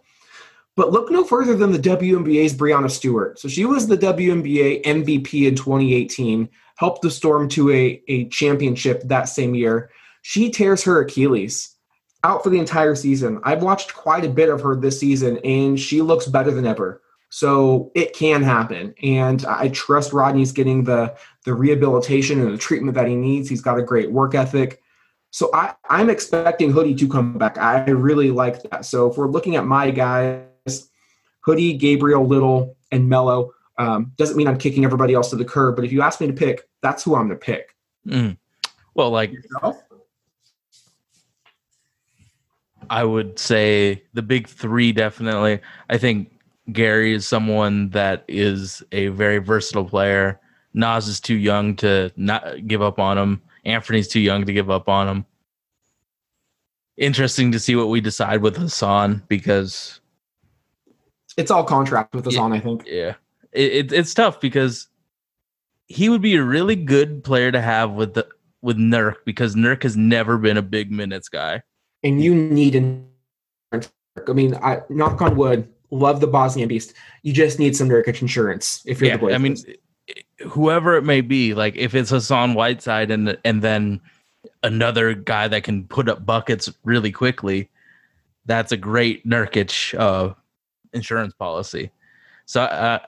But 0.77 0.90
look 0.90 1.11
no 1.11 1.25
further 1.25 1.55
than 1.55 1.73
the 1.73 1.79
WNBA's 1.79 2.55
Breanna 2.55 2.90
Stewart. 2.90 3.38
So 3.38 3.49
she 3.49 3.64
was 3.64 3.87
the 3.87 3.97
WNBA 3.97 4.83
MVP 4.83 5.47
in 5.47 5.55
2018, 5.55 6.49
helped 6.77 7.03
the 7.03 7.11
Storm 7.11 7.49
to 7.51 7.71
a, 7.71 8.03
a 8.09 8.29
championship 8.29 9.03
that 9.05 9.25
same 9.25 9.55
year. 9.55 9.90
She 10.23 10.51
tears 10.51 10.83
her 10.85 11.01
Achilles 11.01 11.77
out 12.25 12.43
for 12.43 12.51
the 12.51 12.59
entire 12.59 12.97
season. 12.97 13.40
I've 13.45 13.62
watched 13.62 13.95
quite 13.95 14.25
a 14.25 14.29
bit 14.29 14.49
of 14.49 14.62
her 14.62 14.75
this 14.75 14.99
season, 14.99 15.38
and 15.45 15.79
she 15.79 16.03
looks 16.03 16.27
better 16.27 16.51
than 16.51 16.67
ever. 16.67 17.03
So 17.35 17.90
it 17.97 18.12
can 18.12 18.44
happen. 18.44 18.94
And 19.03 19.44
I 19.47 19.66
trust 19.70 20.12
Rodney's 20.12 20.53
getting 20.53 20.85
the, 20.85 21.16
the 21.44 21.53
rehabilitation 21.53 22.40
and 22.40 22.55
the 22.55 22.57
treatment 22.57 22.94
that 22.94 23.09
he 23.09 23.16
needs. 23.16 23.49
He's 23.49 23.61
got 23.61 23.77
a 23.77 23.83
great 23.83 24.12
work 24.12 24.37
ethic. 24.37 24.81
So 25.33 25.51
I, 25.53 25.75
I'm 25.90 26.11
expecting 26.11 26.70
Hoodie 26.70 26.94
to 26.94 27.09
come 27.09 27.37
back. 27.37 27.59
I 27.59 27.90
really 27.90 28.31
like 28.31 28.62
that. 28.70 28.85
So 28.85 29.11
if 29.11 29.16
we're 29.18 29.27
looking 29.27 29.57
at 29.57 29.66
my 29.66 29.90
guys, 29.90 30.88
Hoodie, 31.40 31.73
Gabriel, 31.73 32.25
Little, 32.25 32.77
and 32.92 33.09
Melo, 33.09 33.53
um, 33.79 34.12
doesn't 34.16 34.37
mean 34.37 34.47
I'm 34.47 34.57
kicking 34.57 34.85
everybody 34.85 35.12
else 35.14 35.31
to 35.31 35.37
the 35.37 35.44
curb. 35.44 35.75
But 35.75 35.85
if 35.85 35.90
you 35.90 36.03
ask 36.03 36.20
me 36.20 36.29
to 36.29 36.33
pick, 36.33 36.68
that's 36.83 37.03
who 37.03 37.16
I'm 37.16 37.27
going 37.27 37.40
to 37.40 37.44
pick. 37.44 37.75
Mm. 38.07 38.37
Well, 38.94 39.11
like 39.11 39.33
Yourself? 39.33 39.83
I 42.88 43.03
would 43.03 43.40
say 43.40 44.05
the 44.12 44.23
big 44.23 44.47
three 44.47 44.92
definitely. 44.92 45.59
I 45.90 45.99
think 45.99 46.31
Gary 46.72 47.14
is 47.14 47.27
someone 47.27 47.90
that 47.90 48.24
is 48.29 48.83
a 48.92 49.09
very 49.09 49.38
versatile 49.38 49.85
player. 49.85 50.40
Nas 50.72 51.09
is 51.09 51.20
too 51.20 51.37
young 51.37 51.77
to 51.77 52.11
not 52.16 52.66
give 52.66 52.83
up 52.83 52.98
on 52.98 53.18
him. 53.18 53.42
Anthony's 53.64 54.09
too 54.09 54.20
young 54.20 54.44
to 54.46 54.53
give 54.53 54.70
up 54.70 54.88
on 54.88 55.09
him. 55.09 55.27
Interesting 56.96 57.53
to 57.53 57.59
see 57.59 57.77
what 57.77 57.88
we 57.88 58.00
decide 58.00 58.40
with 58.40 58.57
Hassan 58.57 59.22
because 59.29 60.00
It's 61.37 61.50
all 61.50 61.64
contract 61.64 62.14
with 62.14 62.24
Hassan. 62.24 62.53
I 62.53 62.61
think. 62.61 62.85
yeah, 62.87 63.14
it, 63.53 63.72
it, 63.72 63.92
it's 63.92 64.14
tough 64.14 64.40
because 64.40 64.88
he 65.87 66.09
would 66.09 66.22
be 66.22 66.37
a 66.37 66.42
really 66.42 66.77
good 66.77 67.24
player 67.24 67.53
to 67.53 67.61
have 67.61 67.92
with 67.92 68.14
the 68.14 68.27
with 68.62 68.79
Nurk 68.79 69.16
because 69.27 69.55
Nurk 69.55 69.83
has 69.83 69.96
never 69.96 70.38
been 70.38 70.57
a 70.57 70.62
big 70.62 70.90
minutes 70.90 71.29
guy. 71.29 71.62
And 72.03 72.22
you 72.22 72.35
need 72.35 72.74
an 72.74 73.09
I 73.72 74.33
mean, 74.33 74.55
I 74.57 74.83
knock 74.88 75.20
on 75.22 75.37
wood, 75.37 75.68
love 75.94 76.20
the 76.20 76.26
Bosnian 76.26 76.68
beast. 76.68 76.94
You 77.22 77.33
just 77.33 77.59
need 77.59 77.76
some 77.76 77.88
Nurkic 77.88 78.20
insurance 78.20 78.83
if 78.85 79.00
you're 79.00 79.09
yeah, 79.09 79.16
the 79.16 79.20
Blazers. 79.20 79.35
I 79.35 79.38
mean, 79.38 80.50
whoever 80.50 80.96
it 80.96 81.02
may 81.02 81.20
be, 81.20 81.54
like 81.54 81.76
if 81.76 81.94
it's 81.94 82.11
Hassan 82.11 82.54
Whiteside 82.54 83.11
and 83.11 83.38
and 83.44 83.62
then 83.62 84.00
another 84.62 85.14
guy 85.14 85.48
that 85.48 85.64
can 85.64 85.85
put 85.85 86.09
up 86.09 86.26
buckets 86.26 86.70
really 86.85 87.12
quickly, 87.12 87.70
that's 88.46 88.72
a 88.72 88.76
great 88.76 89.26
Nurkic 89.26 89.98
uh, 89.98 90.35
insurance 90.92 91.33
policy. 91.35 91.90
So 92.46 92.62
uh, 92.62 92.98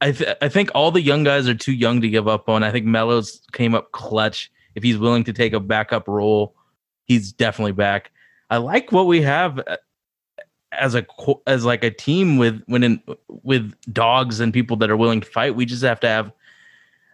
I 0.00 0.12
th- 0.12 0.36
I 0.42 0.48
think 0.48 0.70
all 0.74 0.90
the 0.90 1.02
young 1.02 1.24
guys 1.24 1.48
are 1.48 1.54
too 1.54 1.72
young 1.72 2.00
to 2.00 2.08
give 2.08 2.28
up 2.28 2.48
on. 2.48 2.62
I 2.62 2.70
think 2.70 2.84
Melo's 2.84 3.40
came 3.52 3.74
up 3.74 3.92
clutch. 3.92 4.50
If 4.74 4.82
he's 4.82 4.98
willing 4.98 5.24
to 5.24 5.32
take 5.32 5.52
a 5.54 5.60
backup 5.60 6.06
role, 6.06 6.54
he's 7.06 7.32
definitely 7.32 7.72
back. 7.72 8.10
I 8.50 8.58
like 8.58 8.92
what 8.92 9.06
we 9.06 9.22
have 9.22 9.58
uh, 9.58 9.76
as 10.72 10.94
a 10.94 11.06
as 11.46 11.64
like 11.64 11.84
a 11.84 11.90
team 11.90 12.36
with 12.36 12.62
when 12.66 12.82
in 12.82 13.02
with 13.28 13.74
dogs 13.92 14.40
and 14.40 14.52
people 14.52 14.76
that 14.76 14.90
are 14.90 14.96
willing 14.96 15.20
to 15.20 15.26
fight. 15.26 15.54
We 15.54 15.64
just 15.64 15.82
have 15.82 16.00
to 16.00 16.08
have, 16.08 16.32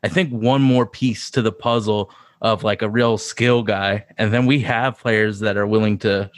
I 0.02 0.08
think, 0.08 0.30
one 0.30 0.62
more 0.62 0.86
piece 0.86 1.30
to 1.32 1.42
the 1.42 1.52
puzzle 1.52 2.10
of 2.40 2.64
like 2.64 2.82
a 2.82 2.88
real 2.88 3.16
skill 3.16 3.62
guy, 3.62 4.04
and 4.18 4.32
then 4.32 4.46
we 4.46 4.60
have 4.60 4.98
players 4.98 5.40
that 5.40 5.56
are 5.56 5.66
willing 5.66 5.98
to 5.98 6.30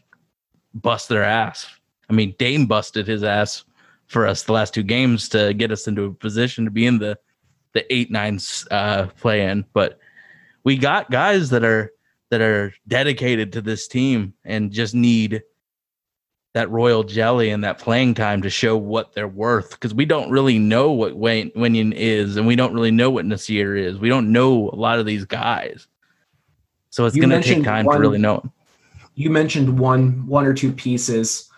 bust 0.75 1.09
their 1.09 1.25
ass. 1.25 1.67
I 2.09 2.13
mean, 2.13 2.35
Dame 2.39 2.67
busted 2.67 3.07
his 3.07 3.25
ass 3.25 3.65
for 4.07 4.27
us 4.27 4.45
the 4.45 4.53
last 4.53 4.73
two 4.73 4.85
games 4.85 5.29
to 5.31 5.53
get 5.55 5.73
us 5.73 5.89
into 5.89 6.05
a 6.05 6.13
position 6.13 6.65
to 6.65 6.71
be 6.71 6.87
in 6.87 6.99
the 6.99 7.19
the 7.73 7.93
eight 7.93 8.11
nine 8.11 8.39
uh, 8.71 9.07
play 9.19 9.43
in, 9.43 9.65
but 9.73 9.99
we 10.65 10.77
got 10.77 11.11
guys 11.11 11.51
that 11.51 11.65
are 11.65 11.93
that 12.31 12.41
are 12.41 12.75
dedicated 12.89 13.53
to 13.53 13.61
this 13.61 13.87
team 13.87 14.35
and 14.45 14.73
just 14.73 14.95
need 14.95 15.43
that 16.57 16.71
royal 16.71 17.05
jelly 17.05 17.51
and 17.51 17.63
that 17.63 17.79
playing 17.79 18.15
time 18.15 18.41
to 18.41 18.49
show 18.49 18.79
what 18.79 19.13
they're 19.13 19.29
worth 19.29 19.73
because 19.73 19.93
we 19.93 20.07
don't 20.07 20.31
really 20.31 20.59
know 20.59 20.91
what 20.91 21.15
Wayne 21.15 21.51
Wenyen 21.51 21.93
is 21.93 22.39
and 22.39 22.47
we 22.47 22.57
don't 22.57 22.73
really 22.73 22.91
know 22.91 23.11
what 23.11 23.27
Nassir 23.27 23.79
is. 23.79 23.99
We 23.99 24.09
don't 24.09 24.33
know 24.33 24.71
a 24.71 24.75
lot 24.75 24.99
of 24.99 25.05
these 25.05 25.27
guys. 25.27 25.87
So 26.89 27.05
it's 27.05 27.15
going 27.15 27.29
to 27.29 27.43
take 27.43 27.63
time 27.63 27.85
one- 27.85 27.97
to 27.97 28.01
really 28.01 28.17
know. 28.17 28.43
you 29.17 29.29
mentioned 29.29 29.79
one 29.79 30.27
one 30.27 30.47
or 30.47 30.55
two 30.55 30.73
pieces 30.73 31.51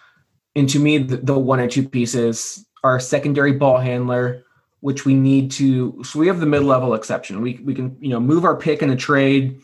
and 0.57 0.69
to 0.69 0.81
me 0.81 0.99
the, 0.99 1.19
the 1.19 1.39
one 1.39 1.61
or 1.61 1.69
two 1.69 1.89
pieces 1.89 2.67
are 2.83 2.99
secondary 2.99 3.53
ball 3.53 3.79
handler 3.79 4.43
which 4.81 5.05
we 5.05 5.15
need 5.15 5.53
to 5.53 6.03
so 6.03 6.19
we 6.19 6.27
have 6.27 6.41
the 6.41 6.47
mid-level 6.47 6.95
exception 6.95 7.41
we, 7.41 7.61
we 7.65 7.73
can 7.73 7.97
you 8.01 8.09
know 8.09 8.19
move 8.19 8.45
our 8.45 8.57
pick 8.57 8.83
in 8.83 8.91
a 8.91 8.97
trade 8.97 9.61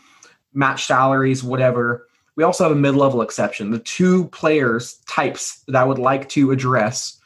match 0.52 0.86
salaries 0.86 1.42
whatever 1.42 2.06
we 2.36 2.44
also 2.44 2.64
have 2.64 2.72
a 2.72 2.76
mid-level 2.76 3.22
exception 3.22 3.70
the 3.70 3.78
two 3.78 4.26
players 4.28 4.94
types 5.08 5.62
that 5.68 5.76
i 5.76 5.84
would 5.84 5.98
like 5.98 6.28
to 6.28 6.50
address 6.50 7.20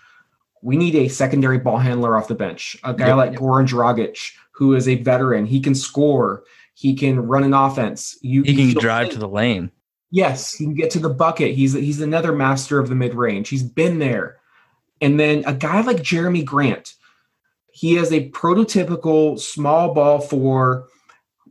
we 0.63 0.77
need 0.77 0.95
a 0.97 1.09
secondary 1.09 1.59
ball 1.59 1.79
handler 1.79 2.17
off 2.17 2.29
the 2.29 2.35
bench 2.35 2.77
a 2.85 2.93
guy 2.95 3.09
Yep. 3.09 3.17
like 3.17 3.33
goran 3.33 3.67
dragic 3.67 4.33
who 4.53 4.75
is 4.75 4.89
a 4.89 4.97
veteran 4.97 5.47
he 5.47 5.61
can 5.61 5.75
score 5.75 6.43
he 6.75 6.95
can 6.95 7.21
run 7.21 7.43
an 7.45 7.55
offense 7.55 8.17
you 8.23 8.43
He 8.43 8.55
can 8.73 8.81
drive 8.81 9.07
safe. 9.07 9.15
to 9.15 9.19
the 9.21 9.29
lane. 9.29 9.71
Yes, 10.11 10.55
he 10.55 10.65
can 10.65 10.75
get 10.75 10.91
to 10.93 10.99
the 11.01 11.11
bucket. 11.11 11.55
He's 11.55 11.75
he's 11.75 12.01
another 12.01 12.33
master 12.33 12.79
of 12.79 12.89
the 12.89 12.95
mid 12.95 13.15
range. 13.15 13.49
He's 13.51 13.63
been 13.65 13.99
there. 13.99 14.39
And 15.03 15.19
then 15.21 15.43
a 15.45 15.53
guy 15.53 15.81
like 15.83 15.99
Jerami 15.99 16.45
Grant, 16.45 16.95
he 17.73 17.97
is 17.97 18.11
a 18.13 18.31
prototypical 18.31 19.39
small 19.41 19.93
ball 19.93 20.21
four, 20.21 20.87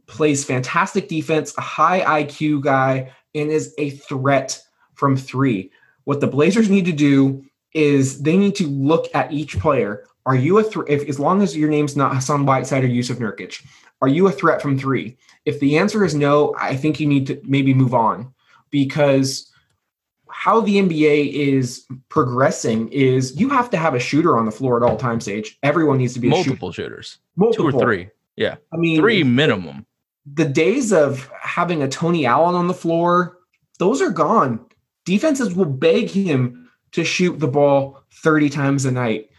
plays 0.08 0.44
fantastic 0.46 1.08
defense, 1.08 1.54
a 1.58 1.62
high 1.62 2.24
IQ 2.24 2.64
guy, 2.64 3.12
and 3.36 3.50
is 3.52 3.74
a 3.78 3.92
threat 3.92 4.62
from 4.94 5.16
three. 5.16 5.72
What 6.06 6.22
the 6.22 6.28
Blazers 6.28 6.70
need 6.70 6.86
to 6.86 6.92
do 6.92 7.44
is 7.74 8.22
they 8.22 8.38
need 8.38 8.56
to 8.56 8.68
look 8.68 9.14
at 9.14 9.32
each 9.32 9.60
player. 9.60 10.06
Are 10.26 10.36
you 10.36 10.58
a 10.58 10.64
threat? 10.64 10.90
If 10.90 11.08
as 11.08 11.20
long 11.20 11.42
as 11.42 11.56
your 11.56 11.70
name's 11.70 11.96
not 11.96 12.16
Hassan 12.16 12.46
Whiteside 12.46 12.84
or 12.84 12.88
Jusuf 12.88 13.18
Nurkic, 13.18 13.66
are 14.02 14.08
you 14.08 14.28
a 14.28 14.32
threat 14.32 14.62
from 14.62 14.78
three? 14.78 15.18
If 15.46 15.60
the 15.60 15.78
answer 15.78 16.04
is 16.04 16.16
no, 16.16 16.56
I 16.60 16.76
think 16.76 17.00
you 17.00 17.08
need 17.08 17.28
to 17.28 17.42
maybe 17.44 17.74
move 17.74 17.94
on 17.94 18.34
because 18.70 19.52
how 20.30 20.62
the 20.62 20.78
NBA 20.78 21.34
is 21.34 21.86
progressing 22.10 22.90
is 22.90 23.40
you 23.40 23.50
have 23.50 23.70
to 23.72 23.78
have 23.78 23.96
a 23.96 24.00
shooter 24.00 24.38
on 24.38 24.46
the 24.46 24.52
floor 24.52 24.78
at 24.78 24.88
all 24.88 24.98
times. 24.98 25.26
Sage, 25.26 25.58
everyone 25.64 25.98
needs 25.98 26.14
to 26.14 26.20
be 26.20 26.28
a 26.28 26.32
shooter. 26.32 26.50
Multiple 26.50 26.72
shooters, 26.72 27.18
Multiple. 27.36 27.72
two 27.72 27.78
or 27.78 27.82
three. 27.82 28.10
Yeah, 28.36 28.56
I 28.72 28.78
mean, 28.78 29.00
three 29.00 29.24
minimum. 29.24 29.86
The 30.34 30.46
days 30.46 30.92
of 30.92 31.30
having 31.42 31.82
a 31.82 31.88
Tony 31.88 32.26
Allen 32.26 32.56
on 32.56 32.68
the 32.68 32.74
floor, 32.74 33.38
those 33.80 34.02
are 34.02 34.10
gone. 34.10 34.66
Defenses 35.06 35.54
will 35.54 35.66
beg 35.66 36.10
him 36.10 36.70
to 36.92 37.04
shoot 37.04 37.40
the 37.40 37.48
ball 37.48 38.04
30 38.14 38.50
times 38.50 38.86
a 38.86 38.92
night. 38.92 39.30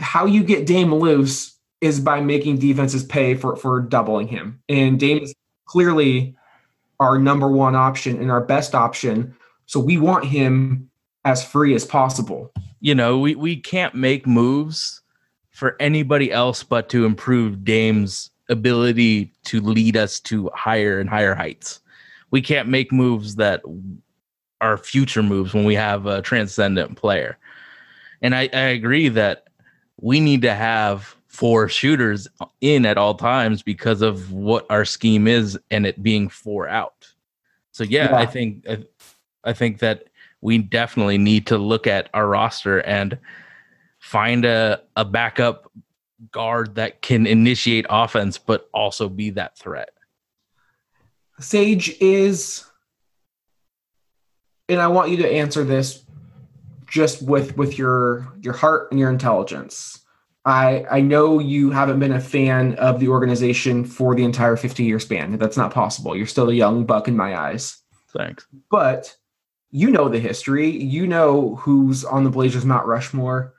How 0.00 0.26
you 0.26 0.42
get 0.42 0.66
Dame 0.66 0.94
loose 0.94 1.56
is 1.80 2.00
by 2.00 2.20
making 2.20 2.58
defenses 2.58 3.04
pay 3.04 3.34
for, 3.34 3.56
for 3.56 3.80
doubling 3.80 4.28
him. 4.28 4.60
And 4.68 5.00
Dame 5.00 5.22
is 5.22 5.34
clearly 5.66 6.36
our 6.98 7.18
number 7.18 7.48
one 7.48 7.74
option 7.74 8.20
and 8.20 8.30
our 8.30 8.42
best 8.42 8.74
option. 8.74 9.34
So 9.66 9.80
we 9.80 9.96
want 9.96 10.26
him 10.26 10.90
as 11.24 11.44
free 11.44 11.74
as 11.74 11.84
possible. 11.84 12.52
you 12.80 12.94
know, 12.94 13.18
we, 13.18 13.34
we 13.34 13.56
can't 13.56 13.94
make 13.94 14.26
moves 14.26 15.02
for 15.50 15.76
anybody 15.80 16.32
else 16.32 16.62
but 16.62 16.88
to 16.88 17.04
improve 17.04 17.64
Dame's 17.64 18.29
ability 18.50 19.32
to 19.44 19.60
lead 19.60 19.96
us 19.96 20.20
to 20.20 20.50
higher 20.54 21.00
and 21.00 21.08
higher 21.08 21.34
heights. 21.34 21.80
We 22.30 22.42
can't 22.42 22.68
make 22.68 22.92
moves 22.92 23.36
that 23.36 23.62
are 24.60 24.76
future 24.76 25.22
moves 25.22 25.54
when 25.54 25.64
we 25.64 25.74
have 25.74 26.06
a 26.06 26.20
transcendent 26.20 26.96
player. 26.96 27.38
And 28.20 28.34
I, 28.34 28.50
I 28.52 28.68
agree 28.68 29.08
that 29.08 29.48
we 30.00 30.20
need 30.20 30.42
to 30.42 30.54
have 30.54 31.16
four 31.28 31.68
shooters 31.68 32.28
in 32.60 32.84
at 32.84 32.98
all 32.98 33.14
times 33.14 33.62
because 33.62 34.02
of 34.02 34.32
what 34.32 34.66
our 34.68 34.84
scheme 34.84 35.26
is 35.26 35.58
and 35.70 35.86
it 35.86 36.02
being 36.02 36.28
four 36.28 36.68
out. 36.68 37.08
So 37.72 37.84
yeah, 37.84 38.10
Yeah. 38.10 38.16
I 38.16 38.26
think 38.26 38.66
I, 38.68 38.84
I 39.44 39.52
think 39.52 39.78
that 39.78 40.08
we 40.40 40.58
definitely 40.58 41.18
need 41.18 41.46
to 41.46 41.58
look 41.58 41.86
at 41.86 42.10
our 42.12 42.26
roster 42.26 42.80
and 42.80 43.18
find 44.00 44.44
a, 44.44 44.82
a 44.96 45.04
backup 45.04 45.70
guard 46.32 46.74
that 46.76 47.02
can 47.02 47.26
initiate 47.26 47.86
offense 47.88 48.38
but 48.38 48.68
also 48.72 49.08
be 49.08 49.30
that 49.30 49.56
threat. 49.56 49.90
Sage 51.38 51.96
is, 52.00 52.64
and 54.68 54.80
I 54.80 54.88
want 54.88 55.10
you 55.10 55.16
to 55.18 55.32
answer 55.32 55.64
this 55.64 56.04
just 56.86 57.22
with 57.22 57.56
with 57.56 57.78
your 57.78 58.32
your 58.40 58.52
heart 58.52 58.90
and 58.90 59.00
your 59.00 59.10
intelligence. 59.10 60.00
I 60.44 60.84
I 60.90 61.00
know 61.00 61.38
you 61.38 61.70
haven't 61.70 61.98
been 61.98 62.12
a 62.12 62.20
fan 62.20 62.74
of 62.74 63.00
the 63.00 63.08
organization 63.08 63.84
for 63.84 64.14
the 64.14 64.24
entire 64.24 64.56
50 64.56 64.84
year 64.84 64.98
span. 64.98 65.38
That's 65.38 65.56
not 65.56 65.72
possible. 65.72 66.16
You're 66.16 66.26
still 66.26 66.50
a 66.50 66.54
young 66.54 66.84
buck 66.84 67.08
in 67.08 67.16
my 67.16 67.38
eyes. 67.38 67.78
Thanks. 68.12 68.46
But 68.70 69.16
you 69.70 69.90
know 69.90 70.08
the 70.08 70.18
history. 70.18 70.68
You 70.68 71.06
know 71.06 71.56
who's 71.56 72.04
on 72.04 72.24
the 72.24 72.30
Blazers 72.30 72.64
Mount 72.64 72.86
Rushmore. 72.86 73.54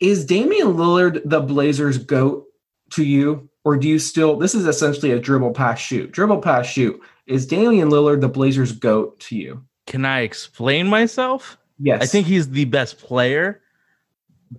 Is 0.00 0.24
Damian 0.24 0.74
Lillard 0.74 1.22
the 1.24 1.40
Blazers 1.40 1.98
goat 1.98 2.46
to 2.90 3.04
you? 3.04 3.48
Or 3.64 3.76
do 3.76 3.88
you 3.88 3.98
still 3.98 4.36
this 4.36 4.54
is 4.54 4.66
essentially 4.66 5.12
a 5.12 5.18
dribble 5.18 5.52
pass 5.52 5.78
shoot. 5.80 6.12
Dribble 6.12 6.40
pass 6.40 6.66
shoot. 6.66 7.00
Is 7.26 7.46
Damian 7.46 7.90
Lillard 7.90 8.20
the 8.20 8.28
Blazers 8.28 8.72
goat 8.72 9.18
to 9.20 9.36
you? 9.36 9.64
Can 9.86 10.04
I 10.04 10.20
explain 10.20 10.86
myself? 10.86 11.58
Yes. 11.78 12.02
I 12.02 12.06
think 12.06 12.26
he's 12.26 12.48
the 12.48 12.64
best 12.64 12.98
player, 12.98 13.60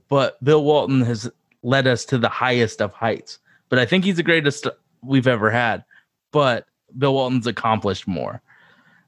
but 0.09 0.43
Bill 0.43 0.63
Walton 0.63 1.01
has 1.01 1.29
led 1.63 1.87
us 1.87 2.05
to 2.05 2.17
the 2.17 2.29
highest 2.29 2.81
of 2.81 2.93
heights. 2.93 3.39
But 3.69 3.79
I 3.79 3.85
think 3.85 4.03
he's 4.03 4.17
the 4.17 4.23
greatest 4.23 4.67
we've 5.01 5.27
ever 5.27 5.49
had. 5.49 5.83
But 6.31 6.67
Bill 6.97 7.13
Walton's 7.13 7.47
accomplished 7.47 8.07
more. 8.07 8.41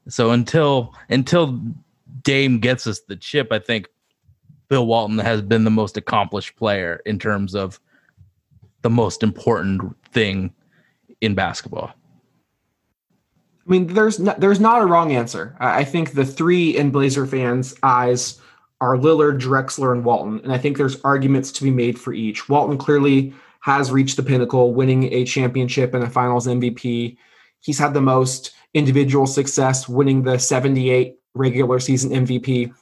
So 0.08 0.30
until 0.30 0.94
until 1.08 1.60
Dame 2.22 2.58
gets 2.58 2.86
us 2.86 3.00
the 3.00 3.16
chip, 3.16 3.52
I 3.52 3.58
think 3.58 3.88
Bill 4.70 4.86
Walton 4.86 5.18
has 5.18 5.42
been 5.42 5.64
the 5.64 5.70
most 5.70 5.96
accomplished 5.96 6.56
player 6.56 7.02
in 7.04 7.18
terms 7.18 7.54
of 7.54 7.80
the 8.82 8.88
most 8.88 9.22
important 9.22 9.96
thing 10.12 10.54
in 11.20 11.34
basketball. 11.34 11.92
I 13.66 13.70
mean, 13.70 13.88
there's 13.88 14.18
not, 14.18 14.40
there's 14.40 14.60
not 14.60 14.80
a 14.80 14.86
wrong 14.86 15.12
answer. 15.12 15.56
I 15.60 15.80
I 15.80 15.84
think 15.84 16.12
the 16.12 16.24
three 16.24 16.76
in 16.76 16.90
Blazer 16.90 17.26
fans' 17.26 17.74
eyes 17.82 18.40
are 18.80 18.96
Lillard, 18.96 19.40
Drexler, 19.40 19.92
and 19.92 20.04
Walton, 20.04 20.40
and 20.42 20.52
I 20.52 20.58
think 20.58 20.78
there's 20.78 21.00
arguments 21.02 21.52
to 21.52 21.64
be 21.64 21.70
made 21.70 21.98
for 21.98 22.14
each. 22.14 22.48
Walton 22.48 22.78
clearly 22.78 23.34
has 23.60 23.92
reached 23.92 24.16
the 24.16 24.22
pinnacle, 24.22 24.72
winning 24.72 25.12
a 25.12 25.24
championship 25.24 25.92
and 25.92 26.02
a 26.02 26.08
Finals 26.08 26.46
MVP. 26.46 27.16
He's 27.60 27.78
had 27.78 27.92
the 27.92 28.00
most 28.00 28.52
individual 28.72 29.26
success, 29.26 29.86
winning 29.88 30.22
the 30.22 30.38
78 30.38 31.16
regular 31.34 31.78
season 31.78 32.10
MVP. 32.10 32.72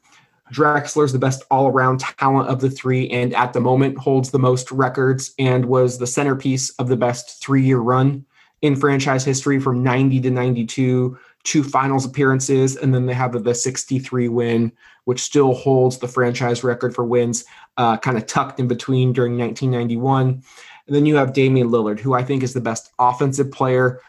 Drexler's 0.53 1.13
the 1.13 1.19
best 1.19 1.43
all 1.51 1.69
around 1.69 2.01
talent 2.01 2.49
of 2.49 2.61
the 2.61 2.71
three, 2.71 3.09
and 3.11 3.35
at 3.35 3.53
the 3.53 3.61
moment 3.61 3.99
holds 3.99 4.31
the 4.31 4.39
most 4.39 4.71
records 4.71 5.35
and 5.39 5.67
was 5.67 5.99
the 5.99 6.07
centerpiece 6.07 6.71
of 6.79 6.89
the 6.89 6.97
best 6.97 7.43
three 7.43 7.63
year 7.63 7.79
run 7.79 8.25
in 8.63 8.75
franchise 8.75 9.25
history 9.25 9.61
from 9.61 9.83
90 9.83 10.21
to 10.21 10.31
92, 10.31 11.19
two 11.45 11.63
finals 11.63 12.05
appearances, 12.05 12.77
and 12.77 12.93
then 12.93 13.07
they 13.07 13.15
have 13.15 13.45
the 13.45 13.55
63 13.55 14.29
win, 14.29 14.73
which 15.05 15.21
still 15.21 15.55
holds 15.55 15.99
the 15.99 16.09
franchise 16.09 16.65
record 16.65 16.95
for 16.95 17.05
wins, 17.05 17.45
uh, 17.77 17.97
kind 17.99 18.17
of 18.17 18.27
tucked 18.27 18.59
in 18.59 18.67
between 18.67 19.13
during 19.13 19.39
1991. 19.39 20.43
And 20.87 20.97
then 20.97 21.07
you 21.07 21.17
have 21.17 21.33
Damian 21.33 21.69
Lillard, 21.69 22.01
who 22.01 22.15
I 22.15 22.25
think 22.25 22.43
is 22.43 22.53
the 22.53 22.61
best 22.61 22.91
offensive 22.99 23.53
player 23.53 24.01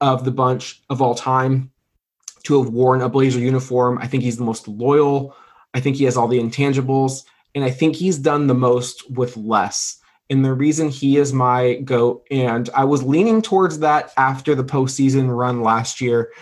of 0.00 0.24
the 0.24 0.30
bunch 0.30 0.82
of 0.90 1.02
all 1.02 1.14
time 1.14 1.72
to 2.44 2.62
have 2.62 2.72
worn 2.72 3.02
a 3.02 3.08
Blazer 3.08 3.40
uniform. 3.40 3.98
I 3.98 4.06
think 4.06 4.22
he's 4.22 4.36
the 4.36 4.44
most 4.44 4.68
loyal. 4.68 5.34
I 5.74 5.80
think 5.80 5.96
he 5.96 6.04
has 6.04 6.16
all 6.16 6.28
the 6.28 6.40
intangibles, 6.40 7.24
and 7.54 7.64
I 7.64 7.70
think 7.70 7.96
he's 7.96 8.18
done 8.18 8.46
the 8.46 8.54
most 8.54 9.10
with 9.10 9.36
less. 9.36 10.00
And 10.30 10.44
the 10.44 10.52
reason 10.52 10.90
he 10.90 11.16
is 11.16 11.32
my 11.32 11.76
goat, 11.84 12.26
and 12.30 12.68
I 12.74 12.84
was 12.84 13.02
leaning 13.02 13.40
towards 13.40 13.78
that 13.78 14.12
after 14.16 14.54
the 14.54 14.64
postseason 14.64 15.34
run 15.34 15.62
last 15.62 16.00
year, 16.00 16.32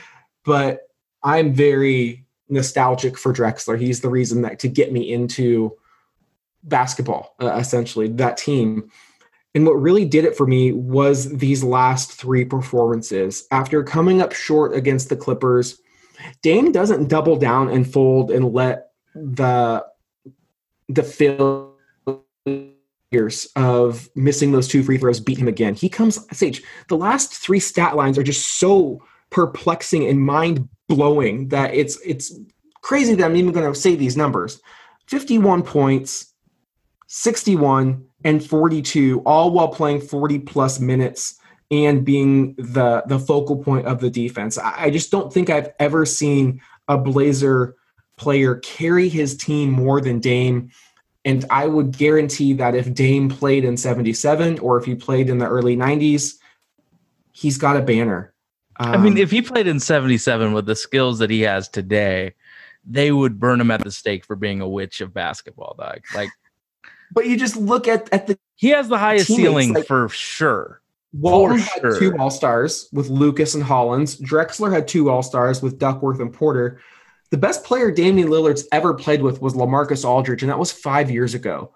but 0.44 0.88
I'm 1.22 1.54
very 1.54 2.26
nostalgic 2.48 3.16
for 3.16 3.32
Drexler. 3.32 3.78
He's 3.78 4.00
the 4.00 4.08
reason 4.08 4.42
that 4.42 4.58
to 4.60 4.68
get 4.68 4.92
me 4.92 5.12
into 5.12 5.76
basketball, 6.62 7.34
uh, 7.40 7.56
essentially 7.56 8.08
that 8.08 8.36
team. 8.36 8.90
And 9.54 9.66
what 9.66 9.80
really 9.80 10.04
did 10.04 10.24
it 10.24 10.36
for 10.36 10.46
me 10.46 10.72
was 10.72 11.32
these 11.38 11.64
last 11.64 12.12
three 12.12 12.44
performances. 12.44 13.46
After 13.50 13.82
coming 13.82 14.20
up 14.20 14.32
short 14.32 14.74
against 14.74 15.08
the 15.08 15.16
Clippers, 15.16 15.80
Dame 16.42 16.72
doesn't 16.72 17.08
double 17.08 17.36
down 17.36 17.70
and 17.70 17.90
fold 17.90 18.30
and 18.30 18.52
let 18.52 18.85
the 19.16 19.84
the 20.88 21.02
failures 21.02 21.72
of 23.56 24.08
missing 24.14 24.52
those 24.52 24.68
two 24.68 24.82
free 24.82 24.98
throws 24.98 25.20
beat 25.20 25.38
him 25.38 25.48
again. 25.48 25.74
He 25.74 25.88
comes 25.88 26.18
Sage. 26.36 26.62
The 26.88 26.96
last 26.96 27.34
three 27.34 27.60
stat 27.60 27.96
lines 27.96 28.18
are 28.18 28.22
just 28.22 28.58
so 28.58 29.02
perplexing 29.30 30.06
and 30.06 30.20
mind 30.20 30.68
blowing 30.88 31.48
that 31.48 31.74
it's 31.74 31.98
it's 32.04 32.38
crazy 32.82 33.14
that 33.14 33.24
I'm 33.24 33.36
even 33.36 33.52
going 33.52 33.72
to 33.72 33.78
say 33.78 33.96
these 33.96 34.16
numbers. 34.16 34.60
51 35.08 35.62
points, 35.62 36.34
61 37.06 38.04
and 38.24 38.44
42 38.44 39.22
all 39.24 39.50
while 39.50 39.68
playing 39.68 40.00
40 40.00 40.40
plus 40.40 40.78
minutes 40.78 41.38
and 41.70 42.04
being 42.04 42.54
the 42.56 43.02
the 43.06 43.18
focal 43.18 43.56
point 43.56 43.86
of 43.86 44.00
the 44.00 44.10
defense. 44.10 44.58
I, 44.58 44.84
I 44.84 44.90
just 44.90 45.10
don't 45.10 45.32
think 45.32 45.50
I've 45.50 45.70
ever 45.78 46.04
seen 46.04 46.60
a 46.88 46.98
Blazer 46.98 47.76
player 48.16 48.56
carry 48.56 49.08
his 49.08 49.36
team 49.36 49.70
more 49.70 50.00
than 50.00 50.18
Dame. 50.20 50.70
And 51.24 51.44
I 51.50 51.66
would 51.66 51.96
guarantee 51.96 52.52
that 52.54 52.74
if 52.74 52.92
Dame 52.94 53.28
played 53.28 53.64
in 53.64 53.76
77 53.76 54.58
or 54.60 54.78
if 54.78 54.84
he 54.84 54.94
played 54.94 55.28
in 55.28 55.38
the 55.38 55.46
early 55.48 55.76
90s, 55.76 56.34
he's 57.32 57.58
got 57.58 57.76
a 57.76 57.82
banner. 57.82 58.32
I 58.78 58.96
mean, 58.96 59.12
Um, 59.12 59.18
if 59.18 59.30
he 59.30 59.42
played 59.42 59.66
in 59.66 59.80
77 59.80 60.52
with 60.52 60.66
the 60.66 60.76
skills 60.76 61.18
that 61.18 61.30
he 61.30 61.40
has 61.42 61.68
today, 61.68 62.34
they 62.84 63.10
would 63.10 63.40
burn 63.40 63.60
him 63.60 63.70
at 63.70 63.82
the 63.82 63.90
stake 63.90 64.24
for 64.24 64.36
being 64.36 64.60
a 64.60 64.68
witch 64.68 65.00
of 65.00 65.12
basketball, 65.12 65.74
dog. 65.78 66.00
Like 66.14 66.30
but 67.12 67.26
you 67.26 67.36
just 67.36 67.56
look 67.56 67.88
at, 67.88 68.08
at 68.12 68.26
the 68.28 68.38
he 68.54 68.68
has 68.68 68.88
the 68.88 68.98
highest 68.98 69.26
Teammates, 69.26 69.42
ceiling 69.48 69.72
like- 69.74 69.86
for 69.86 70.08
sure. 70.08 70.80
Walton 71.12 71.58
For 71.58 71.64
had 71.64 71.80
sure. 71.80 71.98
two 71.98 72.16
All 72.18 72.30
Stars 72.30 72.88
with 72.92 73.08
Lucas 73.08 73.54
and 73.54 73.64
Hollins. 73.64 74.18
Drexler 74.20 74.70
had 74.72 74.86
two 74.86 75.08
All 75.10 75.22
Stars 75.22 75.62
with 75.62 75.78
Duckworth 75.78 76.20
and 76.20 76.32
Porter. 76.32 76.80
The 77.30 77.38
best 77.38 77.64
player 77.64 77.90
Damian 77.90 78.28
Lillard's 78.28 78.66
ever 78.72 78.94
played 78.94 79.22
with 79.22 79.40
was 79.40 79.54
Lamarcus 79.54 80.04
Aldridge, 80.04 80.42
and 80.42 80.50
that 80.50 80.58
was 80.58 80.72
five 80.72 81.10
years 81.10 81.34
ago. 81.34 81.72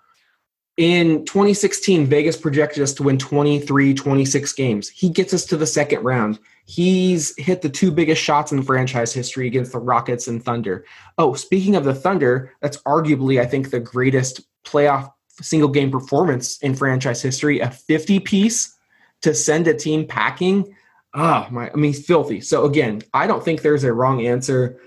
In 0.77 1.25
2016, 1.27 2.07
Vegas 2.07 2.37
projected 2.37 2.83
us 2.83 2.95
to 2.95 3.03
win 3.03 3.19
23, 3.19 3.93
26 3.93 4.53
games. 4.55 4.89
He 4.89 5.11
gets 5.11 5.35
us 5.35 5.45
to 5.47 5.57
the 5.57 5.67
second 5.67 6.05
round. 6.05 6.39
He's 6.65 7.37
hit 7.37 7.61
the 7.61 7.69
two 7.69 7.91
biggest 7.91 8.23
shots 8.23 8.53
in 8.53 8.63
franchise 8.63 9.13
history 9.13 9.47
against 9.47 9.73
the 9.73 9.79
Rockets 9.79 10.29
and 10.29 10.43
Thunder. 10.43 10.87
Oh, 11.19 11.35
speaking 11.35 11.77
of 11.77 11.85
the 11.85 11.95
Thunder, 11.95 12.55
that's 12.63 12.79
arguably, 12.85 13.41
I 13.41 13.47
think, 13.47 13.71
the 13.71 13.81
greatest 13.81 14.41
playoff 14.65 15.13
single 15.43 15.69
game 15.69 15.91
performance 15.91 16.59
in 16.59 16.75
franchise 16.75 17.21
history. 17.21 17.61
A 17.61 17.71
50 17.71 18.21
piece 18.21 18.75
to 19.23 19.35
send 19.35 19.67
a 19.67 19.75
team 19.75 20.07
packing. 20.07 20.75
Oh, 21.13 21.47
my, 21.51 21.71
I 21.71 21.75
mean, 21.75 21.93
filthy. 21.93 22.41
So, 22.41 22.65
again, 22.65 23.03
I 23.13 23.27
don't 23.27 23.45
think 23.45 23.63
there's 23.63 23.85
a 23.85 23.93
wrong 23.93 24.25
answer. 24.25 24.81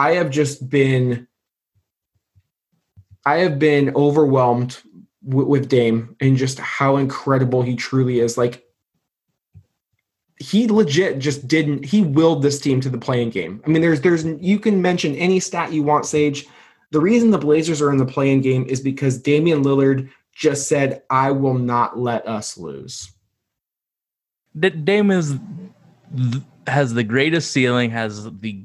I 0.00 0.12
have 0.12 0.30
just 0.30 0.70
been 0.70 1.28
I 3.26 3.36
have 3.40 3.58
been 3.58 3.94
overwhelmed 3.94 4.80
with 5.22 5.68
Dame 5.68 6.16
and 6.20 6.38
just 6.38 6.58
how 6.58 6.96
incredible 6.96 7.60
he 7.60 7.76
truly 7.76 8.20
is. 8.20 8.38
Like 8.38 8.64
he 10.38 10.66
legit 10.68 11.18
just 11.18 11.46
didn't 11.46 11.84
he 11.84 12.00
willed 12.00 12.42
this 12.42 12.58
team 12.58 12.80
to 12.80 12.88
the 12.88 12.96
play-in 12.96 13.28
game. 13.28 13.62
I 13.66 13.68
mean 13.68 13.82
there's 13.82 14.00
there's 14.00 14.24
you 14.24 14.58
can 14.58 14.80
mention 14.80 15.14
any 15.16 15.38
stat 15.38 15.70
you 15.70 15.82
want 15.82 16.06
Sage. 16.06 16.46
The 16.92 17.00
reason 17.00 17.30
the 17.30 17.36
Blazers 17.36 17.82
are 17.82 17.90
in 17.90 17.98
the 17.98 18.06
play-in 18.06 18.40
game 18.40 18.64
is 18.70 18.80
because 18.80 19.18
Damian 19.18 19.62
Lillard 19.62 20.08
just 20.34 20.66
said 20.66 21.02
I 21.10 21.30
will 21.30 21.58
not 21.58 21.98
let 21.98 22.26
us 22.26 22.56
lose. 22.56 23.12
D- 24.58 24.70
Dame 24.70 25.10
is 25.10 25.38
has 26.66 26.94
the 26.94 27.04
greatest 27.04 27.50
ceiling, 27.50 27.90
has 27.90 28.24
the 28.24 28.64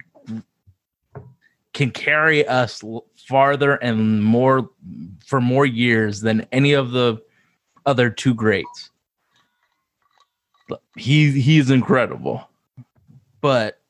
can 1.75 1.91
carry 1.91 2.47
us 2.47 2.81
farther 3.27 3.75
and 3.75 4.23
more 4.23 4.69
for 5.25 5.41
more 5.41 5.65
years 5.65 6.21
than 6.21 6.47
any 6.51 6.71
of 6.71 6.91
the 6.91 7.21
other 7.85 8.09
two 8.09 8.33
greats. 8.33 8.89
He 10.95 11.39
he's 11.39 11.69
incredible. 11.69 12.49
But 13.41 13.81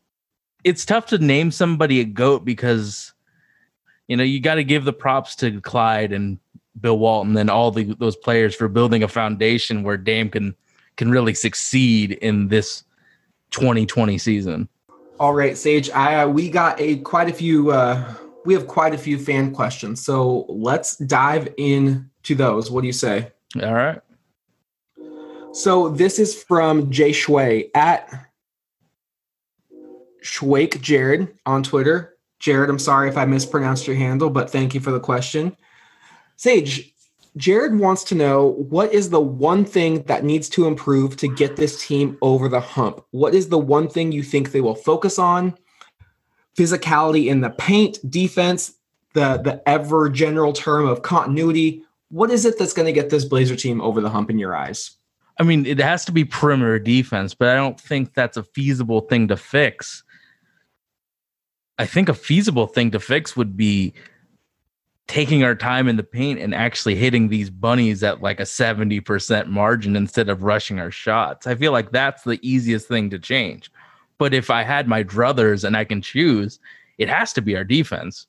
it's 0.63 0.83
tough 0.83 1.05
to 1.07 1.19
name 1.19 1.51
somebody 1.51 2.01
a 2.01 2.05
goat 2.05 2.43
because 2.43 3.13
you 4.07 4.17
know, 4.17 4.23
you 4.23 4.39
got 4.39 4.55
to 4.55 4.63
give 4.63 4.83
the 4.83 4.93
props 4.93 5.35
to 5.37 5.61
Clyde 5.61 6.11
and 6.11 6.39
Bill 6.79 6.99
Walton 6.99 7.37
and 7.37 7.49
all 7.49 7.71
the, 7.71 7.95
those 7.95 8.15
players 8.15 8.53
for 8.53 8.67
building 8.67 9.03
a 9.03 9.07
foundation 9.07 9.83
where 9.83 9.97
Dame 9.97 10.29
can 10.29 10.55
can 10.97 11.11
really 11.11 11.33
succeed 11.33 12.13
in 12.13 12.47
this 12.47 12.83
2020 13.51 14.17
season. 14.17 14.69
All 15.17 15.33
right, 15.33 15.57
Sage. 15.57 15.89
I 15.91 16.21
uh, 16.21 16.27
we 16.27 16.49
got 16.49 16.79
a 16.79 16.97
quite 16.97 17.29
a 17.29 17.33
few. 17.33 17.71
Uh, 17.71 18.13
we 18.43 18.53
have 18.53 18.67
quite 18.67 18.93
a 18.93 18.97
few 18.97 19.17
fan 19.17 19.53
questions, 19.53 20.03
so 20.03 20.45
let's 20.49 20.97
dive 20.97 21.47
in 21.57 22.09
to 22.23 22.35
those. 22.35 22.69
What 22.69 22.81
do 22.81 22.87
you 22.87 22.93
say? 22.93 23.31
All 23.63 23.73
right. 23.73 24.01
So 25.53 25.87
this 25.87 26.19
is 26.19 26.43
from 26.43 26.91
Jay 26.91 27.13
Shui 27.13 27.73
at 27.73 28.27
Schwake 30.21 30.81
Jared 30.81 31.33
on 31.45 31.63
Twitter. 31.63 32.17
Jared, 32.39 32.69
I'm 32.69 32.77
sorry 32.77 33.07
if 33.07 33.15
I 33.15 33.23
mispronounced 33.23 33.87
your 33.87 33.95
handle, 33.95 34.29
but 34.29 34.49
thank 34.49 34.73
you 34.73 34.81
for 34.81 34.91
the 34.91 34.99
question. 34.99 35.55
Sage, 36.35 36.93
Jared 37.37 37.77
wants 37.77 38.03
to 38.05 38.15
know 38.15 38.51
what 38.69 38.93
is 38.93 39.09
the 39.09 39.19
one 39.19 39.65
thing 39.65 40.03
that 40.03 40.23
needs 40.23 40.47
to 40.49 40.67
improve 40.67 41.17
to 41.17 41.27
get 41.27 41.57
this 41.57 41.85
team 41.85 42.17
over 42.21 42.47
the 42.47 42.61
hump? 42.61 43.03
What 43.11 43.35
is 43.35 43.49
the 43.49 43.57
one 43.57 43.89
thing 43.89 44.11
you 44.11 44.23
think 44.23 44.51
they 44.51 44.61
will 44.61 44.75
focus 44.75 45.19
on? 45.19 45.57
Physicality 46.57 47.25
in 47.27 47.41
the 47.41 47.49
paint, 47.49 47.99
defense, 48.09 48.73
the 49.13 49.37
the 49.37 49.61
ever 49.67 50.09
general 50.09 50.53
term 50.53 50.87
of 50.87 51.01
continuity. 51.01 51.83
What 52.09 52.31
is 52.31 52.45
it 52.45 52.57
that's 52.57 52.73
going 52.73 52.85
to 52.85 52.93
get 52.93 53.09
this 53.09 53.25
Blazer 53.25 53.55
team 53.55 53.81
over 53.81 53.99
the 53.99 54.09
hump 54.09 54.29
in 54.29 54.39
your 54.39 54.55
eyes? 54.55 54.91
I 55.37 55.43
mean, 55.43 55.65
it 55.65 55.79
has 55.79 56.05
to 56.05 56.13
be 56.13 56.23
perimeter 56.23 56.79
defense, 56.79 57.33
but 57.33 57.49
I 57.49 57.55
don't 57.55 57.79
think 57.79 58.13
that's 58.13 58.37
a 58.37 58.43
feasible 58.43 59.01
thing 59.01 59.27
to 59.27 59.35
fix. 59.35 60.03
I 61.77 61.85
think 61.85 62.07
a 62.07 62.13
feasible 62.13 62.67
thing 62.67 62.91
to 62.91 63.01
fix 63.01 63.35
would 63.35 63.57
be 63.57 63.93
taking 65.07 65.43
our 65.43 65.55
time 65.55 65.87
in 65.87 65.97
the 65.97 66.03
paint 66.03 66.39
and 66.39 66.55
actually 66.55 66.95
hitting 66.95 67.27
these 67.27 67.49
bunnies 67.49 68.01
at 68.03 68.21
like 68.21 68.39
a 68.39 68.43
70% 68.43 69.47
margin 69.47 69.95
instead 69.95 70.29
of 70.29 70.43
rushing 70.43 70.79
our 70.79 70.91
shots. 70.91 71.45
I 71.45 71.55
feel 71.55 71.71
like 71.71 71.91
that's 71.91 72.23
the 72.23 72.39
easiest 72.41 72.87
thing 72.87 73.09
to 73.11 73.19
change. 73.19 73.71
But 74.17 74.33
if 74.33 74.49
I 74.49 74.63
had 74.63 74.87
my 74.87 75.03
druthers 75.03 75.63
and 75.63 75.77
I 75.77 75.83
can 75.83 76.01
choose, 76.01 76.59
it 76.97 77.09
has 77.09 77.33
to 77.33 77.41
be 77.41 77.55
our 77.55 77.63
defense. 77.63 78.27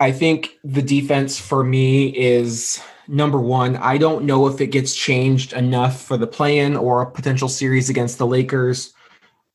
I 0.00 0.10
think 0.10 0.58
the 0.64 0.82
defense 0.82 1.38
for 1.38 1.62
me 1.62 2.08
is 2.16 2.82
number 3.06 3.38
one. 3.38 3.76
I 3.76 3.98
don't 3.98 4.24
know 4.24 4.48
if 4.48 4.60
it 4.60 4.68
gets 4.68 4.96
changed 4.96 5.52
enough 5.52 6.02
for 6.02 6.16
the 6.16 6.26
play 6.26 6.58
in 6.58 6.76
or 6.76 7.02
a 7.02 7.10
potential 7.10 7.48
series 7.48 7.88
against 7.88 8.18
the 8.18 8.26
Lakers. 8.26 8.94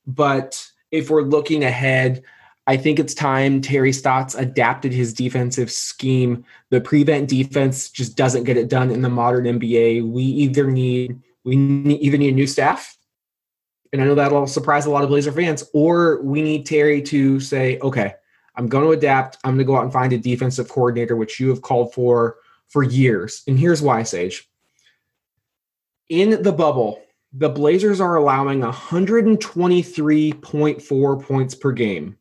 But 0.05 0.65
if 0.91 1.09
we're 1.09 1.23
looking 1.23 1.65
ahead, 1.65 2.23
I 2.67 2.75
think 2.75 2.99
it's 2.99 3.13
time 3.13 3.61
Terry 3.61 3.93
Stotts 3.93 4.35
adapted 4.35 4.91
his 4.91 5.13
defensive 5.13 5.71
scheme. 5.71 6.43
The 6.69 6.81
prevent 6.81 7.29
defense 7.29 7.89
just 7.89 8.17
doesn't 8.17 8.43
get 8.43 8.57
it 8.57 8.67
done 8.67 8.91
in 8.91 9.01
the 9.01 9.09
modern 9.09 9.45
NBA. 9.45 10.05
We 10.05 10.23
either 10.23 10.69
need 10.69 11.21
we 11.45 11.55
need, 11.55 12.01
either 12.01 12.17
need 12.17 12.33
a 12.33 12.35
new 12.35 12.45
staff, 12.45 12.97
and 13.93 14.01
I 14.01 14.05
know 14.05 14.15
that'll 14.15 14.47
surprise 14.47 14.85
a 14.85 14.89
lot 14.89 15.03
of 15.03 15.09
Blazer 15.09 15.31
fans, 15.31 15.63
or 15.73 16.21
we 16.21 16.41
need 16.41 16.65
Terry 16.65 17.01
to 17.03 17.39
say, 17.39 17.79
okay, 17.79 18.15
I'm 18.57 18.67
going 18.67 18.83
to 18.83 18.91
adapt. 18.91 19.37
I'm 19.45 19.51
going 19.51 19.59
to 19.59 19.63
go 19.63 19.77
out 19.77 19.83
and 19.83 19.93
find 19.93 20.11
a 20.11 20.17
defensive 20.17 20.67
coordinator, 20.67 21.15
which 21.15 21.39
you 21.39 21.47
have 21.49 21.61
called 21.61 21.93
for 21.93 22.35
for 22.67 22.83
years. 22.83 23.43
And 23.47 23.57
here's 23.57 23.81
why, 23.81 24.03
Sage. 24.03 24.45
In 26.09 26.43
the 26.43 26.51
bubble, 26.51 27.01
the 27.31 27.47
Blazers 27.47 28.01
are 28.01 28.17
allowing 28.17 28.59
123.4 28.59 31.23
points 31.23 31.55
per 31.55 31.71
game. 31.71 32.17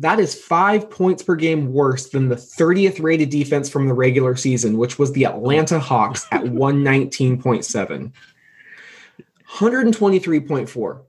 That 0.00 0.18
is 0.18 0.34
five 0.34 0.88
points 0.88 1.22
per 1.22 1.36
game 1.36 1.74
worse 1.74 2.08
than 2.08 2.30
the 2.30 2.36
30th 2.36 3.02
rated 3.02 3.28
defense 3.28 3.68
from 3.68 3.86
the 3.86 3.92
regular 3.92 4.34
season, 4.34 4.78
which 4.78 4.98
was 4.98 5.12
the 5.12 5.26
Atlanta 5.26 5.78
Hawks 5.78 6.26
at 6.32 6.42
119.7. 6.44 8.10
123.4. 9.50 11.00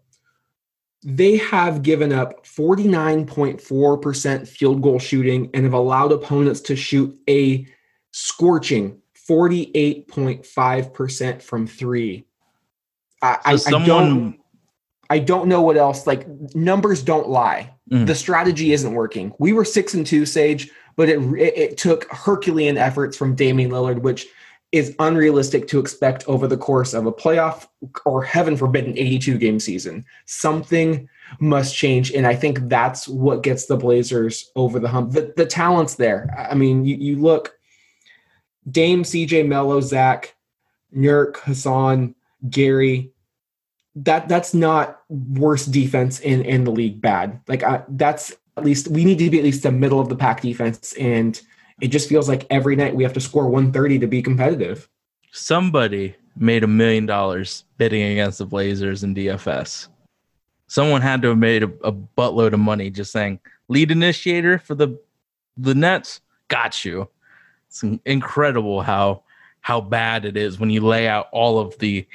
They 1.04 1.38
have 1.38 1.82
given 1.84 2.12
up 2.12 2.46
49.4% 2.46 4.48
field 4.48 4.82
goal 4.82 5.00
shooting 5.00 5.50
and 5.54 5.64
have 5.64 5.74
allowed 5.74 6.12
opponents 6.12 6.60
to 6.62 6.76
shoot 6.76 7.18
a 7.30 7.66
scorching 8.12 8.98
48.5% 9.30 11.42
from 11.42 11.66
three. 11.66 12.26
I, 13.22 13.38
I, 13.46 13.56
So 13.56 13.78
I 13.78 13.86
don't 13.86 14.41
I 15.12 15.20
don't 15.20 15.50
know 15.50 15.62
what 15.62 15.76
else. 15.76 16.08
Like 16.08 16.26
numbers 16.56 17.04
don't 17.04 17.28
lie. 17.28 17.74
Mhm. 17.92 18.08
The 18.08 18.16
strategy 18.16 18.72
isn't 18.72 18.94
working. 18.94 19.34
We 19.40 19.52
were 19.52 19.66
six 19.66 19.94
and 19.94 20.08
two, 20.08 20.26
Sage, 20.26 20.72
but 20.96 21.10
it, 21.10 21.20
it 21.38 21.58
it 21.58 21.78
took 21.78 22.06
Herculean 22.12 22.78
efforts 22.78 23.18
from 23.18 23.36
Damian 23.36 23.72
Lillard, 23.72 24.02
which 24.02 24.26
is 24.72 24.96
unrealistic 25.00 25.68
to 25.68 25.80
expect 25.80 26.24
over 26.30 26.48
the 26.48 26.56
course 26.56 26.94
of 26.94 27.06
a 27.06 27.12
playoff 27.12 27.68
or 28.06 28.24
heaven 28.24 28.56
forbid 28.56 28.86
an 28.86 28.98
82 28.98 29.38
game 29.38 29.60
season. 29.60 30.06
Something 30.26 31.10
must 31.42 31.76
change, 31.76 32.14
and 32.14 32.26
I 32.26 32.36
think 32.36 32.70
that's 32.70 33.06
what 33.06 33.44
gets 33.44 33.66
the 33.66 33.76
Blazers 33.76 34.50
over 34.56 34.80
the 34.80 34.88
hump. 34.88 35.12
The, 35.12 35.34
the 35.36 35.46
talent's 35.46 35.96
there. 35.96 36.34
I 36.50 36.56
mean, 36.56 36.86
you, 36.86 36.96
you 36.96 37.16
look, 37.18 37.54
Dame, 38.70 39.04
CJ, 39.04 39.46
Melo, 39.46 39.82
Zach, 39.82 40.36
Nurk, 40.96 41.38
Hassan, 41.40 42.16
Gary, 42.50 43.12
that 43.96 44.28
that's 44.28 44.54
not 44.54 45.02
worst 45.10 45.72
defense 45.72 46.20
in 46.22 46.42
in 46.44 46.64
the 46.64 46.72
league 46.72 47.02
bad 47.02 47.40
like 47.48 47.64
I, 47.64 47.84
that's 47.90 48.34
at 48.58 48.64
least 48.64 48.88
we 48.88 49.04
need 49.04 49.20
to 49.20 49.30
be 49.30 49.38
at 49.38 49.44
least 49.44 49.64
the 49.64 49.72
middle 49.72 50.00
of 50.00 50.10
the 50.10 50.16
pack 50.16 50.42
defense 50.42 50.94
and 50.94 51.40
it 51.82 51.88
just 51.88 52.08
feels 52.08 52.30
like 52.30 52.46
every 52.50 52.76
night 52.76 52.96
we 52.96 53.04
have 53.04 53.14
to 53.14 53.22
score 53.22 53.50
130 53.50 54.00
to 54.00 54.08
be 54.08 54.22
competitive 54.22 54.88
somebody 55.32 56.16
made 56.36 56.64
a 56.64 56.68
million 56.68 57.06
dollars 57.06 57.66
bidding 57.78 58.04
against 58.04 58.38
the 58.38 58.46
Blazers 58.46 59.04
in 59.04 59.16
DFS. 59.16 59.88
Someone 60.68 61.02
had 61.02 61.22
to 61.22 61.30
have 61.30 61.38
made 61.38 61.64
a, 61.64 61.72
a 61.84 61.92
buttload 61.92 62.54
of 62.54 62.60
money 62.60 62.90
just 62.90 63.12
saying 63.12 63.40
lead 63.68 63.92
initiator 63.92 64.60
for 64.60 64.76
the 64.76 65.00
the 65.58 65.76
Nets. 65.76 66.22
Got 66.48 66.86
you. 66.86 67.10
It's 67.68 67.84
incredible 68.06 68.82
how 68.82 69.24
how 69.62 69.82
bad 69.82 70.26
it 70.26 70.38
is 70.38 70.60
when 70.60 70.70
you 70.70 70.82
lay 70.82 71.08
out 71.08 71.28
all 71.32 71.60
of 71.60 71.78
the 71.80 72.08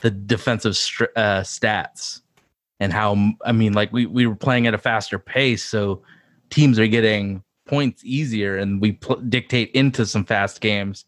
the 0.00 0.10
defensive 0.10 0.76
str- 0.76 1.04
uh, 1.16 1.40
stats 1.40 2.20
and 2.80 2.92
how 2.92 3.32
I 3.44 3.52
mean, 3.52 3.72
like 3.72 3.92
we 3.92 4.06
we 4.06 4.26
were 4.26 4.34
playing 4.34 4.66
at 4.66 4.74
a 4.74 4.78
faster 4.78 5.18
pace, 5.18 5.64
so 5.64 6.02
teams 6.50 6.78
are 6.78 6.86
getting 6.86 7.42
points 7.66 8.04
easier, 8.04 8.56
and 8.56 8.80
we 8.80 8.92
pl- 8.92 9.20
dictate 9.20 9.70
into 9.72 10.06
some 10.06 10.24
fast 10.24 10.60
games. 10.60 11.04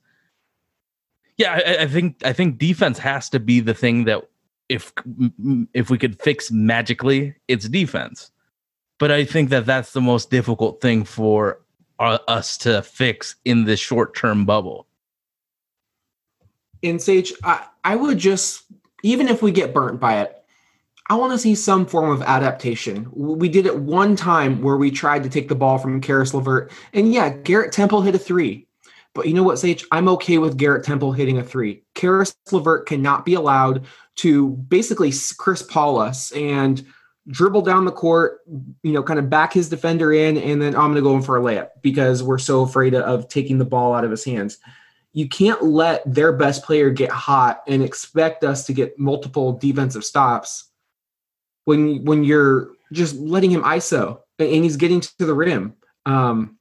Yeah, 1.37 1.61
I, 1.66 1.82
I 1.82 1.87
think 1.87 2.24
I 2.24 2.32
think 2.32 2.59
defense 2.59 2.99
has 2.99 3.28
to 3.30 3.41
be 3.41 3.61
the 3.61 3.74
thing 3.74 4.05
that 4.05 4.28
if 4.68 4.93
if 5.74 5.91
we 5.91 5.99
could 5.99 6.20
fix 6.20 6.51
magically, 6.51 7.34
it's 7.49 7.68
defense. 7.68 8.30
But 8.99 9.11
I 9.11 9.24
think 9.24 9.51
that 9.51 9.66
that's 9.66 9.93
the 9.93 10.01
most 10.01 10.30
difficult 10.30 10.80
thing 10.80 11.05
for 11.05 11.61
uh, 11.99 12.18
us 12.28 12.57
to 12.59 12.82
fix 12.82 13.37
in 13.45 13.64
this 13.64 13.80
short 13.80 14.16
term 14.16 14.47
bubble. 14.47 14.86
In 16.82 16.98
Sage, 16.98 17.32
I, 17.42 17.66
I 17.84 17.96
would 17.96 18.18
just 18.18 18.64
even 19.02 19.28
if 19.28 19.42
we 19.42 19.52
get 19.52 19.74
burnt 19.74 20.00
by 20.00 20.20
it, 20.20 20.42
I 21.08 21.14
want 21.14 21.32
to 21.32 21.38
see 21.38 21.54
some 21.54 21.86
form 21.86 22.10
of 22.10 22.22
adaptation. 22.22 23.08
We 23.12 23.48
did 23.48 23.66
it 23.66 23.78
one 23.78 24.16
time 24.16 24.60
where 24.60 24.76
we 24.76 24.90
tried 24.90 25.22
to 25.22 25.28
take 25.28 25.48
the 25.48 25.54
ball 25.54 25.78
from 25.78 26.00
Caris 26.00 26.34
LeVert, 26.34 26.72
and 26.92 27.12
yeah, 27.12 27.30
Garrett 27.30 27.72
Temple 27.72 28.02
hit 28.02 28.14
a 28.14 28.18
three. 28.18 28.66
But 29.14 29.28
you 29.28 29.34
know 29.34 29.44
what, 29.44 29.58
Sage? 29.58 29.86
I'm 29.92 30.08
okay 30.08 30.38
with 30.38 30.58
Garrett 30.58 30.84
Temple 30.84 31.12
hitting 31.12 31.38
a 31.38 31.44
three. 31.44 31.84
Caris 31.94 32.36
LeVert 32.50 32.86
cannot 32.86 33.24
be 33.24 33.34
allowed 33.34 33.86
to 34.16 34.50
basically 34.50 35.12
Chris 35.38 35.62
Paul 35.62 35.98
us 35.98 36.32
and 36.32 36.84
dribble 37.28 37.62
down 37.62 37.84
the 37.84 37.92
court, 37.92 38.40
you 38.82 38.92
know, 38.92 39.02
kind 39.02 39.18
of 39.18 39.30
back 39.30 39.52
his 39.52 39.68
defender 39.68 40.12
in, 40.12 40.36
and 40.36 40.60
then 40.60 40.74
I'm 40.74 40.92
going 40.92 40.96
to 40.96 41.02
go 41.02 41.16
in 41.16 41.22
for 41.22 41.36
a 41.36 41.40
layup 41.40 41.68
because 41.82 42.22
we're 42.22 42.38
so 42.38 42.62
afraid 42.62 42.94
of 42.94 43.28
taking 43.28 43.58
the 43.58 43.64
ball 43.64 43.94
out 43.94 44.04
of 44.04 44.10
his 44.10 44.24
hands. 44.24 44.58
You 45.16 45.26
can't 45.26 45.62
let 45.64 46.02
their 46.04 46.30
best 46.30 46.62
player 46.62 46.90
get 46.90 47.10
hot 47.10 47.62
and 47.66 47.82
expect 47.82 48.44
us 48.44 48.66
to 48.66 48.74
get 48.74 48.98
multiple 48.98 49.54
defensive 49.54 50.04
stops 50.04 50.68
when 51.64 52.04
when 52.04 52.22
you're 52.22 52.72
just 52.92 53.16
letting 53.16 53.50
him 53.50 53.62
ISO 53.62 54.20
and 54.38 54.62
he's 54.62 54.76
getting 54.76 55.00
to 55.00 55.24
the 55.24 55.32
rim. 55.32 55.72
Um, 56.04 56.58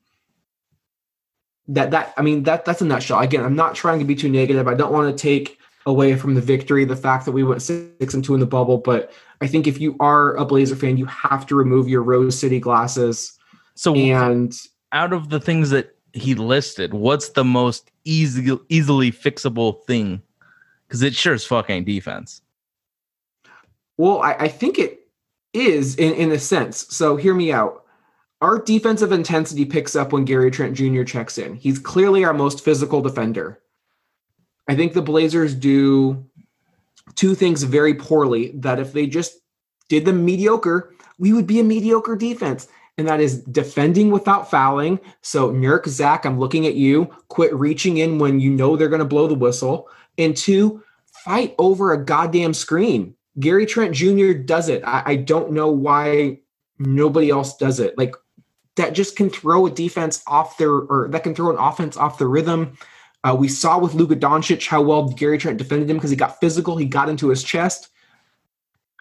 that 1.68 1.92
that 1.92 2.14
I 2.16 2.22
mean 2.22 2.44
that 2.44 2.64
that's 2.64 2.82
a 2.82 2.86
nutshell. 2.86 3.20
Again, 3.20 3.44
I'm 3.44 3.58
not 3.58 3.76
trying 3.76 4.00
to 4.00 4.06
be 4.06 4.16
too 4.16 4.30
negative. 4.30 4.70
I 4.70 4.74
don't 4.74 4.94
want 4.94 5.14
to 5.14 5.22
take 5.22 5.60
away 5.86 6.16
from 6.16 6.34
the 6.34 6.42
victory 6.42 6.86
the 6.86 6.96
fact 6.96 7.26
that 7.26 7.34
we 7.34 7.44
went 7.44 7.62
six 7.62 8.14
and 8.14 8.24
two 8.24 8.36
in 8.36 8.40
the 8.40 8.46
bubble, 8.46 8.78
but 8.78 9.12
I 9.42 9.48
think 9.48 9.68
if 9.68 9.82
you 9.82 9.98
are 10.00 10.34
a 10.38 10.46
Blazer 10.46 10.78
fan, 10.78 10.96
you 10.96 11.08
have 11.08 11.46
to 11.48 11.56
remove 11.56 11.90
your 11.90 12.04
Rose 12.04 12.40
City 12.40 12.62
glasses. 12.62 13.38
So 13.76 13.94
And 13.96 14.58
out 14.94 15.12
of 15.12 15.28
the 15.28 15.42
things 15.42 15.72
that 15.72 15.94
he 16.14 16.36
listed, 16.36 16.94
what's 16.94 17.30
the 17.30 17.44
most 17.44 17.92
easy 18.06 18.58
easily 18.70 19.12
fixable 19.12 19.84
thing? 19.86 20.22
Because 20.88 21.02
it 21.02 21.16
sure 21.16 21.38
fuck 21.38 21.70
ain't 21.70 21.86
defense. 21.86 22.42
Well, 23.98 24.22
I, 24.22 24.34
I 24.34 24.48
think 24.48 24.78
it 24.78 25.08
is 25.54 25.96
in, 25.96 26.14
in 26.14 26.32
a 26.32 26.40
sense. 26.40 26.86
So 26.90 27.16
hear 27.16 27.34
me 27.34 27.52
out. 27.52 27.86
Our 28.42 28.60
defensive 28.60 29.12
intensity 29.12 29.66
picks 29.66 29.96
up 29.96 30.12
when 30.12 30.26
Gary 30.26 30.52
Trent 30.52 30.76
Jr. 30.76 31.04
checks 31.04 31.38
in. 31.38 31.56
He's 31.56 31.80
clearly 31.80 32.26
our 32.26 32.34
most 32.34 32.64
physical 32.64 33.02
defender. 33.02 33.62
I 34.68 34.76
think 34.76 34.94
the 34.94 35.02
Blazers 35.02 35.56
do 35.56 36.26
two 37.16 37.36
things 37.36 37.64
very 37.64 37.94
poorly 37.94 38.52
that 38.56 38.80
if 38.80 38.94
they 38.94 39.08
just 39.08 39.40
did 39.88 40.06
them 40.06 40.26
mediocre, 40.26 40.94
we 41.18 41.32
would 41.32 41.48
be 41.48 41.60
a 41.60 41.64
mediocre 41.64 42.16
defense. 42.16 42.68
And 42.98 43.08
that 43.10 43.22
is 43.22 43.42
defending 43.44 44.12
without 44.12 44.52
fouling. 44.52 45.00
So, 45.22 45.52
Nurk, 45.52 45.88
Zach, 45.88 46.26
I'm 46.26 46.40
looking 46.40 46.68
at 46.68 46.76
you. 46.76 47.14
Quit 47.30 47.54
reaching 47.56 47.98
in 47.98 48.20
when 48.20 48.40
you 48.40 48.52
know 48.52 48.78
they're 48.78 48.90
going 48.90 49.00
to 49.00 49.06
blow 49.06 49.28
the 49.28 49.36
whistle. 49.36 49.90
And 50.18 50.38
two, 50.38 50.84
fight 51.26 51.56
over 51.60 51.94
a 51.94 52.06
goddamn 52.06 52.54
screen. 52.56 53.16
Gary 53.40 53.66
Trent 53.68 53.96
Jr. 53.96 54.34
does 54.34 54.70
it. 54.70 54.84
I, 54.86 55.04
I 55.08 55.18
don't 55.18 55.54
know 55.54 55.72
why 55.72 56.40
nobody 56.80 57.32
else 57.32 57.58
does 57.58 57.82
it. 57.82 57.98
Like 57.98 58.16
that 58.78 58.94
just 58.96 59.18
can 59.18 59.30
throw 59.30 59.68
a 59.68 59.72
defense 59.72 60.24
off 60.28 60.58
their, 60.58 60.72
or 60.72 61.10
that 61.12 61.24
can 61.24 61.36
throw 61.36 61.52
an 61.52 61.58
offense 61.60 61.98
off 61.98 62.20
the 62.20 62.28
rhythm. 62.28 62.78
Uh, 63.24 63.36
we 63.40 63.50
saw 63.50 63.80
with 63.80 63.96
Luka 63.96 64.16
Doncic 64.18 64.68
how 64.68 64.82
well 64.84 65.10
Gary 65.10 65.38
Trent 65.40 65.60
defended 65.60 65.90
him 65.90 65.98
because 65.98 66.12
he 66.12 66.18
got 66.18 66.40
physical. 66.42 66.78
He 66.78 66.86
got 66.86 67.10
into 67.10 67.30
his 67.30 67.44
chest. 67.44 67.90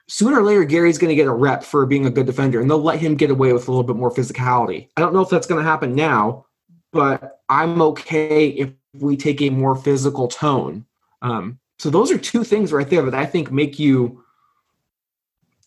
Sooner 0.07 0.41
or 0.41 0.43
later, 0.43 0.65
Gary's 0.65 0.99
going 0.99 1.09
to 1.09 1.15
get 1.15 1.27
a 1.27 1.33
rep 1.33 1.65
for 1.65 1.87
being 1.87 2.07
a 2.07 2.11
good 2.11 2.27
defender, 2.27 2.61
and 2.61 2.69
they'll 2.69 2.79
let 2.79 2.99
him 2.99 3.15
get 3.15 3.31
away 3.31 3.53
with 3.53 3.69
a 3.69 3.71
little 3.71 3.85
bit 3.85 3.97
more 3.97 4.13
physicality. 4.13 4.89
I 4.97 5.01
don't 5.01 5.15
know 5.15 5.23
if 5.23 5.31
that's 5.31 5.47
going 5.47 5.63
to 5.63 5.69
happen 5.69 5.95
now, 5.95 6.47
but 6.93 7.41
I'm 7.49 7.81
okay 7.81 8.49
if 8.49 8.71
we 8.93 9.17
take 9.17 9.41
a 9.41 9.51
more 9.51 9.75
physical 9.77 10.29
tone. 10.29 10.85
Um, 11.23 11.59
so 11.79 11.91
those 11.91 12.11
are 12.11 12.19
two 12.19 12.45
things 12.45 12.73
right 12.73 12.89
there 12.89 13.03
that 13.03 13.15
I 13.15 13.25
think 13.25 13.51
make 13.51 13.79
you 13.79 14.23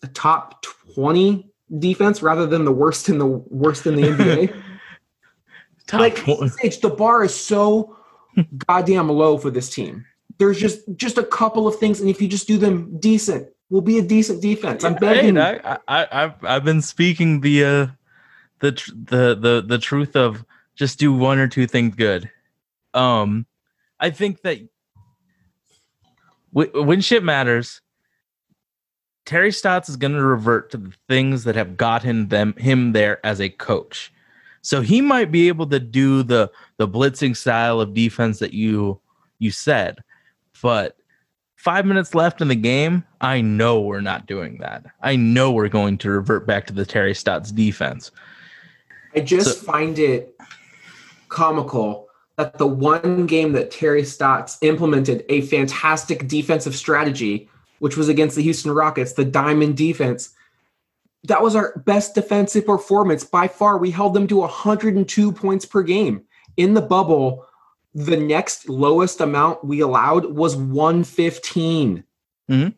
a 0.03 0.07
top 0.07 0.63
20 0.93 1.51
defense 1.79 2.21
rather 2.21 2.45
than 2.45 2.63
the 2.63 2.71
worst 2.71 3.09
in 3.09 3.17
the 3.17 3.25
worst 3.25 3.85
in 3.85 3.95
the 3.95 4.03
NBA. 4.03 4.63
Top 5.87 6.01
like 6.01 6.17
Sage, 6.17 6.81
the 6.81 6.89
bar 6.89 7.23
is 7.23 7.33
so 7.33 7.95
goddamn 8.67 9.07
low 9.09 9.37
for 9.37 9.49
this 9.49 9.69
team. 9.69 10.05
There's 10.37 10.59
just 10.59 10.81
just 10.97 11.17
a 11.17 11.23
couple 11.23 11.65
of 11.67 11.79
things, 11.79 12.01
and 12.01 12.09
if 12.09 12.21
you 12.21 12.27
just 12.27 12.45
do 12.45 12.57
them 12.57 12.99
decent, 12.99 13.47
we'll 13.69 13.81
be 13.81 13.97
a 13.97 14.01
decent 14.01 14.41
defense. 14.41 14.83
I'm 14.83 14.95
begging. 14.95 15.35
Hey, 15.35 15.59
I, 15.63 15.77
I, 15.87 16.07
I've 16.11 16.43
I've 16.43 16.63
been 16.63 16.81
speaking 16.81 17.41
the 17.41 17.63
uh, 17.63 17.87
the 18.59 18.71
tr- 18.73 18.91
the 18.95 19.35
the 19.35 19.63
the 19.65 19.77
truth 19.77 20.15
of 20.15 20.45
just 20.75 20.99
do 20.99 21.13
one 21.13 21.39
or 21.39 21.47
two 21.47 21.67
things 21.67 21.95
good. 21.95 22.29
Um, 22.93 23.45
I 23.99 24.09
think 24.09 24.41
that 24.41 24.59
w- 26.53 26.83
when 26.83 27.01
shit 27.01 27.23
matters, 27.23 27.81
Terry 29.25 29.51
Stotts 29.51 29.89
is 29.89 29.97
going 29.97 30.13
to 30.13 30.23
revert 30.23 30.71
to 30.71 30.77
the 30.77 30.93
things 31.07 31.43
that 31.43 31.55
have 31.55 31.77
gotten 31.77 32.27
them 32.29 32.53
him 32.57 32.93
there 32.93 33.25
as 33.25 33.41
a 33.41 33.49
coach. 33.49 34.11
So 34.61 34.81
he 34.81 35.01
might 35.01 35.31
be 35.31 35.47
able 35.47 35.67
to 35.67 35.79
do 35.79 36.23
the 36.23 36.51
the 36.77 36.87
blitzing 36.87 37.35
style 37.35 37.79
of 37.79 37.93
defense 37.93 38.39
that 38.39 38.53
you 38.53 38.99
you 39.39 39.51
said, 39.51 40.03
but 40.61 40.96
five 41.57 41.85
minutes 41.85 42.15
left 42.15 42.39
in 42.39 42.47
the 42.47 42.55
game, 42.55 43.03
I 43.19 43.41
know 43.41 43.81
we're 43.81 43.99
not 43.99 44.25
doing 44.27 44.59
that. 44.59 44.85
I 45.01 45.15
know 45.15 45.51
we're 45.51 45.67
going 45.67 45.97
to 45.99 46.09
revert 46.11 46.47
back 46.47 46.67
to 46.67 46.73
the 46.73 46.85
Terry 46.85 47.13
Stotts 47.13 47.51
defense. 47.51 48.11
I 49.13 49.19
just 49.19 49.59
So- 49.59 49.65
find 49.65 49.99
it 49.99 50.39
comical 51.27 52.07
that 52.37 52.57
the 52.59 52.67
one 52.67 53.25
game 53.25 53.51
that 53.53 53.71
Terry 53.71 54.03
Stotts 54.05 54.59
implemented 54.61 55.25
a 55.27 55.41
fantastic 55.41 56.27
defensive 56.27 56.75
strategy, 56.75 57.49
which 57.79 57.97
was 57.97 58.07
against 58.07 58.35
the 58.35 58.43
Houston 58.43 58.71
Rockets, 58.71 59.13
the 59.13 59.25
diamond 59.25 59.75
defense. 59.75 60.29
That 61.23 61.41
was 61.41 61.55
our 61.55 61.73
best 61.85 62.13
defensive 62.13 62.67
performance 62.67 63.23
by 63.23 63.47
far. 63.47 63.79
We 63.79 63.89
held 63.89 64.13
them 64.13 64.27
to 64.27 64.37
102 64.43 65.31
points 65.31 65.65
per 65.65 65.81
game. 65.81 66.21
In 66.55 66.75
the 66.75 66.81
bubble, 66.81 67.46
the 67.97 68.15
next 68.15 68.69
lowest 68.69 69.21
amount 69.21 69.65
we 69.65 69.79
allowed 69.79 70.25
was 70.25 70.55
115. 70.55 72.03
Mhm. 72.49 72.75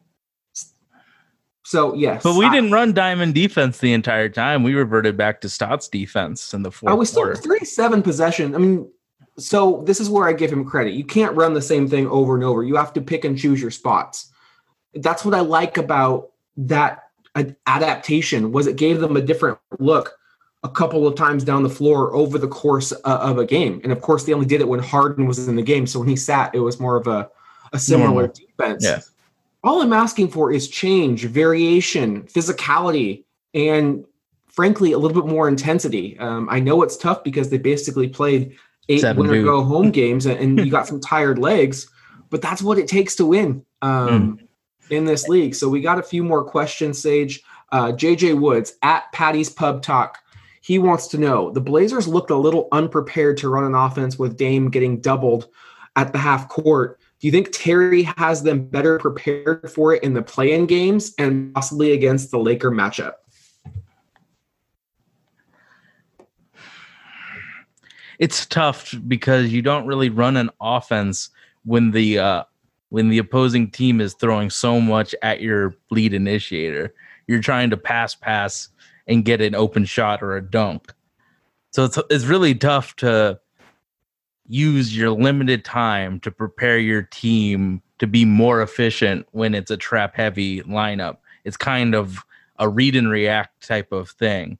So, 1.65 1.93
yes. 1.93 2.23
But 2.23 2.35
we 2.37 2.45
I- 2.45 2.53
didn't 2.53 2.71
run 2.71 2.93
diamond 2.93 3.35
defense 3.35 3.79
the 3.79 3.91
entire 3.91 4.29
time. 4.29 4.63
We 4.63 4.73
reverted 4.73 5.17
back 5.17 5.41
to 5.41 5.49
Stotts 5.49 5.89
defense 5.89 6.53
in 6.53 6.63
the 6.63 6.71
fourth 6.71 6.91
I 6.91 6.93
was 6.95 7.09
still. 7.09 7.35
37 7.35 8.01
possession. 8.01 8.55
I 8.55 8.59
mean, 8.59 8.89
so 9.37 9.83
this 9.85 9.99
is 9.99 10.09
where 10.09 10.25
I 10.27 10.31
give 10.33 10.51
him 10.51 10.63
credit. 10.63 10.93
You 10.93 11.03
can't 11.03 11.35
run 11.35 11.53
the 11.53 11.61
same 11.61 11.87
thing 11.89 12.07
over 12.07 12.33
and 12.35 12.43
over. 12.43 12.63
You 12.63 12.77
have 12.77 12.93
to 12.93 13.01
pick 13.01 13.25
and 13.25 13.37
choose 13.37 13.61
your 13.61 13.71
spots. 13.71 14.31
That's 14.95 15.25
what 15.25 15.35
I 15.35 15.41
like 15.41 15.77
about 15.77 16.29
that 16.55 17.03
adaptation 17.67 18.51
was 18.53 18.67
it 18.67 18.77
gave 18.77 19.01
them 19.01 19.15
a 19.17 19.21
different 19.21 19.57
look 19.79 20.17
a 20.63 20.69
couple 20.69 21.07
of 21.07 21.15
times 21.15 21.43
down 21.43 21.63
the 21.63 21.69
floor 21.69 22.13
over 22.13 22.37
the 22.37 22.47
course 22.47 22.91
uh, 22.91 23.19
of 23.21 23.37
a 23.37 23.45
game. 23.45 23.79
And 23.83 23.91
of 23.91 24.01
course, 24.01 24.25
they 24.25 24.33
only 24.33 24.45
did 24.45 24.61
it 24.61 24.67
when 24.67 24.79
Harden 24.79 25.25
was 25.25 25.47
in 25.47 25.55
the 25.55 25.61
game. 25.61 25.87
So 25.87 25.99
when 25.99 26.09
he 26.09 26.15
sat, 26.15 26.53
it 26.53 26.59
was 26.59 26.79
more 26.79 26.97
of 26.97 27.07
a, 27.07 27.29
a 27.71 27.79
similar 27.79 28.09
Normal. 28.09 28.33
defense. 28.33 28.83
Yeah. 28.83 28.99
All 29.63 29.81
I'm 29.81 29.93
asking 29.93 30.29
for 30.29 30.51
is 30.51 30.67
change, 30.67 31.25
variation, 31.25 32.23
physicality, 32.23 33.23
and 33.53 34.05
frankly, 34.47 34.91
a 34.91 34.97
little 34.97 35.21
bit 35.21 35.31
more 35.31 35.47
intensity. 35.47 36.17
Um, 36.19 36.49
I 36.49 36.59
know 36.59 36.81
it's 36.81 36.97
tough 36.97 37.23
because 37.23 37.49
they 37.49 37.57
basically 37.57 38.09
played 38.09 38.57
eight 38.89 39.01
Seven 39.01 39.27
win 39.27 39.39
or 39.39 39.43
go 39.43 39.63
home 39.63 39.91
games 40.01 40.25
and, 40.25 40.59
you 40.59 40.69
got 40.69 40.87
some 40.87 40.99
tired 40.99 41.39
legs, 41.39 41.89
but 42.29 42.41
that's 42.41 42.61
what 42.61 42.77
it 42.77 42.87
takes 42.87 43.15
to 43.15 43.25
win 43.25 43.65
um, 43.81 44.39
in 44.89 45.05
this 45.05 45.27
league. 45.27 45.55
So 45.55 45.69
we 45.69 45.81
got 45.81 45.99
a 45.99 46.03
few 46.03 46.23
more 46.23 46.43
questions, 46.43 47.01
Sage. 47.01 47.41
Uh, 47.71 47.91
JJ 47.91 48.39
Woods 48.39 48.73
at 48.81 49.11
Patty's 49.13 49.49
Pub 49.49 49.81
Talk. 49.81 50.17
He 50.61 50.79
wants 50.79 51.07
to 51.07 51.17
know 51.17 51.51
the 51.51 51.61
Blazers 51.61 52.07
looked 52.07 52.31
a 52.31 52.35
little 52.35 52.67
unprepared 52.71 53.37
to 53.37 53.49
run 53.49 53.63
an 53.63 53.75
offense 53.75 54.19
with 54.19 54.37
Dame 54.37 54.69
getting 54.69 54.99
doubled 54.99 55.47
at 55.95 56.11
the 56.11 56.19
half 56.19 56.49
court. 56.49 56.99
Do 57.19 57.27
you 57.27 57.31
think 57.31 57.49
Terry 57.51 58.03
has 58.17 58.43
them 58.43 58.65
better 58.65 58.97
prepared 58.97 59.71
for 59.71 59.93
it 59.93 60.03
in 60.03 60.13
the 60.13 60.21
play-in 60.21 60.65
games 60.65 61.13
and 61.17 61.53
possibly 61.53 61.91
against 61.91 62.31
the 62.31 62.39
Laker 62.39 62.71
matchup? 62.71 63.13
it's 68.19 68.45
tough 68.45 68.93
because 69.07 69.51
you 69.51 69.61
don't 69.61 69.87
really 69.87 70.09
run 70.09 70.37
an 70.37 70.49
offense 70.61 71.29
when 71.63 71.91
the 71.91 72.19
uh 72.19 72.43
when 72.89 73.09
the 73.09 73.17
opposing 73.17 73.69
team 73.71 74.01
is 74.01 74.13
throwing 74.13 74.49
so 74.49 74.81
much 74.81 75.15
at 75.21 75.41
your 75.41 75.75
lead 75.91 76.13
initiator. 76.13 76.93
You're 77.27 77.41
trying 77.41 77.69
to 77.69 77.77
pass 77.77 78.15
pass 78.15 78.69
and 79.09 79.25
get 79.25 79.41
an 79.41 79.55
open 79.55 79.83
shot 79.83 80.23
or 80.23 80.37
a 80.37 80.41
dunk. 80.41 80.93
So 81.71 81.83
it's 81.83 81.99
it's 82.09 82.25
really 82.25 82.55
tough 82.55 82.95
to 82.97 83.39
use 84.47 84.95
your 84.95 85.11
limited 85.11 85.65
time 85.65 86.19
to 86.21 86.31
prepare 86.31 86.79
your 86.79 87.03
team 87.03 87.81
to 87.99 88.07
be 88.07 88.23
more 88.23 88.61
efficient 88.61 89.27
when 89.31 89.53
it's 89.53 89.69
a 89.69 89.77
trap 89.77 90.15
heavy 90.15 90.61
lineup. 90.61 91.17
It's 91.43 91.57
kind 91.57 91.93
of 91.93 92.23
a 92.57 92.69
read 92.69 92.95
and 92.95 93.09
react 93.09 93.67
type 93.67 93.91
of 93.91 94.09
thing. 94.09 94.57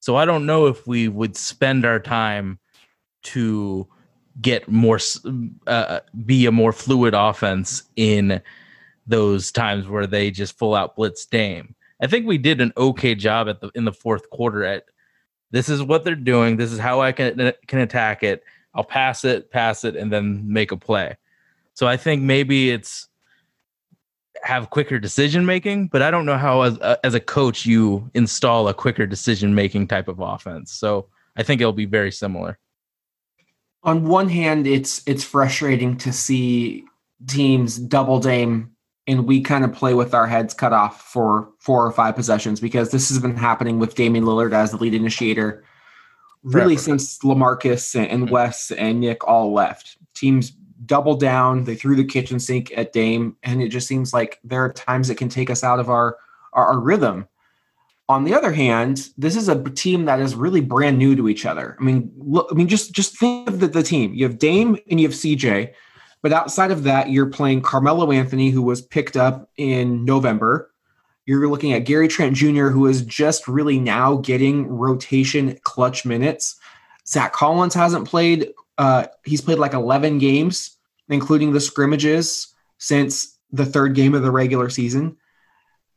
So 0.00 0.16
I 0.16 0.24
don't 0.24 0.46
know 0.46 0.66
if 0.66 0.86
we 0.86 1.08
would 1.08 1.36
spend 1.36 1.84
our 1.84 2.00
time 2.00 2.58
to 3.24 3.86
get 4.40 4.68
more 4.68 4.98
uh, 5.66 6.00
be 6.24 6.46
a 6.46 6.52
more 6.52 6.72
fluid 6.72 7.14
offense 7.14 7.82
in 7.96 8.40
those 9.06 9.52
times 9.52 9.86
where 9.88 10.06
they 10.06 10.30
just 10.30 10.58
full 10.58 10.74
out 10.74 10.96
blitz 10.96 11.26
Dame. 11.26 11.74
I 12.02 12.08
think 12.08 12.26
we 12.26 12.36
did 12.36 12.60
an 12.60 12.72
okay 12.76 13.14
job 13.14 13.48
at 13.48 13.60
the 13.60 13.70
in 13.74 13.84
the 13.84 13.92
fourth 13.92 14.28
quarter 14.28 14.64
at 14.64 14.84
this 15.52 15.68
is 15.68 15.82
what 15.82 16.02
they're 16.04 16.16
doing. 16.16 16.56
This 16.56 16.72
is 16.72 16.78
how 16.78 17.00
I 17.00 17.12
can 17.12 17.40
uh, 17.40 17.52
can 17.68 17.78
attack 17.78 18.22
it. 18.22 18.42
I'll 18.74 18.84
pass 18.84 19.24
it, 19.24 19.50
pass 19.50 19.84
it, 19.84 19.96
and 19.96 20.12
then 20.12 20.42
make 20.52 20.72
a 20.72 20.76
play. 20.76 21.16
So 21.74 21.86
I 21.86 21.96
think 21.96 22.22
maybe 22.22 22.70
it's 22.70 23.08
have 24.42 24.70
quicker 24.70 24.98
decision 24.98 25.46
making, 25.46 25.86
but 25.88 26.02
I 26.02 26.10
don't 26.10 26.26
know 26.26 26.36
how 26.36 26.62
as 26.62 26.76
a, 26.78 26.98
as 27.06 27.14
a 27.14 27.20
coach 27.20 27.64
you 27.64 28.10
install 28.14 28.66
a 28.66 28.74
quicker 28.74 29.06
decision 29.06 29.54
making 29.54 29.86
type 29.86 30.08
of 30.08 30.18
offense. 30.18 30.72
So 30.72 31.06
I 31.36 31.44
think 31.44 31.60
it'll 31.60 31.72
be 31.72 31.86
very 31.86 32.10
similar. 32.10 32.58
on 33.84 34.04
one 34.04 34.28
hand, 34.28 34.66
it's 34.66 35.02
it's 35.06 35.24
frustrating 35.24 35.96
to 35.98 36.12
see 36.12 36.84
teams 37.28 37.78
double 37.78 38.18
dame 38.18 38.71
and 39.06 39.26
we 39.26 39.40
kind 39.40 39.64
of 39.64 39.72
play 39.72 39.94
with 39.94 40.14
our 40.14 40.26
heads 40.26 40.54
cut 40.54 40.72
off 40.72 41.02
for 41.02 41.48
four 41.58 41.84
or 41.84 41.90
five 41.92 42.14
possessions 42.14 42.60
because 42.60 42.90
this 42.90 43.08
has 43.08 43.18
been 43.18 43.36
happening 43.36 43.78
with 43.78 43.94
Damian 43.94 44.24
Lillard 44.24 44.52
as 44.52 44.70
the 44.70 44.76
lead 44.76 44.94
initiator 44.94 45.64
really 46.44 46.76
Forever. 46.76 46.98
since 46.98 47.18
Lamarcus 47.20 47.94
and, 47.94 48.28
Mhm. 48.28 48.30
Wes 48.30 48.70
and 48.72 49.00
Nick 49.00 49.26
all 49.26 49.52
left. 49.52 49.96
Teams 50.14 50.50
double 50.86 51.14
down, 51.14 51.64
they 51.64 51.76
threw 51.76 51.94
the 51.94 52.04
kitchen 52.04 52.40
sink 52.40 52.72
at 52.76 52.92
Dame, 52.92 53.36
and 53.44 53.62
it 53.62 53.68
just 53.68 53.86
seems 53.86 54.12
like 54.12 54.40
there 54.42 54.64
are 54.64 54.72
times 54.72 55.06
that 55.08 55.16
can 55.16 55.28
take 55.28 55.50
us 55.50 55.62
out 55.64 55.78
of 55.80 55.88
our 55.88 56.16
our, 56.52 56.66
our 56.66 56.78
rhythm. 56.80 57.26
On 58.08 58.24
the 58.24 58.34
other 58.34 58.52
hand, 58.52 59.08
this 59.16 59.36
is 59.36 59.48
a 59.48 59.62
team 59.70 60.04
that 60.04 60.20
is 60.20 60.34
really 60.34 60.60
brand 60.60 60.98
new 60.98 61.16
to 61.16 61.28
each 61.30 61.46
other. 61.46 61.76
I 61.80 61.82
mean, 61.82 62.10
look, 62.18 62.48
I 62.50 62.54
mean, 62.54 62.68
just 62.68 62.92
just 62.92 63.16
think 63.18 63.48
of 63.48 63.60
the, 63.60 63.68
the 63.68 63.82
team. 63.82 64.12
You 64.12 64.26
have 64.26 64.38
Dame 64.38 64.76
and 64.90 65.00
you 65.00 65.06
have 65.08 65.14
CJ, 65.16 65.72
but 66.22 66.32
outside 66.32 66.70
of 66.70 66.84
that, 66.84 67.10
you're 67.10 67.26
playing 67.26 67.62
Carmelo 67.62 68.10
Anthony, 68.12 68.50
who 68.50 68.62
was 68.62 68.80
picked 68.80 69.16
up 69.16 69.50
in 69.56 70.04
November. 70.04 70.70
You're 71.26 71.48
looking 71.48 71.72
at 71.72 71.84
Gary 71.84 72.08
Trent 72.08 72.36
Jr., 72.36 72.68
who 72.68 72.86
is 72.86 73.02
just 73.02 73.46
really 73.46 73.78
now 73.78 74.16
getting 74.16 74.66
rotation 74.66 75.58
clutch 75.62 76.04
minutes. 76.04 76.56
Zach 77.06 77.32
Collins 77.32 77.74
hasn't 77.74 78.08
played. 78.08 78.52
Uh, 78.78 79.06
he's 79.24 79.40
played 79.40 79.58
like 79.58 79.74
11 79.74 80.18
games, 80.18 80.76
including 81.08 81.52
the 81.52 81.60
scrimmages, 81.60 82.54
since 82.78 83.38
the 83.50 83.66
third 83.66 83.94
game 83.94 84.14
of 84.14 84.22
the 84.22 84.30
regular 84.30 84.70
season 84.70 85.16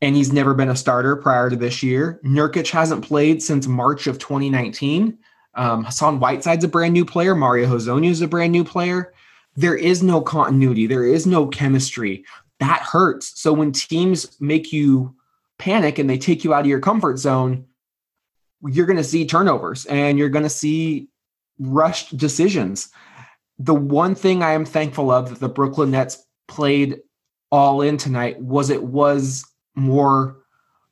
and 0.05 0.15
he's 0.15 0.32
never 0.32 0.53
been 0.53 0.69
a 0.69 0.76
starter 0.76 1.15
prior 1.15 1.49
to 1.49 1.55
this 1.55 1.82
year. 1.82 2.19
Nurkic 2.23 2.69
hasn't 2.69 3.03
played 3.03 3.41
since 3.41 3.65
March 3.65 4.05
of 4.05 4.19
2019. 4.19 5.17
Um, 5.55 5.86
Hassan 5.86 6.19
Whiteside's 6.19 6.63
a 6.63 6.67
brand 6.67 6.93
new 6.93 7.05
player. 7.05 7.34
Mario 7.34 7.67
Hezonja 7.67 8.09
is 8.09 8.21
a 8.21 8.28
brand 8.28 8.51
new 8.51 8.63
player. 8.63 9.13
There 9.56 9.76
is 9.76 10.03
no 10.03 10.22
continuity. 10.22 10.88
There 10.88 11.06
is 11.06 11.26
no 11.26 11.47
chemistry. 11.47 12.26
That 12.60 12.82
hurts. 12.82 13.39
So 13.39 13.53
when 13.53 13.72
teams 13.72 14.39
make 14.39 14.72
you 14.74 15.16
panic 15.58 15.99
and 15.99 16.10
they 16.10 16.18
take 16.18 16.43
you 16.43 16.53
out 16.53 16.62
of 16.62 16.68
your 16.68 16.80
comfort 16.80 17.18
zone, 17.18 17.66
you're 18.64 18.86
going 18.86 18.97
to 18.97 19.03
see 19.03 19.26
turnovers 19.26 19.86
and 19.86 20.18
you're 20.18 20.30
going 20.30 20.43
to 20.43 20.49
see 20.49 21.08
rushed 21.60 22.18
decisions. 22.18 22.89
The 23.60 23.74
one 23.76 24.16
thing 24.16 24.43
I 24.43 24.51
am 24.51 24.66
thankful 24.66 25.12
of 25.12 25.30
that 25.30 25.39
the 25.39 25.49
Brooklyn 25.49 25.91
Nets 25.91 26.26
played 26.47 26.99
all 27.51 27.82
in 27.82 27.97
tonight 27.97 28.39
was 28.41 28.70
it 28.70 28.84
was 28.84 29.45
more 29.76 30.38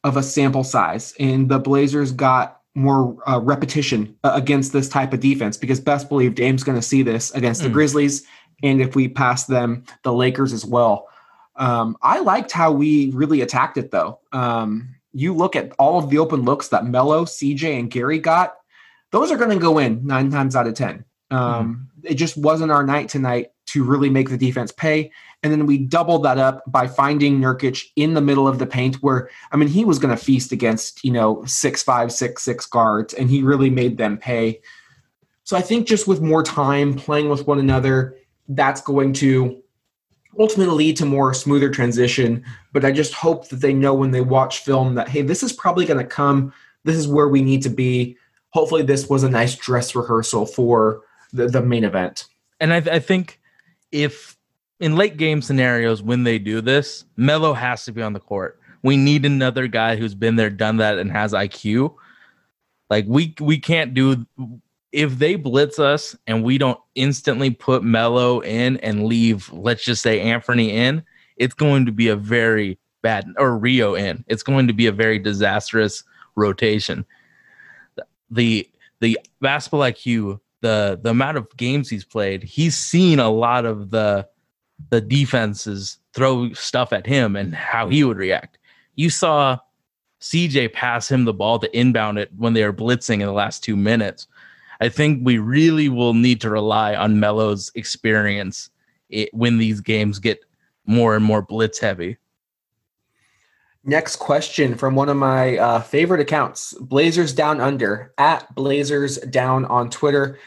of 0.03 0.17
a 0.17 0.23
sample 0.23 0.63
size 0.63 1.13
and 1.19 1.49
the 1.49 1.59
blazers 1.59 2.11
got 2.11 2.59
more 2.75 3.17
uh, 3.29 3.39
repetition 3.39 4.15
against 4.23 4.73
this 4.73 4.89
type 4.89 5.13
of 5.13 5.19
defense 5.19 5.57
because 5.57 5.79
best 5.79 6.09
believe 6.09 6.35
dame's 6.35 6.63
going 6.63 6.77
to 6.77 6.81
see 6.81 7.03
this 7.03 7.31
against 7.35 7.61
the 7.61 7.69
Mm. 7.69 7.73
grizzlies 7.73 8.25
and 8.63 8.81
if 8.81 8.95
we 8.95 9.07
pass 9.07 9.45
them 9.45 9.83
the 10.01 10.13
lakers 10.13 10.53
as 10.53 10.65
well. 10.65 11.07
Um, 11.55 11.97
i 12.01 12.19
liked 12.19 12.51
how 12.51 12.71
we 12.71 13.11
really 13.11 13.41
attacked 13.41 13.77
it 13.77 13.91
though. 13.91 14.19
Um, 14.31 14.95
you 15.13 15.35
look 15.35 15.55
at 15.55 15.71
all 15.77 15.99
of 15.99 16.09
the 16.09 16.17
open 16.17 16.41
looks 16.41 16.69
that 16.69 16.87
melo 16.87 17.25
cj 17.25 17.77
and 17.77 17.91
gary 17.91 18.17
got 18.17 18.55
those 19.13 19.31
are 19.31 19.37
going 19.37 19.51
to 19.51 19.59
go 19.59 19.77
in 19.77 20.05
nine 20.05 20.31
times 20.31 20.55
out 20.55 20.65
of 20.65 20.73
ten. 20.73 21.05
Um, 21.29 21.89
it 22.03 22.15
just 22.15 22.35
wasn't 22.35 22.71
our 22.71 22.83
night 22.83 23.09
tonight 23.09 23.51
to 23.67 23.83
really 23.83 24.09
make 24.09 24.29
the 24.29 24.37
defense 24.37 24.71
pay. 24.71 25.11
And 25.41 25.51
then 25.51 25.65
we 25.67 25.77
doubled 25.77 26.23
that 26.23 26.37
up 26.39 26.63
by 26.67 26.87
finding 26.87 27.39
Nurkic 27.39 27.85
in 27.95 28.15
the 28.15 28.21
middle 28.21 28.47
of 28.47 28.59
the 28.59 28.65
paint 28.65 28.95
where, 28.97 29.29
I 29.51 29.57
mean, 29.57 29.67
he 29.67 29.85
was 29.85 29.99
going 29.99 30.15
to 30.15 30.21
feast 30.21 30.51
against, 30.51 31.03
you 31.03 31.11
know, 31.11 31.43
six, 31.45 31.83
five, 31.83 32.11
six, 32.11 32.43
six 32.43 32.65
guards, 32.65 33.13
and 33.13 33.29
he 33.29 33.43
really 33.43 33.69
made 33.69 33.97
them 33.97 34.17
pay. 34.17 34.61
So 35.43 35.55
I 35.55 35.61
think 35.61 35.87
just 35.87 36.07
with 36.07 36.21
more 36.21 36.43
time 36.43 36.93
playing 36.93 37.29
with 37.29 37.45
one 37.45 37.59
another, 37.59 38.17
that's 38.47 38.81
going 38.81 39.13
to 39.13 39.61
ultimately 40.39 40.75
lead 40.75 40.97
to 40.97 41.05
more 41.05 41.33
smoother 41.33 41.69
transition. 41.69 42.43
But 42.71 42.85
I 42.85 42.91
just 42.91 43.13
hope 43.13 43.49
that 43.49 43.57
they 43.57 43.73
know 43.73 43.93
when 43.93 44.11
they 44.11 44.21
watch 44.21 44.59
film 44.59 44.95
that, 44.95 45.09
hey, 45.09 45.21
this 45.21 45.43
is 45.43 45.53
probably 45.53 45.85
going 45.85 45.99
to 45.99 46.05
come. 46.05 46.53
This 46.83 46.95
is 46.95 47.07
where 47.07 47.27
we 47.27 47.41
need 47.41 47.61
to 47.63 47.69
be. 47.69 48.17
Hopefully, 48.49 48.83
this 48.83 49.09
was 49.09 49.23
a 49.23 49.29
nice 49.29 49.55
dress 49.55 49.95
rehearsal 49.95 50.45
for 50.45 51.01
the, 51.31 51.47
the 51.47 51.61
main 51.61 51.83
event. 51.83 52.25
And 52.59 52.73
I, 52.73 52.77
I 52.77 52.99
think 52.99 53.39
if 53.91 54.37
in 54.79 54.95
late 54.95 55.17
game 55.17 55.41
scenarios 55.41 56.01
when 56.01 56.23
they 56.23 56.39
do 56.39 56.61
this, 56.61 57.05
Melo 57.15 57.53
has 57.53 57.85
to 57.85 57.91
be 57.91 58.01
on 58.01 58.13
the 58.13 58.19
court. 58.19 58.59
We 58.83 58.97
need 58.97 59.25
another 59.25 59.67
guy 59.67 59.95
who's 59.95 60.13
been 60.13 60.35
there, 60.35 60.49
done 60.49 60.77
that, 60.77 60.97
and 60.97 61.11
has 61.11 61.33
IQ. 61.33 61.95
Like 62.89 63.05
we 63.07 63.33
we 63.39 63.57
can't 63.57 63.93
do 63.93 64.25
if 64.93 65.17
they 65.17 65.35
blitz 65.35 65.79
us 65.79 66.15
and 66.27 66.43
we 66.43 66.57
don't 66.59 66.79
instantly 66.93 67.49
put 67.49 67.83
Melo 67.83 68.41
in 68.41 68.77
and 68.77 69.07
leave, 69.07 69.51
let's 69.51 69.83
just 69.83 70.03
say 70.03 70.21
Anthony 70.21 70.71
in, 70.71 71.03
it's 71.35 71.55
going 71.55 71.87
to 71.87 71.91
be 71.91 72.07
a 72.07 72.15
very 72.15 72.77
bad 73.01 73.25
or 73.37 73.57
Rio 73.57 73.95
in. 73.95 74.23
It's 74.27 74.43
going 74.43 74.67
to 74.67 74.73
be 74.73 74.85
a 74.85 74.91
very 74.91 75.17
disastrous 75.17 76.03
rotation. 76.35 77.05
The 78.29 78.69
the 78.99 79.19
basketball 79.41 79.81
IQ, 79.81 80.39
the 80.61 80.99
the 81.01 81.09
amount 81.09 81.37
of 81.37 81.47
games 81.57 81.89
he's 81.89 82.05
played, 82.05 82.43
he's 82.43 82.77
seen 82.77 83.19
a 83.19 83.29
lot 83.29 83.65
of 83.65 83.89
the 83.89 84.27
the 84.91 85.01
defenses 85.01 85.97
throw 86.13 86.53
stuff 86.53 86.93
at 86.93 87.07
him 87.07 87.35
and 87.35 87.55
how 87.55 87.89
he 87.89 88.03
would 88.03 88.17
react. 88.17 88.59
You 88.95 89.09
saw 89.09 89.57
CJ 90.21 90.71
pass 90.71 91.09
him 91.09 91.25
the 91.25 91.33
ball 91.33 91.57
to 91.59 91.77
inbound 91.77 92.19
it 92.19 92.29
when 92.37 92.53
they 92.53 92.63
were 92.63 92.73
blitzing 92.73 93.15
in 93.15 93.25
the 93.25 93.33
last 93.33 93.63
two 93.63 93.75
minutes. 93.75 94.27
I 94.83 94.89
think 94.89 95.21
we 95.23 95.37
really 95.37 95.87
will 95.87 96.13
need 96.13 96.41
to 96.41 96.49
rely 96.49 96.93
on 96.93 97.17
Melo's 97.17 97.71
experience 97.73 98.69
it, 99.09 99.33
when 99.33 99.57
these 99.57 99.79
games 99.79 100.19
get 100.19 100.41
more 100.85 101.15
and 101.15 101.23
more 101.23 101.41
blitz 101.41 101.79
heavy. 101.79 102.17
Next 103.85 104.17
question 104.17 104.75
from 104.75 104.95
one 104.95 105.07
of 105.07 105.15
my 105.15 105.57
uh, 105.57 105.79
favorite 105.79 106.19
accounts, 106.19 106.73
Blazers 106.81 107.33
Down 107.33 107.61
Under, 107.61 108.11
at 108.17 108.53
Blazers 108.55 109.19
Down 109.19 109.63
on 109.65 109.89
Twitter. 109.89 110.37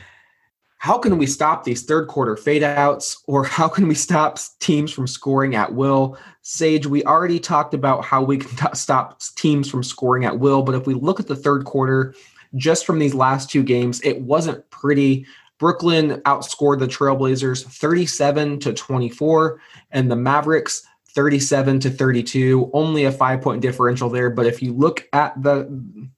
How 0.77 0.99
can 0.99 1.17
we 1.17 1.27
stop 1.27 1.65
these 1.65 1.85
third 1.85 2.07
quarter 2.07 2.37
fade 2.37 2.63
outs, 2.63 3.23
or 3.27 3.43
how 3.43 3.69
can 3.69 3.89
we 3.89 3.95
stop 3.95 4.39
teams 4.61 4.93
from 4.93 5.07
scoring 5.07 5.55
at 5.55 5.73
will? 5.73 6.19
Sage, 6.43 6.87
we 6.87 7.03
already 7.05 7.41
talked 7.41 7.73
about 7.73 8.05
how 8.05 8.23
we 8.23 8.37
can 8.37 8.55
t- 8.55 8.67
stop 8.75 9.19
teams 9.37 9.71
from 9.71 9.83
scoring 9.83 10.27
at 10.27 10.39
will, 10.39 10.61
but 10.61 10.75
if 10.75 10.87
we 10.87 10.93
look 10.93 11.21
at 11.21 11.27
the 11.27 11.37
third 11.37 11.65
quarter, 11.65 12.15
just 12.57 12.87
from 12.87 12.99
these 12.99 13.15
last 13.15 13.51
two 13.51 13.63
games, 13.63 14.01
it 14.03 14.21
wasn't 14.21 14.69
pretty. 14.71 15.27
Brooklyn 15.59 16.21
outscored 16.23 16.81
the 16.81 16.87
Trailblazers 16.87 17.65
37 17.65 18.61
to 18.61 18.75
24, 18.75 19.61
and 19.91 20.11
the 20.11 20.17
Mavericks 20.17 20.87
37 21.17 21.81
to 21.81 21.91
32 21.91 22.71
only 22.75 23.05
a 23.05 23.11
five 23.11 23.41
point 23.41 23.63
differential 23.63 24.11
there 24.11 24.29
but 24.29 24.45
if 24.45 24.63
you 24.63 24.75
look 24.75 25.09
at 25.15 25.33
the 25.43 25.67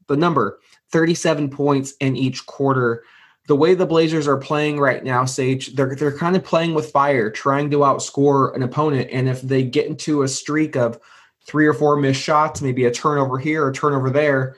the 0.09 0.17
number 0.17 0.59
37 0.91 1.49
points 1.51 1.95
in 2.01 2.17
each 2.17 2.45
quarter 2.47 3.05
the 3.47 3.55
way 3.55 3.75
the 3.75 3.87
blazers 3.87 4.27
are 4.27 4.37
playing 4.37 4.81
right 4.81 5.05
now 5.05 5.25
sage 5.25 5.77
they're 5.77 5.95
they're 5.95 6.19
kind 6.19 6.35
of 6.35 6.43
playing 6.43 6.75
with 6.75 6.91
fire 6.91 7.31
trying 7.31 7.71
to 7.71 7.79
outscore 7.79 8.55
an 8.57 8.65
opponent 8.65 9.09
and 9.13 9.29
if 9.29 9.41
they 9.43 9.63
get 9.63 9.87
into 9.87 10.23
a 10.25 10.29
streak 10.29 10.75
of 10.75 10.99
three 11.47 11.67
or 11.67 11.75
four 11.75 11.95
missed 11.97 12.21
shots 12.21 12.61
maybe 12.61 12.85
a 12.85 12.91
turnover 12.91 13.39
here 13.39 13.69
a 13.69 13.73
turnover 13.73 14.11
there 14.11 14.57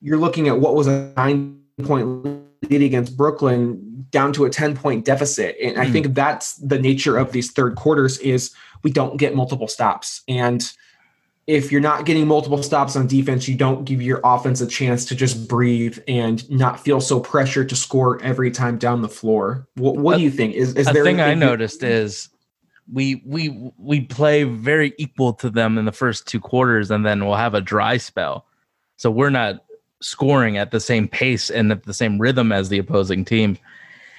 you're 0.00 0.18
looking 0.18 0.48
at 0.48 0.58
what 0.60 0.74
was 0.74 0.86
a 0.86 1.12
nine 1.16 1.60
point 1.82 2.24
lead 2.70 2.82
against 2.82 3.16
brooklyn 3.16 4.06
down 4.10 4.32
to 4.32 4.44
a 4.44 4.50
10 4.50 4.76
point 4.76 5.04
deficit 5.04 5.56
and 5.62 5.78
i 5.78 5.86
Hmm. 5.86 5.92
think 5.92 6.14
that's 6.14 6.54
the 6.56 6.78
nature 6.78 7.16
of 7.16 7.32
these 7.32 7.50
third 7.52 7.76
quarters 7.76 8.18
is 8.18 8.52
we 8.84 8.90
don't 8.92 9.16
get 9.16 9.34
multiple 9.34 9.66
stops. 9.66 10.22
And 10.28 10.62
if 11.48 11.72
you're 11.72 11.80
not 11.80 12.04
getting 12.06 12.28
multiple 12.28 12.62
stops 12.62 12.94
on 12.94 13.08
defense, 13.08 13.48
you 13.48 13.56
don't 13.56 13.84
give 13.84 14.00
your 14.00 14.20
offense 14.22 14.60
a 14.60 14.68
chance 14.68 15.04
to 15.06 15.16
just 15.16 15.48
breathe 15.48 15.98
and 16.06 16.48
not 16.48 16.78
feel 16.78 17.00
so 17.00 17.18
pressured 17.18 17.68
to 17.70 17.74
score 17.76 18.22
every 18.22 18.52
time 18.52 18.78
down 18.78 19.02
the 19.02 19.08
floor. 19.08 19.66
What, 19.74 19.96
what 19.96 20.16
do 20.16 20.22
you 20.22 20.30
think? 20.30 20.54
Is, 20.54 20.74
is 20.76 20.86
a 20.88 20.92
there 20.92 21.02
thing 21.02 21.20
I 21.20 21.24
anything 21.30 21.40
you- 21.42 21.46
noticed 21.48 21.82
is 21.82 22.28
we 22.92 23.20
we 23.26 23.72
we 23.76 24.02
play 24.02 24.44
very 24.44 24.94
equal 24.96 25.32
to 25.34 25.50
them 25.50 25.76
in 25.76 25.84
the 25.84 25.90
first 25.92 26.28
two 26.28 26.38
quarters, 26.38 26.88
and 26.92 27.04
then 27.04 27.26
we'll 27.26 27.34
have 27.34 27.54
a 27.54 27.60
dry 27.60 27.96
spell. 27.96 28.46
So 28.96 29.10
we're 29.10 29.30
not 29.30 29.56
scoring 30.00 30.56
at 30.56 30.70
the 30.70 30.80
same 30.80 31.08
pace 31.08 31.50
and 31.50 31.72
at 31.72 31.84
the 31.84 31.94
same 31.94 32.18
rhythm 32.18 32.52
as 32.52 32.68
the 32.68 32.78
opposing 32.78 33.24
team, 33.24 33.58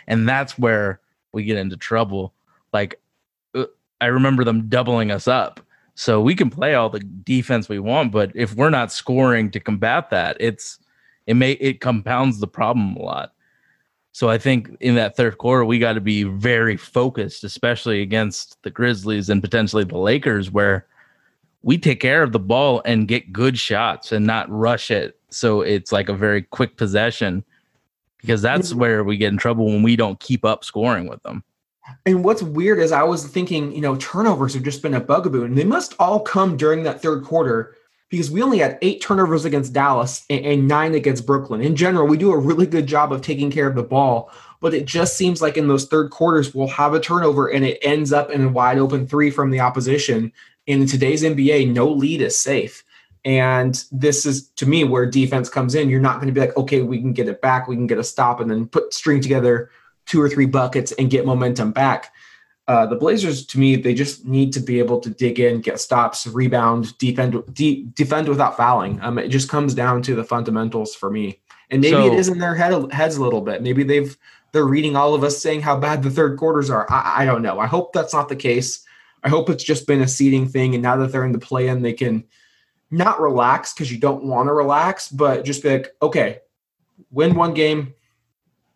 and 0.07 0.27
that's 0.27 0.57
where 0.57 0.99
we 1.32 1.43
get 1.43 1.57
into 1.57 1.77
trouble. 1.77 2.34
Like 2.73 2.99
uh, 3.55 3.65
I 4.01 4.07
remember 4.07 4.43
them 4.43 4.67
doubling 4.69 5.11
us 5.11 5.27
up. 5.27 5.59
So 5.95 6.21
we 6.21 6.34
can 6.34 6.49
play 6.49 6.75
all 6.75 6.89
the 6.89 7.01
defense 7.01 7.67
we 7.67 7.80
want, 7.80 8.13
but 8.13 8.32
if 8.34 8.55
we're 8.55 8.69
not 8.69 8.91
scoring 8.91 9.51
to 9.51 9.59
combat 9.59 10.09
that, 10.11 10.38
it's 10.39 10.80
it 11.27 11.34
may 11.34 11.51
it 11.53 11.82
compounds 11.82 12.39
the 12.39 12.47
problem 12.47 12.95
a 12.95 13.01
lot. 13.01 13.34
So 14.13 14.30
I 14.30 14.38
think 14.38 14.75
in 14.80 14.95
that 14.95 15.15
third 15.15 15.38
quarter 15.38 15.65
we 15.65 15.77
got 15.77 15.93
to 15.93 16.01
be 16.01 16.23
very 16.23 16.77
focused, 16.77 17.43
especially 17.43 18.01
against 18.01 18.61
the 18.63 18.71
Grizzlies 18.71 19.30
and 19.30 19.43
potentially 19.43 19.84
the 19.84 19.97
Lakers 19.97 20.49
where 20.49 20.88
we 21.62 21.78
take 21.78 21.99
care 21.99 22.24
of 22.24 22.32
the 22.32 22.39
ball 22.39 22.82
and 22.86 23.07
get 23.07 23.34
good 23.34 23.57
shots 23.57 24.12
and 24.12 24.26
not 24.26 24.49
rush 24.49 24.91
it. 24.91 25.20
So 25.30 25.62
it's 25.62 25.91
like 25.91 26.10
a 26.10 26.14
very 26.14 26.41
quick 26.41 26.78
possession 26.78 27.43
because 28.22 28.41
that's 28.41 28.74
where 28.74 29.03
we 29.03 29.18
get 29.18 29.32
in 29.32 29.38
trouble 29.38 29.66
when 29.66 29.84
we 29.84 29.95
don't 29.95 30.20
keep 30.20 30.43
up 30.43 30.64
scoring 30.64 31.07
with 31.07 31.22
them. 31.24 31.43
And 32.05 32.24
what's 32.24 32.43
weird 32.43 32.80
is 32.80 32.91
I 32.91 33.03
was 33.03 33.26
thinking, 33.26 33.72
you 33.72 33.82
know, 33.82 33.95
turnovers 33.95 34.53
have 34.53 34.64
just 34.64 34.82
been 34.82 34.93
a 34.93 34.99
bugaboo, 34.99 35.43
and 35.43 35.57
they 35.57 35.64
must 35.64 35.95
all 35.99 36.20
come 36.20 36.55
during 36.55 36.84
that 36.84 37.01
third 37.01 37.24
quarter 37.24 37.76
because 38.10 38.32
we 38.32 38.41
only 38.41 38.60
had 38.60 38.78
eight 38.82 39.01
turnovers 39.01 39.45
against 39.45 39.74
Dallas 39.74 40.26
and, 40.30 40.45
and 40.45 40.68
nine 40.68 40.95
against 40.95 41.26
Brooklyn. 41.26 41.62
In 41.62 41.76
general, 41.76 42.07
we 42.07 42.18
do 42.18 42.32
a 42.32 42.38
really 42.38 42.66
good 42.66 42.88
job 42.88 43.12
of 43.12 43.22
taking 43.22 43.51
care 43.51 43.68
of 43.68 43.76
the 43.76 43.84
ball, 43.84 44.32
but 44.62 44.74
it 44.74 44.86
just 44.86 45.16
seems 45.16 45.41
like 45.41 45.57
in 45.57 45.68
those 45.68 45.86
third 45.86 46.10
quarters, 46.10 46.53
we'll 46.53 46.68
have 46.68 46.93
a 46.93 46.99
turnover 46.99 47.47
and 47.47 47.64
it 47.66 47.80
ends 47.82 48.12
up 48.12 48.32
in 48.32 48.45
a 48.45 48.49
wide 48.49 48.80
open 48.80 49.07
three 49.07 49.30
from 49.30 49.51
the 49.51 49.60
opposition. 49.60 50.32
In 50.70 50.86
today's 50.86 51.24
NBA, 51.24 51.74
no 51.74 51.89
lead 51.89 52.22
is 52.22 52.38
safe. 52.38 52.84
And 53.26 53.84
this 53.91 54.24
is 54.28 54.49
to 54.49 54.67
me 54.67 54.84
where 54.84 55.07
defense 55.07 55.49
comes 55.49 55.74
in. 55.74 55.89
You're 55.89 55.99
not 55.99 56.17
going 56.17 56.28
to 56.28 56.32
be 56.32 56.39
like, 56.39 56.55
okay, 56.55 56.84
we 56.84 56.99
can 56.99 57.11
get 57.11 57.28
it 57.28 57.41
back, 57.41 57.67
we 57.67 57.76
can 57.76 57.88
get 57.88 57.97
a 57.97 58.03
stop, 58.03 58.39
and 58.39 58.51
then 58.51 58.67
put 58.67 58.93
string 58.93 59.20
together 59.20 59.72
two 60.05 60.22
or 60.22 60.30
three 60.30 60.45
buckets 60.45 60.91
and 60.91 61.09
get 61.09 61.26
momentum 61.26 61.72
back. 61.72 62.13
Uh, 62.67 62.86
the 62.86 62.95
Blazers, 62.95 63.47
to 63.47 63.57
me, 63.57 63.78
they 63.78 63.95
just 63.95 64.28
need 64.28 64.53
to 64.53 64.59
be 64.59 64.78
able 64.78 64.99
to 64.99 65.09
dig 65.09 65.39
in, 65.39 65.59
get 65.59 65.80
stops, 65.80 66.28
rebound, 66.28 66.95
defend, 66.99 67.41
de- 67.51 67.88
defend 67.95 68.28
without 68.30 68.55
fouling. 68.55 68.99
Um, 69.01 69.17
it 69.17 69.30
just 69.30 69.49
comes 69.49 69.74
down 69.74 70.03
to 70.03 70.13
the 70.13 70.24
fundamentals 70.24 70.93
for 70.93 71.09
me, 71.09 71.39
and 71.72 71.82
maybe 71.82 71.93
So- 71.93 72.13
it 72.13 72.13
is 72.13 72.28
in 72.28 72.38
their 72.38 72.53
head 72.53 72.93
heads 72.93 73.15
a 73.17 73.24
little 73.24 73.41
bit. 73.41 73.63
Maybe 73.63 73.82
they've 73.82 74.15
they're 74.51 74.65
reading 74.65 74.95
all 74.95 75.15
of 75.15 75.24
us 75.24 75.39
saying 75.39 75.61
how 75.61 75.78
bad 75.78 76.03
the 76.03 76.11
third 76.11 76.38
quarters 76.38 76.70
are. 76.70 76.86
I, 76.91 77.24
I 77.24 77.26
don't 77.26 77.41
know. 77.41 77.59
I 77.59 77.65
hope 77.65 77.91
that's 77.91 78.13
not 78.13 78.30
the 78.30 78.36
case. 78.36 78.86
I 79.24 79.30
hope 79.30 79.49
it's 79.49 79.63
just 79.63 79.88
been 79.88 80.01
a 80.01 80.07
seeding 80.07 80.47
thing, 80.47 80.74
and 80.74 80.84
now 80.84 80.95
that 80.97 81.11
they're 81.11 81.26
in 81.26 81.32
the 81.32 81.39
play-in, 81.39 81.82
they 81.82 81.93
can 81.93 82.24
not 82.91 83.22
relax 83.22 83.74
because 83.74 83.91
you 83.91 83.99
don't 83.99 84.24
want 84.24 84.47
to 84.47 84.53
relax, 84.53 85.09
but 85.09 85.45
just 85.45 85.63
be 85.63 85.70
like, 85.70 85.95
okay, 86.01 86.39
win 87.11 87.36
one 87.36 87.53
game, 87.53 87.93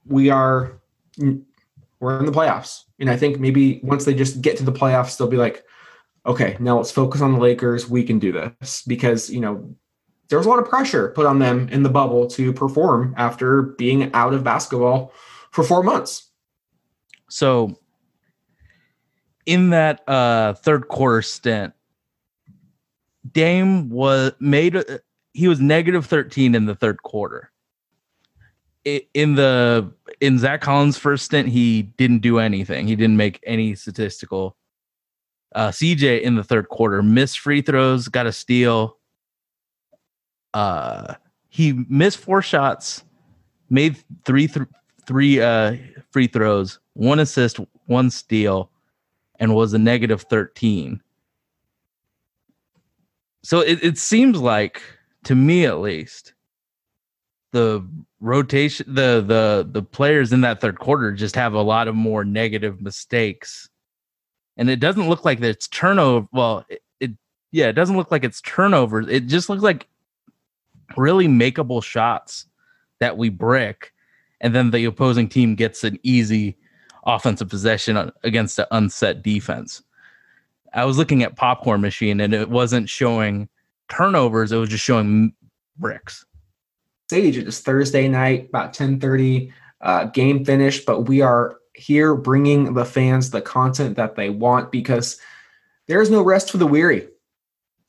we 0.06 0.30
are 0.30 0.80
we're 1.18 2.20
in 2.20 2.26
the 2.26 2.32
playoffs. 2.32 2.84
And 3.00 3.10
I 3.10 3.16
think 3.16 3.40
maybe 3.40 3.80
once 3.84 4.06
they 4.06 4.14
just 4.14 4.42
get 4.42 4.58
to 4.58 4.64
the 4.64 4.72
playoffs, 4.72 5.18
they'll 5.18 5.28
be 5.28 5.38
like, 5.38 5.64
okay, 6.26 6.58
now 6.60 6.78
let's 6.78 6.92
focus 6.92 7.22
on 7.22 7.34
the 7.34 7.40
Lakers. 7.40 7.90
We 7.90 8.04
can 8.04 8.20
do 8.20 8.32
this 8.32 8.84
because, 8.86 9.30
you 9.30 9.40
know, 9.40 9.76
there 10.30 10.38
was 10.38 10.46
a 10.46 10.50
lot 10.50 10.60
of 10.60 10.68
pressure 10.68 11.10
put 11.10 11.26
on 11.26 11.40
them 11.40 11.70
in 11.70 11.84
the 11.84 11.90
bubble 11.90 12.28
to 12.28 12.52
perform 12.54 13.14
after 13.18 13.62
being 13.62 14.12
out 14.14 14.34
of 14.34 14.44
basketball 14.44 15.14
for 15.52 15.64
four 15.64 15.84
months. 15.84 16.30
So 17.30 17.78
in 19.46 19.70
that 19.72 20.08
uh 20.08 20.54
third 20.54 20.88
quarter 20.88 21.22
stint, 21.22 21.74
Dame 23.32 23.90
was 23.90 24.34
made 24.40 24.78
he 25.34 25.48
was 25.48 25.60
negative 25.60 26.06
13 26.06 26.56
in 26.56 26.66
the 26.66 26.76
third 26.76 27.02
quarter. 27.04 27.52
In 28.86 29.36
the 29.36 29.94
in 30.20 30.38
Zach 30.38 30.62
Collins' 30.62 30.98
first 30.98 31.26
stint, 31.26 31.48
he 31.48 31.84
didn't 31.84 32.20
do 32.20 32.40
anything. 32.40 32.88
He 32.88 32.96
didn't 32.96 33.18
make 33.18 33.40
any 33.46 33.76
statistical. 33.76 34.58
Uh, 35.56 35.70
CJ 35.70 36.22
in 36.22 36.36
the 36.36 36.44
third 36.44 36.68
quarter 36.70 37.02
missed 37.02 37.40
free 37.40 37.62
throws, 37.62 38.08
got 38.08 38.26
a 38.26 38.32
steal. 38.32 38.98
Uh, 40.54 41.16
he 41.48 41.74
missed 41.88 42.18
four 42.18 42.42
shots, 42.42 43.04
made 43.70 43.98
three 44.26 44.48
th- 44.48 44.68
three 45.06 45.40
uh 45.40 45.78
free 46.12 46.28
throws, 46.28 46.80
one 46.94 47.20
assist, 47.20 47.60
one 47.86 48.10
steal, 48.10 48.70
and 49.40 49.56
was 49.56 49.74
a 49.74 49.80
negative 49.80 50.24
13. 50.24 51.02
So 53.44 53.60
it, 53.60 53.84
it 53.84 53.98
seems 53.98 54.40
like, 54.40 54.82
to 55.26 55.36
me 55.36 55.66
at 55.66 55.80
least, 55.80 56.34
the 57.52 57.88
rotation 58.20 58.86
the 58.96 59.24
the 59.26 59.68
the 59.70 59.84
players 59.84 60.34
in 60.34 60.42
that 60.42 60.60
third 60.60 60.80
quarter 60.80 61.12
just 61.12 61.36
have 61.36 61.54
a 61.54 61.62
lot 61.62 61.88
of 61.88 61.94
more 61.94 62.26
negative 62.26 62.82
mistakes. 62.82 63.70
And 64.58 64.70
it 64.70 64.80
doesn't 64.80 65.08
look 65.08 65.24
like 65.24 65.40
it's 65.42 65.68
turnover. 65.68 66.28
Well, 66.32 66.66
it, 66.70 66.82
it 67.00 67.12
yeah, 67.52 67.68
it 67.68 67.74
doesn't 67.74 67.98
look 67.98 68.12
like 68.12 68.24
it's 68.24 68.42
turnovers. 68.42 69.08
It 69.08 69.28
just 69.28 69.50
looks 69.50 69.62
like 69.62 69.88
really 70.98 71.28
makeable 71.28 71.84
shots 71.84 72.46
that 73.00 73.18
we 73.18 73.30
brick 73.30 73.94
and 74.44 74.54
then 74.54 74.70
the 74.70 74.86
opposing 74.86 75.30
team 75.30 75.56
gets 75.56 75.84
an 75.86 75.98
easy 76.04 76.58
offensive 77.06 77.50
possession 77.50 78.12
against 78.24 78.60
an 78.60 78.66
unset 78.72 79.22
defense. 79.22 79.84
I 80.74 80.86
was 80.86 80.98
looking 80.98 81.24
at 81.24 81.36
popcorn 81.36 81.82
machine 81.82 82.20
and 82.20 82.34
it 82.34 82.50
wasn't 82.50 82.90
showing 82.90 83.50
turnovers; 83.90 84.52
it 84.52 84.58
was 84.58 84.70
just 84.70 84.84
showing 84.84 85.34
bricks. 85.78 86.26
Sage, 87.10 87.38
it 87.38 87.48
is 87.48 87.60
Thursday 87.60 88.08
night, 88.08 88.48
about 88.50 88.68
1030, 88.68 89.54
uh, 89.82 90.06
game 90.06 90.44
finished, 90.46 90.86
but 90.86 91.02
we 91.02 91.22
are 91.22 91.58
here 91.76 92.16
bringing 92.16 92.74
the 92.74 92.86
fans 92.86 93.30
the 93.30 93.42
content 93.42 93.96
that 93.98 94.16
they 94.16 94.30
want 94.30 94.72
because 94.72 95.20
there 95.88 96.02
is 96.02 96.10
no 96.10 96.22
rest 96.22 96.52
for 96.52 96.58
the 96.58 96.68
weary. 96.68 97.08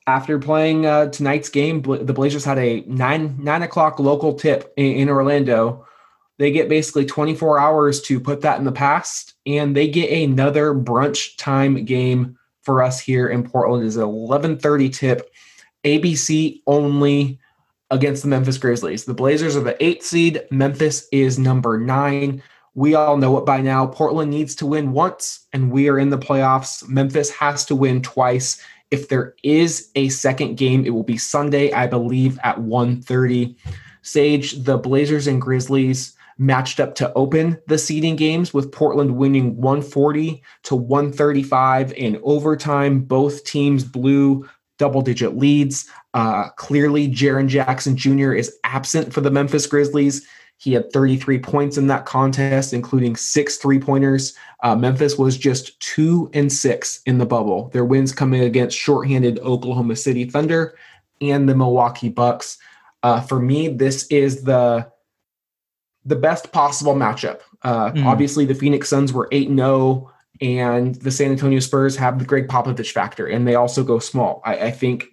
After 0.06 0.38
playing 0.38 0.84
uh, 0.84 1.06
tonight's 1.10 1.48
game, 1.48 1.80
the 1.80 2.12
Blazers 2.12 2.44
had 2.44 2.58
a 2.58 2.82
nine 2.86 3.42
nine 3.42 3.62
o'clock 3.62 3.98
local 3.98 4.34
tip 4.34 4.72
in, 4.76 4.92
in 4.92 5.08
Orlando. 5.08 5.86
They 6.38 6.50
get 6.50 6.68
basically 6.68 7.04
24 7.04 7.58
hours 7.58 8.00
to 8.02 8.18
put 8.18 8.40
that 8.40 8.58
in 8.58 8.64
the 8.64 8.72
past, 8.72 9.34
and 9.46 9.76
they 9.76 9.88
get 9.88 10.10
another 10.10 10.74
brunch 10.74 11.36
time 11.36 11.84
game 11.84 12.36
for 12.62 12.82
us 12.82 12.98
here 12.98 13.28
in 13.28 13.48
Portland. 13.48 13.84
Is 13.84 13.96
11:30 13.96 14.92
tip, 14.92 15.30
ABC 15.84 16.62
only 16.66 17.38
against 17.90 18.22
the 18.22 18.28
Memphis 18.28 18.58
Grizzlies. 18.58 19.04
The 19.04 19.14
Blazers 19.14 19.56
are 19.56 19.60
the 19.60 19.82
eighth 19.84 20.04
seed. 20.04 20.42
Memphis 20.50 21.06
is 21.12 21.38
number 21.38 21.78
nine. 21.78 22.42
We 22.74 22.96
all 22.96 23.16
know 23.16 23.38
it 23.38 23.46
by 23.46 23.60
now. 23.60 23.86
Portland 23.86 24.32
needs 24.32 24.56
to 24.56 24.66
win 24.66 24.90
once, 24.90 25.46
and 25.52 25.70
we 25.70 25.88
are 25.88 26.00
in 26.00 26.10
the 26.10 26.18
playoffs. 26.18 26.88
Memphis 26.88 27.30
has 27.30 27.64
to 27.66 27.76
win 27.76 28.02
twice. 28.02 28.60
If 28.90 29.08
there 29.08 29.34
is 29.44 29.90
a 29.94 30.08
second 30.08 30.56
game, 30.56 30.84
it 30.84 30.90
will 30.90 31.04
be 31.04 31.16
Sunday, 31.16 31.72
I 31.72 31.86
believe, 31.86 32.40
at 32.42 32.60
1:30. 32.60 33.54
Sage, 34.02 34.64
the 34.64 34.76
Blazers 34.76 35.28
and 35.28 35.40
Grizzlies 35.40 36.13
matched 36.38 36.80
up 36.80 36.94
to 36.96 37.12
open 37.14 37.60
the 37.66 37.78
seeding 37.78 38.16
games 38.16 38.52
with 38.52 38.72
Portland 38.72 39.16
winning 39.16 39.56
140 39.56 40.42
to 40.64 40.74
135 40.74 41.92
in 41.92 42.20
overtime. 42.22 43.00
Both 43.00 43.44
teams 43.44 43.84
blew 43.84 44.48
double 44.78 45.02
digit 45.02 45.36
leads. 45.36 45.88
Uh, 46.14 46.48
clearly, 46.50 47.08
Jaren 47.08 47.48
Jackson 47.48 47.96
Jr. 47.96 48.32
is 48.32 48.56
absent 48.64 49.12
for 49.12 49.20
the 49.20 49.30
Memphis 49.30 49.66
Grizzlies. 49.66 50.26
He 50.56 50.72
had 50.72 50.92
33 50.92 51.40
points 51.40 51.76
in 51.76 51.88
that 51.88 52.06
contest, 52.06 52.72
including 52.72 53.16
six 53.16 53.56
three 53.56 53.78
pointers. 53.78 54.36
Uh, 54.62 54.76
Memphis 54.76 55.18
was 55.18 55.36
just 55.36 55.78
two 55.80 56.30
and 56.32 56.52
six 56.52 57.00
in 57.06 57.18
the 57.18 57.26
bubble. 57.26 57.68
Their 57.70 57.84
wins 57.84 58.12
coming 58.12 58.42
against 58.42 58.78
shorthanded 58.78 59.38
Oklahoma 59.40 59.96
City 59.96 60.24
Thunder 60.24 60.76
and 61.20 61.48
the 61.48 61.54
Milwaukee 61.54 62.08
Bucks. 62.08 62.58
Uh, 63.02 63.20
for 63.20 63.40
me, 63.40 63.68
this 63.68 64.06
is 64.06 64.44
the 64.44 64.90
the 66.04 66.16
best 66.16 66.52
possible 66.52 66.94
matchup. 66.94 67.40
Uh, 67.62 67.90
Mm. 67.92 68.04
Obviously, 68.04 68.44
the 68.44 68.54
Phoenix 68.54 68.88
Suns 68.88 69.12
were 69.12 69.28
eight 69.32 69.48
and 69.48 69.58
zero, 69.58 70.10
and 70.40 70.94
the 70.96 71.10
San 71.10 71.30
Antonio 71.30 71.60
Spurs 71.60 71.96
have 71.96 72.18
the 72.18 72.24
Gregg 72.24 72.48
Popovich 72.48 72.92
factor, 72.92 73.26
and 73.26 73.46
they 73.46 73.54
also 73.54 73.82
go 73.82 73.98
small. 73.98 74.42
I, 74.44 74.56
I 74.66 74.70
think 74.70 75.06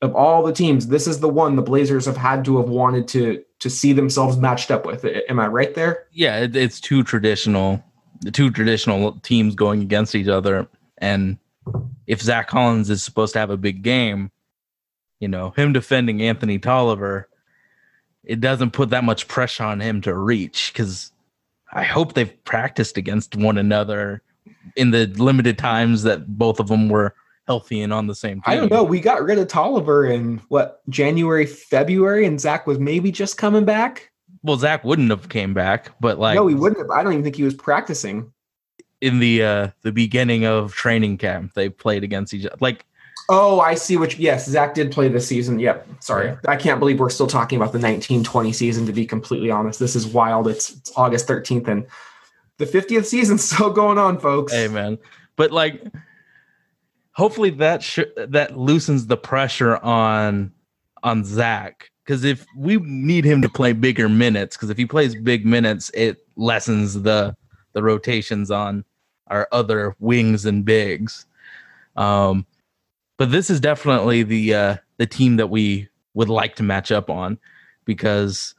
of 0.00 0.16
all 0.16 0.42
the 0.42 0.52
teams, 0.52 0.88
this 0.88 1.06
is 1.06 1.20
the 1.20 1.28
one 1.28 1.54
the 1.54 1.62
Blazers 1.62 2.06
have 2.06 2.16
had 2.16 2.44
to 2.46 2.58
have 2.58 2.68
wanted 2.68 3.06
to 3.08 3.44
to 3.60 3.70
see 3.70 3.92
themselves 3.92 4.36
matched 4.36 4.72
up 4.72 4.84
with. 4.84 5.04
Am 5.04 5.38
I 5.38 5.46
right 5.46 5.72
there? 5.74 6.06
Yeah, 6.10 6.40
it, 6.40 6.56
it's 6.56 6.80
two 6.80 7.04
traditional, 7.04 7.80
the 8.22 8.32
two 8.32 8.50
traditional 8.50 9.12
teams 9.20 9.54
going 9.54 9.82
against 9.82 10.16
each 10.16 10.26
other. 10.26 10.66
And 10.98 11.38
if 12.08 12.20
Zach 12.20 12.48
Collins 12.48 12.90
is 12.90 13.04
supposed 13.04 13.34
to 13.34 13.38
have 13.38 13.50
a 13.50 13.56
big 13.56 13.82
game, 13.82 14.32
you 15.20 15.28
know, 15.28 15.50
him 15.50 15.72
defending 15.72 16.20
Anthony 16.22 16.58
Tolliver, 16.58 17.28
it 18.24 18.40
doesn't 18.40 18.72
put 18.72 18.90
that 18.90 19.04
much 19.04 19.28
pressure 19.28 19.64
on 19.64 19.80
him 19.80 20.00
to 20.02 20.14
reach 20.16 20.72
because 20.72 21.12
I 21.72 21.82
hope 21.82 22.14
they've 22.14 22.44
practiced 22.44 22.96
against 22.96 23.36
one 23.36 23.58
another 23.58 24.22
in 24.76 24.90
the 24.90 25.06
limited 25.06 25.58
times 25.58 26.02
that 26.04 26.38
both 26.38 26.60
of 26.60 26.68
them 26.68 26.88
were 26.88 27.14
healthy 27.46 27.80
and 27.82 27.92
on 27.92 28.06
the 28.06 28.14
same 28.14 28.36
team. 28.36 28.42
I 28.46 28.56
don't 28.56 28.70
know. 28.70 28.84
We 28.84 29.00
got 29.00 29.22
rid 29.22 29.38
of 29.38 29.48
Tolliver 29.48 30.04
in 30.04 30.40
what 30.48 30.80
January, 30.88 31.46
February, 31.46 32.24
and 32.26 32.40
Zach 32.40 32.66
was 32.66 32.78
maybe 32.78 33.10
just 33.10 33.36
coming 33.38 33.64
back. 33.64 34.10
Well, 34.44 34.56
Zach 34.56 34.84
wouldn't 34.84 35.10
have 35.10 35.28
came 35.28 35.54
back, 35.54 35.90
but 36.00 36.18
like 36.18 36.34
no, 36.36 36.46
he 36.46 36.54
wouldn't 36.54 36.80
have. 36.80 36.90
I 36.90 37.02
don't 37.02 37.12
even 37.12 37.24
think 37.24 37.36
he 37.36 37.42
was 37.42 37.54
practicing. 37.54 38.32
in 39.00 39.18
the 39.18 39.42
uh 39.42 39.68
the 39.82 39.92
beginning 39.92 40.44
of 40.46 40.72
training 40.74 41.18
camp 41.18 41.54
they 41.54 41.68
played 41.68 42.04
against 42.04 42.32
each 42.34 42.46
other. 42.46 42.56
Like 42.60 42.86
Oh, 43.28 43.60
I 43.60 43.74
see 43.74 43.96
which 43.96 44.18
yes, 44.18 44.46
Zach 44.48 44.74
did 44.74 44.92
play 44.92 45.08
this 45.08 45.26
season. 45.26 45.58
Yep. 45.58 45.86
Sorry. 46.00 46.26
Yeah. 46.28 46.36
I 46.48 46.56
can't 46.56 46.78
believe 46.78 46.98
we're 46.98 47.10
still 47.10 47.26
talking 47.26 47.56
about 47.56 47.72
the 47.72 47.78
1920 47.78 48.52
season 48.52 48.86
to 48.86 48.92
be 48.92 49.06
completely 49.06 49.50
honest. 49.50 49.78
This 49.78 49.96
is 49.96 50.06
wild. 50.06 50.48
It's, 50.48 50.70
it's 50.70 50.92
August 50.96 51.28
13th 51.28 51.68
and 51.68 51.86
the 52.58 52.66
50th 52.66 53.06
season's 53.06 53.44
still 53.44 53.70
going 53.70 53.98
on, 53.98 54.18
folks. 54.18 54.52
Hey 54.52 54.68
man, 54.68 54.98
but 55.36 55.50
like, 55.50 55.82
hopefully 57.12 57.50
that 57.50 57.82
sh- 57.82 58.00
that 58.16 58.56
loosens 58.56 59.06
the 59.06 59.16
pressure 59.16 59.76
on 59.78 60.52
on 61.02 61.24
Zach 61.24 61.90
because 62.04 62.24
if 62.24 62.44
we 62.56 62.76
need 62.78 63.24
him 63.24 63.42
to 63.42 63.48
play 63.48 63.72
bigger 63.72 64.08
minutes, 64.08 64.56
because 64.56 64.70
if 64.70 64.76
he 64.76 64.86
plays 64.86 65.14
big 65.14 65.46
minutes, 65.46 65.90
it 65.94 66.18
lessens 66.36 67.02
the 67.02 67.34
the 67.72 67.82
rotations 67.82 68.50
on 68.50 68.84
our 69.28 69.48
other 69.52 69.96
wings 69.98 70.44
and 70.44 70.64
bigs. 70.64 71.26
Um, 71.96 72.46
but 73.16 73.30
this 73.30 73.50
is 73.50 73.60
definitely 73.60 74.22
the 74.22 74.54
uh, 74.54 74.76
the 74.98 75.06
team 75.06 75.36
that 75.36 75.48
we 75.48 75.88
would 76.14 76.28
like 76.28 76.56
to 76.56 76.62
match 76.62 76.92
up 76.92 77.08
on 77.10 77.38
because, 77.84 78.54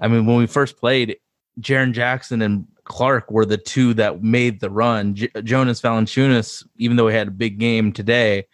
I 0.00 0.08
mean, 0.08 0.26
when 0.26 0.36
we 0.36 0.46
first 0.46 0.76
played, 0.76 1.16
Jaren 1.60 1.92
Jackson 1.92 2.42
and 2.42 2.66
Clarke 2.84 3.30
were 3.30 3.46
the 3.46 3.56
two 3.56 3.94
that 3.94 4.22
made 4.22 4.60
the 4.60 4.70
run. 4.70 5.14
J- 5.14 5.30
Jonas 5.42 5.80
Valanciunas, 5.80 6.66
even 6.76 6.96
though 6.96 7.08
he 7.08 7.14
had 7.16 7.28
a 7.28 7.32
big 7.32 7.58
game 7.58 7.92
today, 7.92 8.46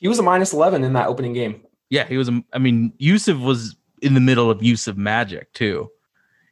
He 0.00 0.08
was 0.08 0.18
a 0.18 0.22
minus 0.22 0.52
11 0.52 0.82
in 0.84 0.92
that 0.94 1.06
opening 1.08 1.32
game. 1.32 1.62
yeah, 1.90 2.04
he 2.06 2.16
was. 2.16 2.28
a- 2.28 2.42
I 2.52 2.58
mean, 2.58 2.92
Jusuf 3.00 3.40
was 3.42 3.76
in 4.00 4.14
the 4.14 4.20
middle 4.20 4.50
of 4.50 4.58
Jusuf 4.58 4.96
magic 4.96 5.52
too, 5.52 5.90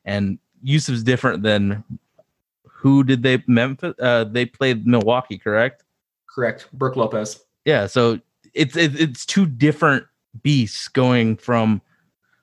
and 0.04 0.38
Jusuf's 0.64 1.02
different 1.02 1.42
than 1.42 1.82
who 2.68 3.02
did 3.02 3.22
they 3.22 3.42
Memphis? 3.46 3.94
Uh, 3.98 4.24
they 4.24 4.44
played 4.46 4.86
Milwaukee, 4.86 5.38
correct? 5.38 5.82
Correct. 6.40 6.68
Brook 6.72 6.96
Lopez. 6.96 7.38
Yeah, 7.66 7.86
so 7.86 8.18
it's 8.54 8.74
it's 8.74 9.26
two 9.26 9.44
different 9.44 10.06
beasts 10.42 10.88
going 10.88 11.36
from 11.36 11.82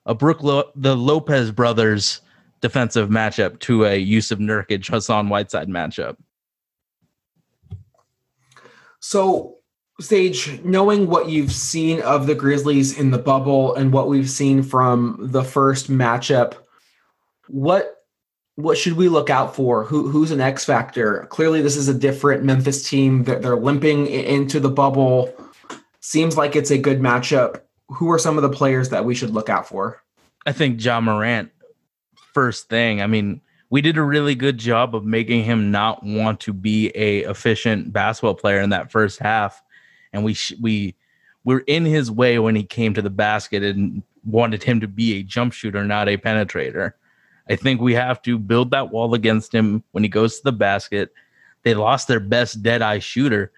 a 0.05 0.13
Brook 0.13 0.43
Lo- 0.43 0.69
the 0.75 0.95
Lopez 0.95 1.49
brothers 1.49 2.21
defensive 2.61 3.09
matchup 3.09 3.59
to 3.61 3.85
a 3.85 4.05
Jusuf 4.05 4.37
Nurkic 4.37 4.87
Hassan 4.87 5.29
Whiteside 5.29 5.67
matchup. 5.67 6.15
So, 8.99 9.55
Sage, 9.99 10.61
knowing 10.63 11.07
what 11.07 11.29
you've 11.29 11.51
seen 11.51 11.99
of 12.01 12.27
the 12.27 12.35
Grizzlies 12.35 12.99
in 12.99 13.09
the 13.09 13.17
bubble 13.17 13.73
and 13.73 13.91
what 13.91 14.09
we've 14.09 14.29
seen 14.29 14.61
from 14.61 15.17
the 15.19 15.43
first 15.43 15.89
matchup, 15.89 16.53
what 17.47 17.96
what 18.57 18.75
should 18.75 18.93
we 18.93 19.07
look 19.07 19.29
out 19.29 19.55
for? 19.55 19.83
Who 19.83 20.09
who's 20.09 20.31
an 20.31 20.41
X 20.41 20.65
factor? 20.65 21.27
Clearly, 21.29 21.61
this 21.61 21.77
is 21.77 21.87
a 21.87 21.93
different 21.93 22.43
Memphis 22.43 22.87
team. 22.89 23.23
They're, 23.23 23.39
they're 23.39 23.55
limping 23.55 24.07
into 24.07 24.59
the 24.59 24.69
bubble. 24.69 25.31
Seems 25.99 26.35
like 26.35 26.55
it's 26.55 26.71
a 26.71 26.77
good 26.77 26.99
matchup. 26.99 27.61
Who 27.89 28.11
are 28.11 28.19
some 28.19 28.35
of 28.35 28.41
the 28.41 28.49
players 28.49 28.89
that 28.89 29.05
we 29.05 29.13
should 29.13 29.29
look 29.29 29.47
out 29.47 29.67
for? 29.67 30.01
I 30.45 30.51
think 30.53 30.83
Ja 30.83 30.99
Morant 30.99 31.51
first 32.33 32.67
thing. 32.67 33.01
I 33.01 33.07
mean, 33.07 33.41
we 33.69 33.81
did 33.81 33.95
a 33.95 34.03
really 34.03 34.33
good 34.33 34.57
job 34.57 34.95
of 34.95 35.05
making 35.05 35.43
him 35.43 35.69
not 35.69 36.03
want 36.03 36.39
to 36.41 36.53
be 36.53 36.89
a 36.95 37.29
efficient 37.29 37.93
basketball 37.93 38.33
player 38.33 38.59
in 38.59 38.71
that 38.71 38.91
first 38.91 39.19
half, 39.19 39.61
and 40.13 40.23
we 40.23 40.33
sh- 40.33 40.55
we 40.59 40.95
were 41.43 41.63
in 41.67 41.85
his 41.85 42.09
way 42.09 42.39
when 42.39 42.55
he 42.55 42.63
came 42.63 42.95
to 42.95 43.03
the 43.03 43.11
basket 43.11 43.61
and 43.61 44.01
wanted 44.25 44.63
him 44.63 44.79
to 44.79 44.87
be 44.87 45.19
a 45.19 45.23
jump 45.23 45.53
shooter, 45.53 45.83
not 45.85 46.09
a 46.09 46.17
penetrator. 46.17 46.93
I 47.49 47.55
think 47.55 47.81
we 47.81 47.93
have 47.93 48.21
to 48.23 48.37
build 48.37 48.71
that 48.71 48.91
wall 48.91 49.13
against 49.13 49.53
him 49.53 49.83
when 49.91 50.03
he 50.03 50.09
goes 50.09 50.37
to 50.37 50.43
the 50.43 50.51
basket. 50.51 51.13
They 51.63 51.73
lost 51.73 52.07
their 52.07 52.19
best 52.19 52.61
dead 52.61 52.81
eye 52.81 52.99
shooter, 52.99 53.51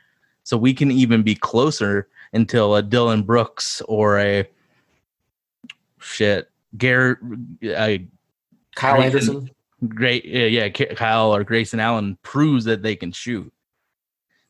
so 0.44 0.58
we 0.58 0.74
can 0.74 0.92
even 0.92 1.24
be 1.24 1.36
closer 1.36 2.08
until 2.34 2.76
a 2.76 2.84
Dillon 2.84 3.24
Brooks 3.24 3.82
or 3.88 4.20
a 4.20 4.48
shit 6.00 6.50
Garrett, 6.78 7.18
uh, 7.76 7.98
Kyle 8.76 8.98
Grayson. 8.98 9.36
Anderson. 9.36 9.50
great, 9.88 10.26
yeah, 10.26 10.46
yeah, 10.46 10.70
K- 10.70 10.94
Kyle 10.96 11.36
or 11.36 11.44
Grayson 11.44 11.80
Allen 11.80 12.18
proves 12.22 12.66
that 12.66 12.84
they 12.84 12.96
can 12.96 13.12
shoot. 13.12 13.52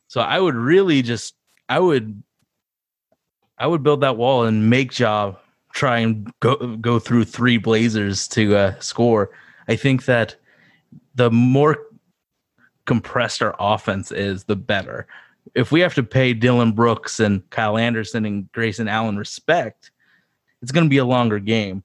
So 0.07 0.21
I 0.21 0.39
would 0.39 0.55
really 0.55 1.01
just, 1.01 1.35
I 1.67 1.79
would, 1.79 2.21
I 3.57 3.67
would 3.67 3.83
build 3.83 4.01
that 4.01 4.17
wall 4.17 4.45
and 4.45 4.69
make 4.69 4.91
job 4.91 5.37
try 5.79 5.99
and 5.99 6.29
go 6.41 6.55
go 6.75 6.99
through 6.99 7.23
three 7.23 7.57
Blazers 7.57 8.27
to 8.27 8.55
uh, 8.55 8.79
score. 8.79 9.31
I 9.69 9.77
think 9.77 10.05
that 10.05 10.35
the 11.15 11.31
more 11.31 11.77
compressed 12.85 13.41
our 13.41 13.55
offense 13.59 14.11
is, 14.11 14.43
the 14.43 14.57
better. 14.57 15.07
If 15.55 15.71
we 15.71 15.79
have 15.79 15.95
to 15.95 16.03
pay 16.03 16.33
Dillon 16.33 16.73
Brooks 16.73 17.19
and 17.19 17.49
Kyle 17.49 17.77
Anderson 17.77 18.25
and 18.25 18.51
Grayson 18.51 18.87
Allen 18.87 19.17
respect, 19.17 19.91
it's 20.61 20.71
going 20.71 20.85
to 20.85 20.89
be 20.89 20.97
a 20.97 21.05
longer 21.05 21.39
game. 21.39 21.83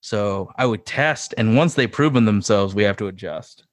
So 0.00 0.52
I 0.56 0.66
would 0.66 0.84
test, 0.84 1.32
and 1.38 1.56
once 1.56 1.74
they've 1.74 1.90
proven 1.90 2.24
themselves, 2.26 2.74
we 2.74 2.82
have 2.82 2.96
to 2.98 3.06
adjust. 3.06 3.64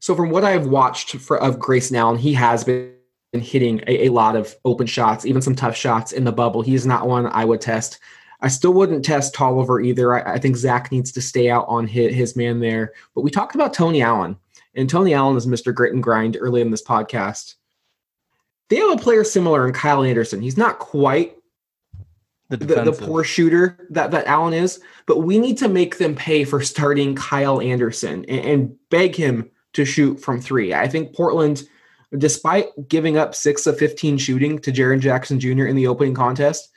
So 0.00 0.14
from 0.14 0.30
what 0.30 0.42
I've 0.42 0.66
watched 0.66 1.16
for, 1.16 1.38
of 1.38 1.58
Grayson 1.58 1.96
Allen, 1.96 2.18
he 2.18 2.34
has 2.34 2.64
been 2.64 2.94
hitting 3.32 3.82
a, 3.86 4.06
a 4.06 4.08
lot 4.08 4.36
of 4.36 4.56
open 4.64 4.86
shots, 4.86 5.24
even 5.24 5.42
some 5.42 5.54
tough 5.54 5.76
shots 5.76 6.12
in 6.12 6.24
the 6.24 6.32
bubble. 6.32 6.62
He's 6.62 6.86
not 6.86 7.06
one 7.06 7.26
I 7.26 7.44
would 7.44 7.60
test. 7.60 8.00
I 8.44 8.48
still 8.48 8.74
wouldn't 8.74 9.06
test 9.06 9.32
Tolliver 9.32 9.80
either. 9.80 10.12
I, 10.12 10.34
I 10.34 10.38
think 10.38 10.58
Zach 10.58 10.92
needs 10.92 11.10
to 11.12 11.22
stay 11.22 11.48
out 11.48 11.64
on 11.66 11.86
his, 11.86 12.14
his 12.14 12.36
man 12.36 12.60
there. 12.60 12.92
But 13.14 13.22
we 13.22 13.30
talked 13.30 13.54
about 13.54 13.72
Tony 13.72 14.02
Allen, 14.02 14.36
and 14.74 14.88
Tony 14.88 15.14
Allen 15.14 15.38
is 15.38 15.46
Mr. 15.46 15.74
Grit 15.74 15.94
and 15.94 16.02
Grind 16.02 16.36
early 16.38 16.60
in 16.60 16.70
this 16.70 16.84
podcast. 16.84 17.54
They 18.68 18.76
have 18.76 18.90
a 18.90 19.02
player 19.02 19.24
similar 19.24 19.66
in 19.66 19.72
Kyle 19.72 20.04
Anderson. 20.04 20.42
He's 20.42 20.58
not 20.58 20.78
quite 20.78 21.38
The, 22.50 22.58
the, 22.58 22.82
the 22.82 22.92
poor 22.92 23.24
shooter 23.24 23.86
that, 23.88 24.10
that 24.10 24.26
Allen 24.26 24.52
is, 24.52 24.78
but 25.06 25.20
we 25.20 25.38
need 25.38 25.56
to 25.58 25.68
make 25.68 25.96
them 25.96 26.14
pay 26.14 26.44
for 26.44 26.60
starting 26.60 27.14
Kyle 27.14 27.62
Anderson 27.62 28.26
and, 28.26 28.44
and 28.44 28.76
beg 28.90 29.16
him 29.16 29.50
to 29.72 29.86
shoot 29.86 30.20
from 30.20 30.38
three. 30.38 30.74
I 30.74 30.86
think 30.86 31.14
Portland, 31.14 31.62
despite 32.18 32.66
giving 32.88 33.16
up 33.16 33.34
six 33.34 33.66
of 33.66 33.78
15 33.78 34.18
shooting 34.18 34.58
to 34.58 34.70
Jaren 34.70 35.00
Jackson 35.00 35.40
Jr. 35.40 35.64
in 35.64 35.76
the 35.76 35.86
opening 35.86 36.12
contest, 36.12 36.72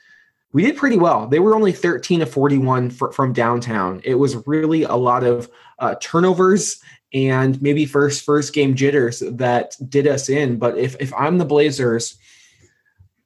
we 0.52 0.62
did 0.62 0.76
pretty 0.76 0.96
well. 0.96 1.26
They 1.26 1.40
were 1.40 1.54
only 1.54 1.72
13 1.72 2.20
to 2.20 2.26
41 2.26 2.90
fr- 2.90 3.10
from 3.10 3.32
downtown. 3.32 4.00
It 4.04 4.14
was 4.14 4.46
really 4.46 4.84
a 4.84 4.94
lot 4.94 5.24
of 5.24 5.50
uh, 5.78 5.96
turnovers 6.00 6.80
and 7.12 7.60
maybe 7.62 7.86
first 7.86 8.24
first 8.24 8.52
game 8.52 8.74
jitters 8.74 9.20
that 9.20 9.76
did 9.88 10.06
us 10.06 10.28
in. 10.28 10.58
But 10.58 10.76
if 10.78 10.96
if 11.00 11.12
I'm 11.14 11.38
the 11.38 11.44
Blazers, 11.44 12.18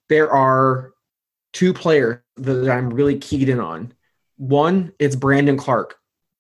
there 0.08 0.30
are 0.30 0.92
two 1.52 1.72
players 1.72 2.18
that 2.36 2.68
I'm 2.68 2.90
really 2.90 3.18
keyed 3.18 3.48
in 3.48 3.60
on. 3.60 3.92
One, 4.36 4.92
it's 4.98 5.16
Brandon 5.16 5.56
Clarke. 5.56 5.96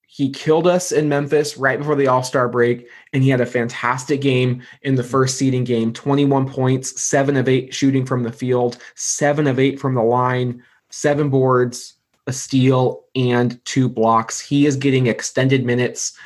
He 0.06 0.30
killed 0.30 0.66
us 0.66 0.92
in 0.92 1.08
Memphis 1.08 1.56
right 1.56 1.78
before 1.78 1.94
the 1.94 2.08
All 2.08 2.22
Star 2.22 2.48
break, 2.48 2.86
and 3.12 3.22
he 3.22 3.30
had 3.30 3.40
a 3.40 3.46
fantastic 3.46 4.20
game 4.20 4.62
in 4.82 4.94
the 4.94 5.02
first 5.02 5.38
seeding 5.38 5.64
game 5.64 5.92
21 5.92 6.50
points, 6.50 7.00
seven 7.00 7.36
of 7.36 7.48
eight 7.48 7.74
shooting 7.74 8.04
from 8.04 8.22
the 8.22 8.32
field, 8.32 8.78
seven 8.94 9.46
of 9.46 9.58
eight 9.58 9.80
from 9.80 9.94
the 9.94 10.02
line, 10.02 10.62
seven 10.92 11.30
boards, 11.30 11.94
a 12.26 12.32
steal, 12.32 13.04
and 13.16 13.62
two 13.64 13.88
blocks. 13.88 14.38
He 14.40 14.66
is 14.66 14.76
getting 14.76 15.08
extended 15.08 15.64
minutes 15.64 16.16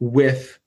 with 0.00 0.58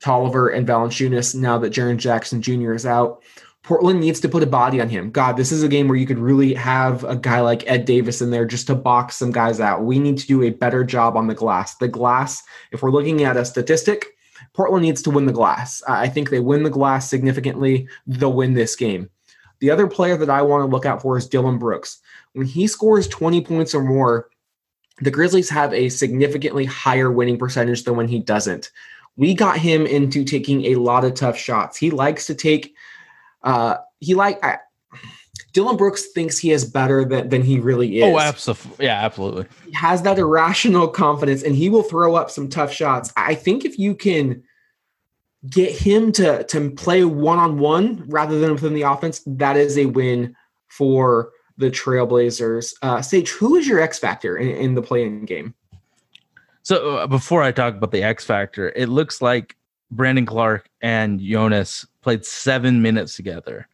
Tolliver 0.00 0.48
and 0.48 0.66
Valanciunas 0.66 1.34
now 1.34 1.58
that 1.58 1.72
Jaren 1.72 1.96
Jackson 1.96 2.40
Jr. 2.40 2.74
is 2.74 2.86
out. 2.86 3.22
Portland 3.62 3.98
needs 3.98 4.20
to 4.20 4.28
put 4.28 4.44
a 4.44 4.46
body 4.46 4.80
on 4.80 4.88
him. 4.88 5.10
God, 5.10 5.36
this 5.36 5.50
is 5.50 5.64
a 5.64 5.68
game 5.68 5.88
where 5.88 5.96
you 5.98 6.06
could 6.06 6.20
really 6.20 6.54
have 6.54 7.02
a 7.02 7.16
guy 7.16 7.40
like 7.40 7.68
Ed 7.68 7.84
Davis 7.84 8.22
in 8.22 8.30
there 8.30 8.44
just 8.44 8.68
to 8.68 8.76
box 8.76 9.16
some 9.16 9.32
guys 9.32 9.58
out. 9.58 9.84
We 9.84 9.98
need 9.98 10.18
to 10.18 10.26
do 10.26 10.44
a 10.44 10.50
better 10.50 10.84
job 10.84 11.16
on 11.16 11.26
the 11.26 11.34
glass. 11.34 11.74
The 11.74 11.88
glass, 11.88 12.44
if 12.70 12.82
we're 12.82 12.92
looking 12.92 13.24
at 13.24 13.36
a 13.36 13.44
statistic, 13.44 14.06
Portland 14.52 14.84
needs 14.84 15.02
to 15.02 15.10
win 15.10 15.26
the 15.26 15.32
glass. 15.32 15.82
I 15.88 16.02
I 16.02 16.08
think 16.08 16.30
they 16.30 16.38
win 16.38 16.62
the 16.62 16.70
glass 16.70 17.10
significantly, 17.10 17.88
they'll 18.06 18.32
win 18.32 18.54
this 18.54 18.76
game. 18.76 19.10
The 19.58 19.70
other 19.70 19.88
player 19.88 20.16
that 20.16 20.30
I 20.30 20.42
want 20.42 20.62
to 20.62 20.72
look 20.72 20.86
out 20.86 21.02
for 21.02 21.16
is 21.16 21.26
Dillon 21.26 21.58
Brooks. 21.58 21.98
When 22.36 22.46
he 22.46 22.66
scores 22.66 23.08
20 23.08 23.40
points 23.40 23.74
or 23.74 23.82
more, 23.82 24.28
the 25.00 25.10
Grizzlies 25.10 25.48
have 25.48 25.72
a 25.72 25.88
significantly 25.88 26.66
higher 26.66 27.10
winning 27.10 27.38
percentage 27.38 27.84
than 27.84 27.96
when 27.96 28.08
he 28.08 28.18
doesn't. 28.18 28.70
We 29.16 29.32
got 29.32 29.56
him 29.56 29.86
into 29.86 30.22
taking 30.22 30.66
a 30.66 30.74
lot 30.74 31.06
of 31.06 31.14
tough 31.14 31.38
shots. 31.38 31.78
He 31.78 31.90
likes 31.90 32.26
to 32.26 32.34
take 32.34 32.74
uh, 33.42 33.78
he 34.00 34.12
like 34.12 34.44
I, 34.44 34.58
Dillon 35.54 35.78
Brooks 35.78 36.08
thinks 36.12 36.36
he 36.36 36.52
is 36.52 36.66
better 36.66 37.06
than, 37.06 37.30
than 37.30 37.40
he 37.40 37.58
really 37.58 38.00
is. 38.00 38.04
Oh, 38.04 38.18
absolutely. 38.18 38.84
Yeah, 38.84 39.02
absolutely. 39.02 39.46
He 39.64 39.72
has 39.72 40.02
that 40.02 40.18
irrational 40.18 40.88
confidence 40.88 41.42
and 41.42 41.56
he 41.56 41.70
will 41.70 41.84
throw 41.84 42.16
up 42.16 42.30
some 42.30 42.50
tough 42.50 42.70
shots. 42.70 43.14
I 43.16 43.34
think 43.34 43.64
if 43.64 43.78
you 43.78 43.94
can 43.94 44.42
get 45.48 45.70
him 45.70 46.12
to 46.12 46.44
to 46.44 46.70
play 46.72 47.04
one 47.04 47.38
on 47.38 47.58
one 47.58 48.04
rather 48.08 48.38
than 48.38 48.52
within 48.52 48.74
the 48.74 48.82
offense, 48.82 49.22
that 49.26 49.56
is 49.56 49.78
a 49.78 49.86
win 49.86 50.36
for 50.68 51.30
the 51.58 51.70
Trailblazers. 51.70 52.74
Uh, 52.82 53.00
Sage, 53.02 53.30
who 53.30 53.56
is 53.56 53.66
your 53.66 53.80
X 53.80 53.98
factor 53.98 54.36
in, 54.36 54.48
in 54.48 54.74
the 54.74 54.82
play-in 54.82 55.24
game? 55.24 55.54
So 56.62 56.96
uh, 56.96 57.06
before 57.06 57.42
I 57.42 57.52
talk 57.52 57.74
about 57.74 57.92
the 57.92 58.02
X 58.02 58.24
factor, 58.24 58.70
it 58.70 58.88
looks 58.88 59.22
like 59.22 59.56
Brandon 59.90 60.26
Clarke 60.26 60.68
and 60.80 61.20
Jonas 61.20 61.86
played 62.02 62.24
seven 62.24 62.82
minutes 62.82 63.16
together, 63.16 63.68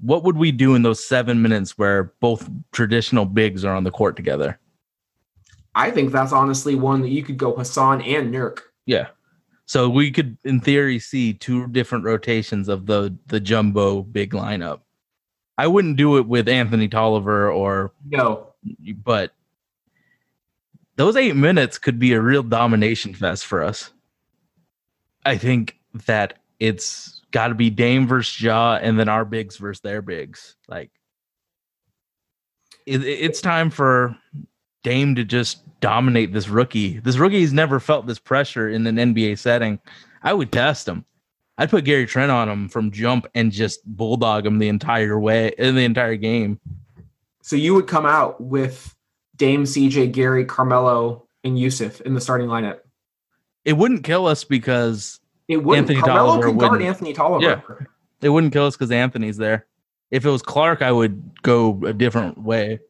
what 0.00 0.22
would 0.22 0.36
we 0.36 0.52
do 0.52 0.74
in 0.74 0.82
those 0.82 1.04
seven 1.04 1.42
minutes 1.42 1.76
where 1.76 2.12
both 2.20 2.48
traditional 2.72 3.24
bigs 3.24 3.64
are 3.64 3.74
on 3.74 3.84
the 3.84 3.90
court 3.90 4.16
together? 4.16 4.58
I 5.74 5.90
think 5.90 6.12
that's 6.12 6.32
honestly 6.32 6.74
one 6.74 7.02
that 7.02 7.08
you 7.08 7.22
could 7.22 7.38
go 7.38 7.54
Hassan 7.54 8.02
and 8.02 8.32
Nurk. 8.32 8.60
Yeah. 8.86 9.08
So 9.66 9.88
we 9.88 10.10
could, 10.10 10.38
in 10.44 10.60
theory, 10.60 10.98
see 10.98 11.34
two 11.34 11.66
different 11.68 12.04
rotations 12.04 12.68
of 12.68 12.86
the 12.86 13.16
the 13.26 13.38
jumbo 13.38 14.02
big 14.02 14.32
lineup. 14.32 14.80
I 15.58 15.66
wouldn't 15.66 15.96
do 15.96 16.16
it 16.16 16.26
with 16.26 16.48
Anthony 16.48 16.88
Tolliver 16.88 17.50
or, 17.50 17.92
No, 18.08 18.54
but 19.04 19.32
those 20.94 21.16
eight 21.16 21.34
minutes 21.34 21.78
could 21.78 21.98
be 21.98 22.12
a 22.12 22.20
real 22.20 22.44
domination 22.44 23.12
fest 23.12 23.44
for 23.44 23.62
us. 23.64 23.92
I 25.26 25.36
think 25.36 25.76
that 26.06 26.38
it's 26.60 27.20
got 27.32 27.48
to 27.48 27.54
be 27.54 27.70
Dame 27.70 28.06
versus 28.06 28.40
Ja, 28.40 28.78
and 28.80 28.98
then 28.98 29.08
our 29.08 29.24
bigs 29.24 29.56
versus 29.56 29.80
their 29.80 30.00
bigs. 30.00 30.56
Like, 30.68 30.90
it, 32.86 33.04
it's 33.04 33.40
time 33.40 33.70
for 33.70 34.16
Dame 34.84 35.16
to 35.16 35.24
just 35.24 35.62
dominate 35.80 36.32
this 36.32 36.48
rookie. 36.48 37.00
This 37.00 37.18
rookie's 37.18 37.52
never 37.52 37.80
felt 37.80 38.06
this 38.06 38.18
pressure 38.18 38.68
in 38.68 38.86
an 38.86 38.96
NBA 38.96 39.38
setting. 39.38 39.80
I 40.22 40.32
would 40.32 40.52
test 40.52 40.88
him. 40.88 41.04
I'd 41.58 41.70
put 41.70 41.84
Gary 41.84 42.06
Trent 42.06 42.30
on 42.30 42.48
him 42.48 42.68
from 42.68 42.90
jump 42.92 43.26
and 43.34 43.50
just 43.50 43.84
bulldog 43.84 44.46
him 44.46 44.58
the 44.58 44.68
entire 44.68 45.18
way 45.18 45.52
in 45.58 45.74
the 45.74 45.84
entire 45.84 46.16
game. 46.16 46.60
so 47.42 47.56
you 47.56 47.74
would 47.74 47.86
come 47.88 48.06
out 48.06 48.40
with 48.40 48.94
Dame, 49.36 49.64
CJ, 49.64 50.12
Gary, 50.12 50.44
Carmelo, 50.44 51.26
and 51.44 51.56
Jusuf 51.56 52.00
in 52.02 52.14
the 52.14 52.20
starting 52.20 52.48
lineup. 52.48 52.80
It 53.64 53.74
wouldn't 53.74 54.04
kill 54.04 54.26
us 54.26 54.44
because 54.44 55.20
It 55.48 55.58
wouldn't. 55.58 55.90
Anthony 55.90 56.00
Carmelo 56.00 56.28
Tolliver 56.32 56.48
could 56.50 56.58
guard 56.58 56.72
wouldn't. 56.72 56.88
Anthony 56.88 57.12
Tolliver. 57.12 57.78
Yeah. 57.80 57.86
it 58.22 58.28
wouldn't 58.30 58.52
kill 58.52 58.66
us 58.66 58.76
because 58.76 58.90
Anthony's 58.90 59.36
there. 59.36 59.66
If 60.10 60.24
it 60.24 60.30
was 60.30 60.42
Clarke, 60.42 60.80
I 60.82 60.90
would 60.92 61.42
go 61.42 61.80
a 61.84 61.92
different 61.92 62.38
way. 62.38 62.80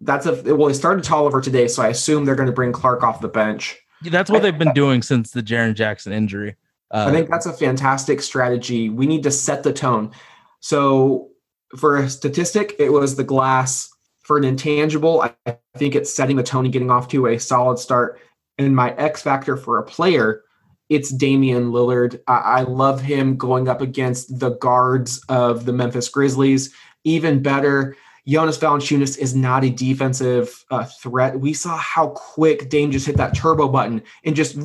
That's 0.00 0.26
a 0.26 0.54
well. 0.54 0.68
He 0.68 0.74
started 0.74 1.04
Tolliver 1.04 1.40
today, 1.40 1.68
so 1.68 1.82
I 1.82 1.88
assume 1.88 2.24
they're 2.24 2.34
going 2.34 2.48
to 2.48 2.52
bring 2.52 2.72
Clarke 2.72 3.02
off 3.02 3.20
the 3.20 3.28
bench. 3.28 3.78
That's 4.02 4.30
what 4.30 4.42
they've 4.42 4.58
been 4.58 4.74
doing 4.74 5.02
since 5.02 5.30
the 5.30 5.42
Jaren 5.42 5.74
Jackson 5.74 6.12
injury. 6.12 6.56
Uh, 6.90 7.06
I 7.08 7.12
think 7.12 7.30
that's 7.30 7.46
a 7.46 7.52
fantastic 7.52 8.22
strategy. 8.22 8.88
We 8.88 9.06
need 9.06 9.22
to 9.24 9.30
set 9.30 9.62
the 9.62 9.72
tone. 9.72 10.12
So, 10.60 11.30
for 11.76 11.96
a 11.96 12.08
statistic, 12.08 12.76
it 12.78 12.90
was 12.90 13.16
the 13.16 13.24
glass. 13.24 13.90
For 14.22 14.36
an 14.36 14.44
intangible, 14.44 15.22
I 15.22 15.56
think 15.76 15.94
it's 15.94 16.12
setting 16.12 16.36
the 16.36 16.42
tone 16.42 16.64
and 16.64 16.72
getting 16.72 16.90
off 16.90 17.06
to 17.08 17.26
a 17.26 17.38
solid 17.38 17.78
start. 17.78 18.20
And 18.58 18.74
my 18.74 18.92
X 18.96 19.22
factor 19.22 19.56
for 19.56 19.78
a 19.78 19.84
player, 19.84 20.42
it's 20.88 21.10
Damian 21.10 21.70
Lillard. 21.70 22.20
I, 22.26 22.38
I 22.38 22.62
love 22.62 23.00
him 23.00 23.36
going 23.36 23.68
up 23.68 23.80
against 23.80 24.38
the 24.40 24.50
guards 24.56 25.22
of 25.28 25.64
the 25.64 25.72
Memphis 25.72 26.08
Grizzlies. 26.08 26.74
Even 27.04 27.40
better, 27.40 27.96
Jonas 28.26 28.58
Valanciunas 28.58 29.16
is 29.18 29.34
not 29.36 29.64
a 29.64 29.70
defensive 29.70 30.64
uh, 30.70 30.84
threat. 30.84 31.38
We 31.38 31.52
saw 31.52 31.76
how 31.76 32.08
quick 32.08 32.68
Dame 32.68 32.90
just 32.90 33.06
hit 33.06 33.16
that 33.18 33.36
turbo 33.36 33.68
button 33.68 34.02
and 34.24 34.34
just 34.34 34.56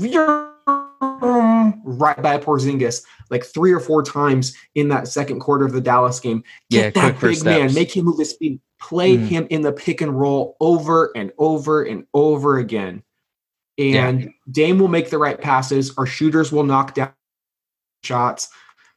right 1.83 2.21
by 2.21 2.37
Porzingis 2.37 3.03
like 3.29 3.43
three 3.43 3.71
or 3.71 3.79
four 3.79 4.03
times 4.03 4.55
in 4.75 4.87
that 4.89 5.07
second 5.07 5.39
quarter 5.39 5.65
of 5.65 5.71
the 5.73 5.81
Dallas 5.81 6.19
game. 6.19 6.43
Yeah, 6.69 6.81
Get 6.83 6.93
that 6.95 7.17
quick 7.17 7.35
big 7.37 7.45
man, 7.45 7.73
make 7.73 7.95
him 7.95 8.05
move 8.05 8.19
his 8.19 8.31
speed, 8.31 8.59
play 8.79 9.17
Mhm. 9.17 9.27
him 9.27 9.47
in 9.49 9.61
the 9.61 9.71
pick 9.71 10.01
and 10.01 10.19
roll 10.19 10.57
over 10.59 11.11
and 11.15 11.31
over 11.37 11.83
and 11.83 12.05
over 12.13 12.57
again. 12.57 13.03
And 13.77 14.29
Dame 14.51 14.77
will 14.79 14.89
make 14.89 15.09
the 15.09 15.17
right 15.17 15.39
passes. 15.39 15.91
Our 15.97 16.05
shooters 16.05 16.51
will 16.51 16.63
knock 16.63 16.93
down 16.93 17.13
shots. 18.03 18.49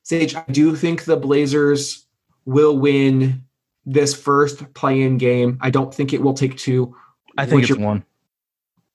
Sage, 0.03 0.35
I 0.35 0.45
do 0.51 0.77
think 0.77 1.05
the 1.05 1.17
Blazers 1.17 2.07
will 2.45 2.77
win 2.79 3.43
this 3.87 4.15
first 4.15 4.73
play-in 4.75 5.17
game. 5.19 5.59
I 5.61 5.71
don't 5.71 5.95
think 5.95 6.13
it 6.13 6.21
will 6.23 6.35
take 6.35 6.57
two. 6.59 6.95
I 7.39 7.45
think 7.47 7.61
What's 7.63 7.71
it's 7.71 7.79
your- 7.79 7.87
one. 7.87 8.05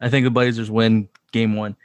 I 0.02 0.10
think 0.10 0.24
the 0.26 0.32
Blazers 0.32 0.70
win 0.70 1.10
game 1.32 1.56
one. 1.56 1.76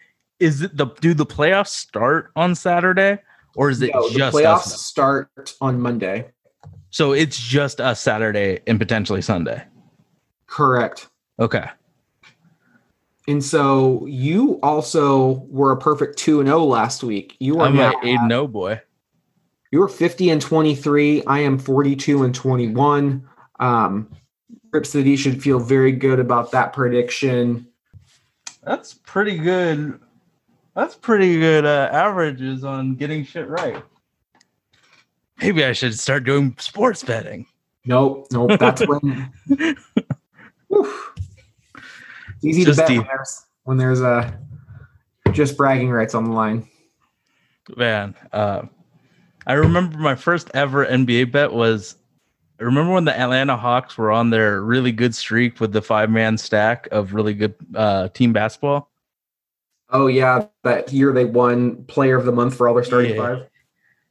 Is 0.41 0.63
it 0.63 0.77
the 0.77 0.87
do 1.01 1.15
the 1.15 1.27
playoffs 1.27 1.69
start 1.69 2.31
on 2.37 2.55
Saturday 2.55 3.19
or 3.57 3.71
is 3.71 3.81
it 3.83 3.91
No, 3.95 4.09
the 4.09 4.19
just 4.19 4.37
playoffs 4.37 4.67
us? 4.67 4.83
start 4.83 5.55
on 5.61 5.81
Monday. 5.81 6.31
So 6.91 7.13
it's 7.13 7.39
just 7.39 7.81
us 7.81 8.01
Saturday 8.01 8.61
and 8.67 8.79
potentially 8.79 9.23
Sunday. 9.23 9.65
Correct. 10.47 11.09
Okay. 11.41 11.67
And 13.27 13.43
so 13.43 14.05
you 14.07 14.61
also 14.63 15.45
were 15.49 15.73
a 15.73 15.77
perfect 15.79 16.19
2 16.19 16.41
and 16.41 16.49
0 16.49 16.65
last 16.65 17.03
week. 17.03 17.37
You 17.41 17.59
are 17.61 17.67
I'm 17.67 17.77
now, 17.77 17.93
a 18.03 18.07
eight 18.07 18.21
no 18.27 18.47
boy. 18.47 18.81
you 19.73 19.81
were 19.81 19.89
50 19.89 20.31
and 20.31 20.43
23. 20.43 21.25
I 21.27 21.39
am 21.41 21.59
42 21.59 22.23
and 22.25 22.35
21. 22.35 23.29
Um 23.61 24.11
Rip 24.73 24.85
City 24.87 25.15
should 25.17 25.41
feel 25.41 25.61
very 25.61 25.93
good 25.93 26.19
about 26.19 26.51
that 26.51 26.73
prediction. 26.73 27.69
That's 28.65 28.95
pretty 28.95 29.39
good. 29.39 30.01
That's 30.75 30.97
pretty 30.97 31.39
good 31.39 31.65
uh, 31.65 31.89
averages 31.93 32.65
on 32.65 32.97
getting 32.97 33.25
shit 33.25 33.49
right. 33.49 33.83
Maybe 35.41 35.65
I 35.65 35.73
should 35.73 35.99
start 35.99 36.25
doing 36.25 36.55
sports 36.59 37.03
betting. 37.05 37.47
Nope, 37.87 38.27
nope. 38.33 38.59
That's 38.59 38.87
when 38.87 39.31
it's 39.49 39.79
easy 42.43 42.65
Just 42.65 42.79
to 42.79 42.83
bet 42.83 42.89
deep. 42.89 42.99
when 42.99 43.07
there's 43.07 43.47
when 43.65 43.77
there's 43.77 44.01
a 44.01 44.39
just 45.33 45.57
bragging 45.57 45.91
rights 45.91 46.15
on 46.15 46.25
the 46.25 46.31
line. 46.33 46.69
Man, 47.77 48.15
uh, 48.33 48.63
I 49.47 49.55
remember 49.55 49.99
my 49.99 50.15
first 50.15 50.51
ever 50.55 50.87
NBA 50.87 51.33
bet 51.33 51.53
was. 51.53 51.97
I 52.61 52.63
remember 52.63 52.93
when 52.93 53.05
the 53.05 53.19
Atlanta 53.19 53.57
Hawks 53.57 53.99
were 53.99 54.13
on 54.13 54.31
their 54.31 54.63
really 54.63 54.93
good 54.93 55.15
streak 55.15 55.59
with 55.61 55.73
the 55.73 55.83
five 55.83 56.09
man 56.09 56.39
stack 56.39 56.87
of 56.93 57.13
really 57.13 57.35
good 57.35 57.55
uh, 57.75 58.09
team 58.09 58.33
basketball. 58.33 58.91
Oh 59.91 60.07
yeah, 60.07 60.47
that 60.63 60.93
year 60.93 61.13
they 61.13 61.25
won 61.25 61.85
Player 61.85 62.17
of 62.17 62.25
the 62.27 62.33
Month 62.33 62.57
for 62.57 62.69
all 62.69 62.75
their 62.75 62.85
starting 62.85 63.15
Yeah. 63.15 63.23
five. 63.23 63.39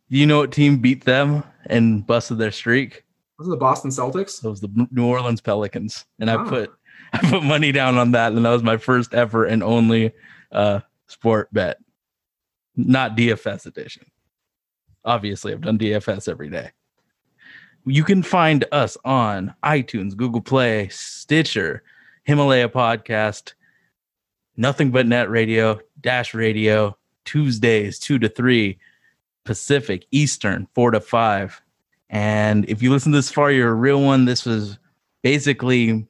Do 0.09 0.17
you 0.17 0.25
know 0.25 0.39
what 0.39 0.51
team 0.51 0.77
beat 0.77 1.05
them 1.05 1.43
and 1.65 2.05
busted 2.05 2.37
their 2.37 2.51
streak? 2.51 3.03
Was 3.39 3.47
it 3.47 3.51
the 3.51 3.57
Boston 3.57 3.89
Celtics? 3.89 4.43
It 4.43 4.49
was 4.49 4.61
the 4.61 4.87
New 4.91 5.05
Orleans 5.05 5.41
Pelicans, 5.41 6.05
and 6.19 6.29
I 6.29 6.35
Ah. 6.35 6.47
put 6.47 6.71
I 7.13 7.17
put 7.29 7.43
money 7.43 7.71
down 7.71 7.97
on 7.97 8.11
that, 8.11 8.33
and 8.33 8.43
that 8.45 8.49
was 8.49 8.63
my 8.63 8.77
first 8.77 9.13
ever 9.13 9.45
and 9.45 9.61
only 9.61 10.13
uh, 10.51 10.79
sport 11.07 11.49
bet, 11.53 11.77
not 12.75 13.15
DFS 13.17 13.65
edition. 13.67 14.05
Obviously, 15.05 15.51
I've 15.51 15.61
done 15.61 15.77
DFS 15.77 16.27
every 16.29 16.49
day. 16.49 16.71
You 17.85 18.03
can 18.03 18.23
find 18.23 18.65
us 18.71 18.97
on 19.03 19.53
iTunes, 19.63 20.15
Google 20.15 20.41
Play, 20.41 20.87
Stitcher, 20.89 21.83
Himalaya 22.23 22.69
Podcast, 22.69 23.53
Nothing 24.55 24.91
But 24.91 25.07
Net 25.07 25.29
Radio, 25.29 25.79
Dash 26.01 26.33
Radio, 26.33 26.97
Tuesdays 27.25 27.99
two 27.99 28.19
to 28.19 28.29
three, 28.29 28.77
Pacific, 29.45 30.05
Eastern 30.11 30.67
four 30.73 30.91
to 30.91 30.99
five. 30.99 31.61
And 32.09 32.69
if 32.69 32.83
you 32.83 32.91
listen 32.91 33.11
this 33.11 33.31
far, 33.31 33.51
you're 33.51 33.71
a 33.71 33.73
real 33.73 34.01
one. 34.01 34.25
This 34.25 34.45
was 34.45 34.77
basically 35.23 36.05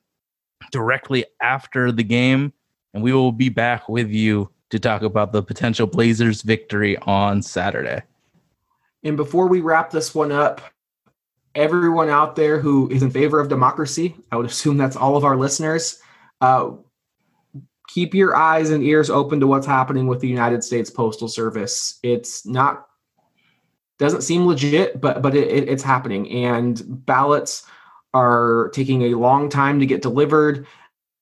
directly 0.72 1.26
after 1.41 1.91
the 1.91 2.03
game, 2.03 2.52
and 2.94 3.02
we 3.03 3.14
will 3.14 3.32
be 3.32 3.49
back 3.49 3.88
with 3.88 4.10
you 4.10 4.49
to 4.72 4.80
talk 4.80 5.03
about 5.03 5.32
the 5.32 5.44
potential 5.44 5.88
Blazers 5.88 6.41
victory 6.41 6.98
on 6.98 7.41
Saturday. 7.41 8.02
And 9.03 9.15
before 9.15 9.48
we 9.48 9.61
wrap 9.61 9.91
this 9.91 10.15
one 10.15 10.32
up, 10.32 10.61
everyone 11.56 12.10
out 12.10 12.36
there 12.36 12.60
who 12.60 12.90
is 12.90 13.03
in 13.03 13.11
favor 13.11 13.40
of 13.40 13.49
democracy, 13.49 14.15
I 14.32 14.38
would 14.38 14.48
assume 14.48 14.78
that's 14.78 14.95
all 14.95 15.15
of 15.15 15.24
our 15.24 15.38
listeners. 15.38 15.99
Uh, 16.41 16.72
keep 17.94 18.15
your 18.15 18.36
eyes 18.36 18.72
and 18.72 18.84
ears 18.84 19.10
open 19.11 19.40
to 19.40 19.45
what's 19.45 19.68
happening 19.68 20.07
with 20.07 20.20
the 20.20 20.28
United 20.28 20.64
States 20.64 20.90
Postal 20.90 21.28
Service. 21.28 21.99
It's 22.02 22.45
not 22.45 22.88
doesn't 23.99 24.24
seem 24.24 24.48
legit, 24.48 24.99
but 24.99 25.22
but 25.22 25.36
it, 25.36 25.48
it- 25.48 25.70
it's 25.70 25.84
happening, 25.84 26.30
and 26.32 26.82
ballots 27.06 27.64
are 28.14 28.70
taking 28.74 29.03
a 29.03 29.15
long 29.15 29.49
time 29.49 29.80
to 29.80 29.86
get 29.86 30.02
delivered. 30.02 30.65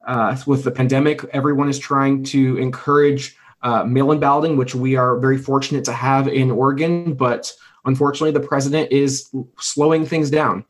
Uh, 0.07 0.35
with 0.47 0.63
the 0.63 0.71
pandemic, 0.71 1.23
everyone 1.31 1.69
is 1.69 1.77
trying 1.77 2.23
to 2.23 2.57
encourage 2.57 3.37
uh, 3.61 3.83
mail-in 3.83 4.19
balloting, 4.19 4.57
which 4.57 4.73
we 4.73 4.95
are 4.95 5.19
very 5.19 5.37
fortunate 5.37 5.85
to 5.85 5.93
have 5.93 6.27
in 6.27 6.49
Oregon, 6.49 7.13
but 7.13 7.53
unfortunately, 7.85 8.31
the 8.31 8.47
president 8.47 8.91
is 8.91 9.29
slowing 9.59 10.03
things 10.05 10.31
down. 10.31 10.65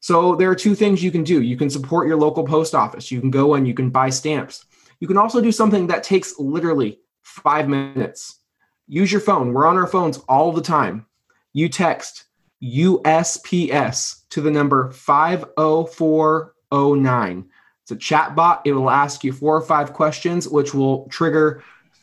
So 0.00 0.34
there 0.34 0.50
are 0.50 0.54
two 0.56 0.74
things 0.74 1.02
you 1.02 1.12
can 1.12 1.22
do. 1.22 1.42
You 1.42 1.56
can 1.56 1.70
support 1.70 2.08
your 2.08 2.16
local 2.16 2.44
post 2.44 2.74
office. 2.74 3.12
You 3.12 3.20
can 3.20 3.30
go 3.30 3.54
and 3.54 3.68
you 3.68 3.74
can 3.74 3.90
buy 3.90 4.10
stamps. 4.10 4.64
You 5.00 5.08
can 5.08 5.18
also 5.18 5.40
do 5.40 5.52
something 5.52 5.86
that 5.88 6.02
takes 6.02 6.38
literally 6.38 7.00
five 7.22 7.68
minutes. 7.68 8.40
Use 8.88 9.10
your 9.10 9.20
phone. 9.20 9.52
We're 9.52 9.66
on 9.66 9.76
our 9.76 9.86
phones 9.86 10.18
all 10.28 10.52
the 10.52 10.62
time. 10.62 11.06
You 11.52 11.68
text 11.68 12.24
USPS 12.62 14.28
to 14.30 14.40
the 14.40 14.50
number 14.50 14.90
50409. 14.90 17.44
It's 17.82 17.90
a 17.90 17.96
chat 17.96 18.34
bot. 18.34 18.62
It 18.64 18.72
will 18.72 18.90
ask 18.90 19.22
you 19.22 19.32
four 19.32 19.56
or 19.56 19.62
five 19.62 19.92
questions, 19.92 20.48
which 20.48 20.74
will 20.74 21.06
trigger 21.08 21.62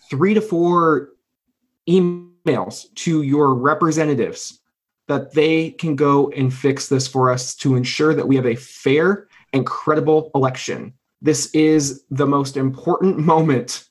three 0.10 0.34
to 0.34 0.42
four 0.42 1.10
emails 1.90 2.94
to 2.96 3.22
your 3.22 3.56
representatives 3.56 4.60
that 5.08 5.34
they 5.34 5.72
can 5.72 5.96
go 5.96 6.30
and 6.30 6.54
fix 6.54 6.88
this 6.88 7.08
for 7.08 7.30
us 7.30 7.56
to 7.56 7.76
ensure 7.76 8.14
that 8.14 8.28
we 8.28 8.36
have 8.36 8.46
a 8.46 8.56
fair 8.56 9.28
and 9.52 9.66
credible 9.66 10.32
election. 10.34 10.94
This 11.24 11.50
is 11.56 12.04
the 12.12 12.28
most 12.28 12.58
important 12.58 13.18
moment 13.34 13.86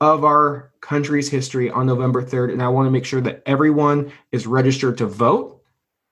of 0.00 0.24
our 0.24 0.72
country's 0.80 1.30
history 1.30 1.70
on 1.70 1.86
November 1.86 2.22
3rd. 2.22 2.52
And 2.52 2.62
I 2.62 2.68
want 2.68 2.86
to 2.86 2.90
make 2.90 3.06
sure 3.06 3.20
that 3.20 3.42
everyone 3.46 4.12
is 4.32 4.48
registered 4.48 4.98
to 4.98 5.06
vote 5.06 5.62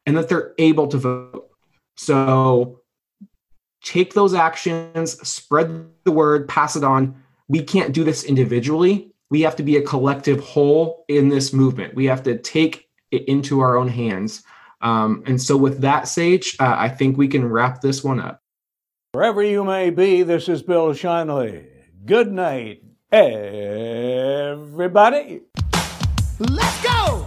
and 0.07 0.16
that 0.16 0.28
they're 0.28 0.55
able 0.59 0.86
to 0.86 0.97
vote. 0.97 1.51
So 1.97 2.81
take 3.82 4.15
those 4.15 4.32
actions, 4.32 5.19
spread 5.28 5.89
the 6.05 6.12
word, 6.12 6.48
pass 6.48 6.77
it 6.77 6.85
on. 6.85 7.20
We 7.48 7.65
can't 7.65 7.93
do 7.93 8.05
this 8.05 8.23
individually. 8.23 9.12
We 9.28 9.40
have 9.40 9.57
to 9.57 9.65
be 9.65 9.77
a 9.77 9.82
collective 9.82 10.40
whole 10.40 11.05
in 11.09 11.28
this 11.28 11.52
movement. 11.52 11.94
We 11.94 12.05
have 12.07 12.23
to 12.23 12.39
take 12.39 12.89
it 13.11 13.24
into 13.28 13.59
our 13.61 13.77
own 13.77 13.89
hands. 13.89 14.44
Um, 14.82 15.24
and 15.27 15.40
so, 15.40 15.57
with 15.57 15.81
that, 15.81 16.09
Sage, 16.09 16.57
uh, 16.59 16.74
I 16.78 16.89
think 16.89 17.19
we 17.19 17.28
can 17.28 17.47
wrap 17.47 17.81
this 17.81 18.02
one 18.02 18.19
up. 18.19 18.40
Wherever 19.12 19.43
you 19.43 19.65
may 19.65 19.91
be, 19.91 20.23
this 20.23 20.49
is 20.49 20.62
Bill 20.62 20.91
Shinley. 20.91 21.66
Good 22.07 22.31
night, 22.31 22.85
everybody. 23.11 24.61
Let's 26.39 26.81
go! 26.81 27.19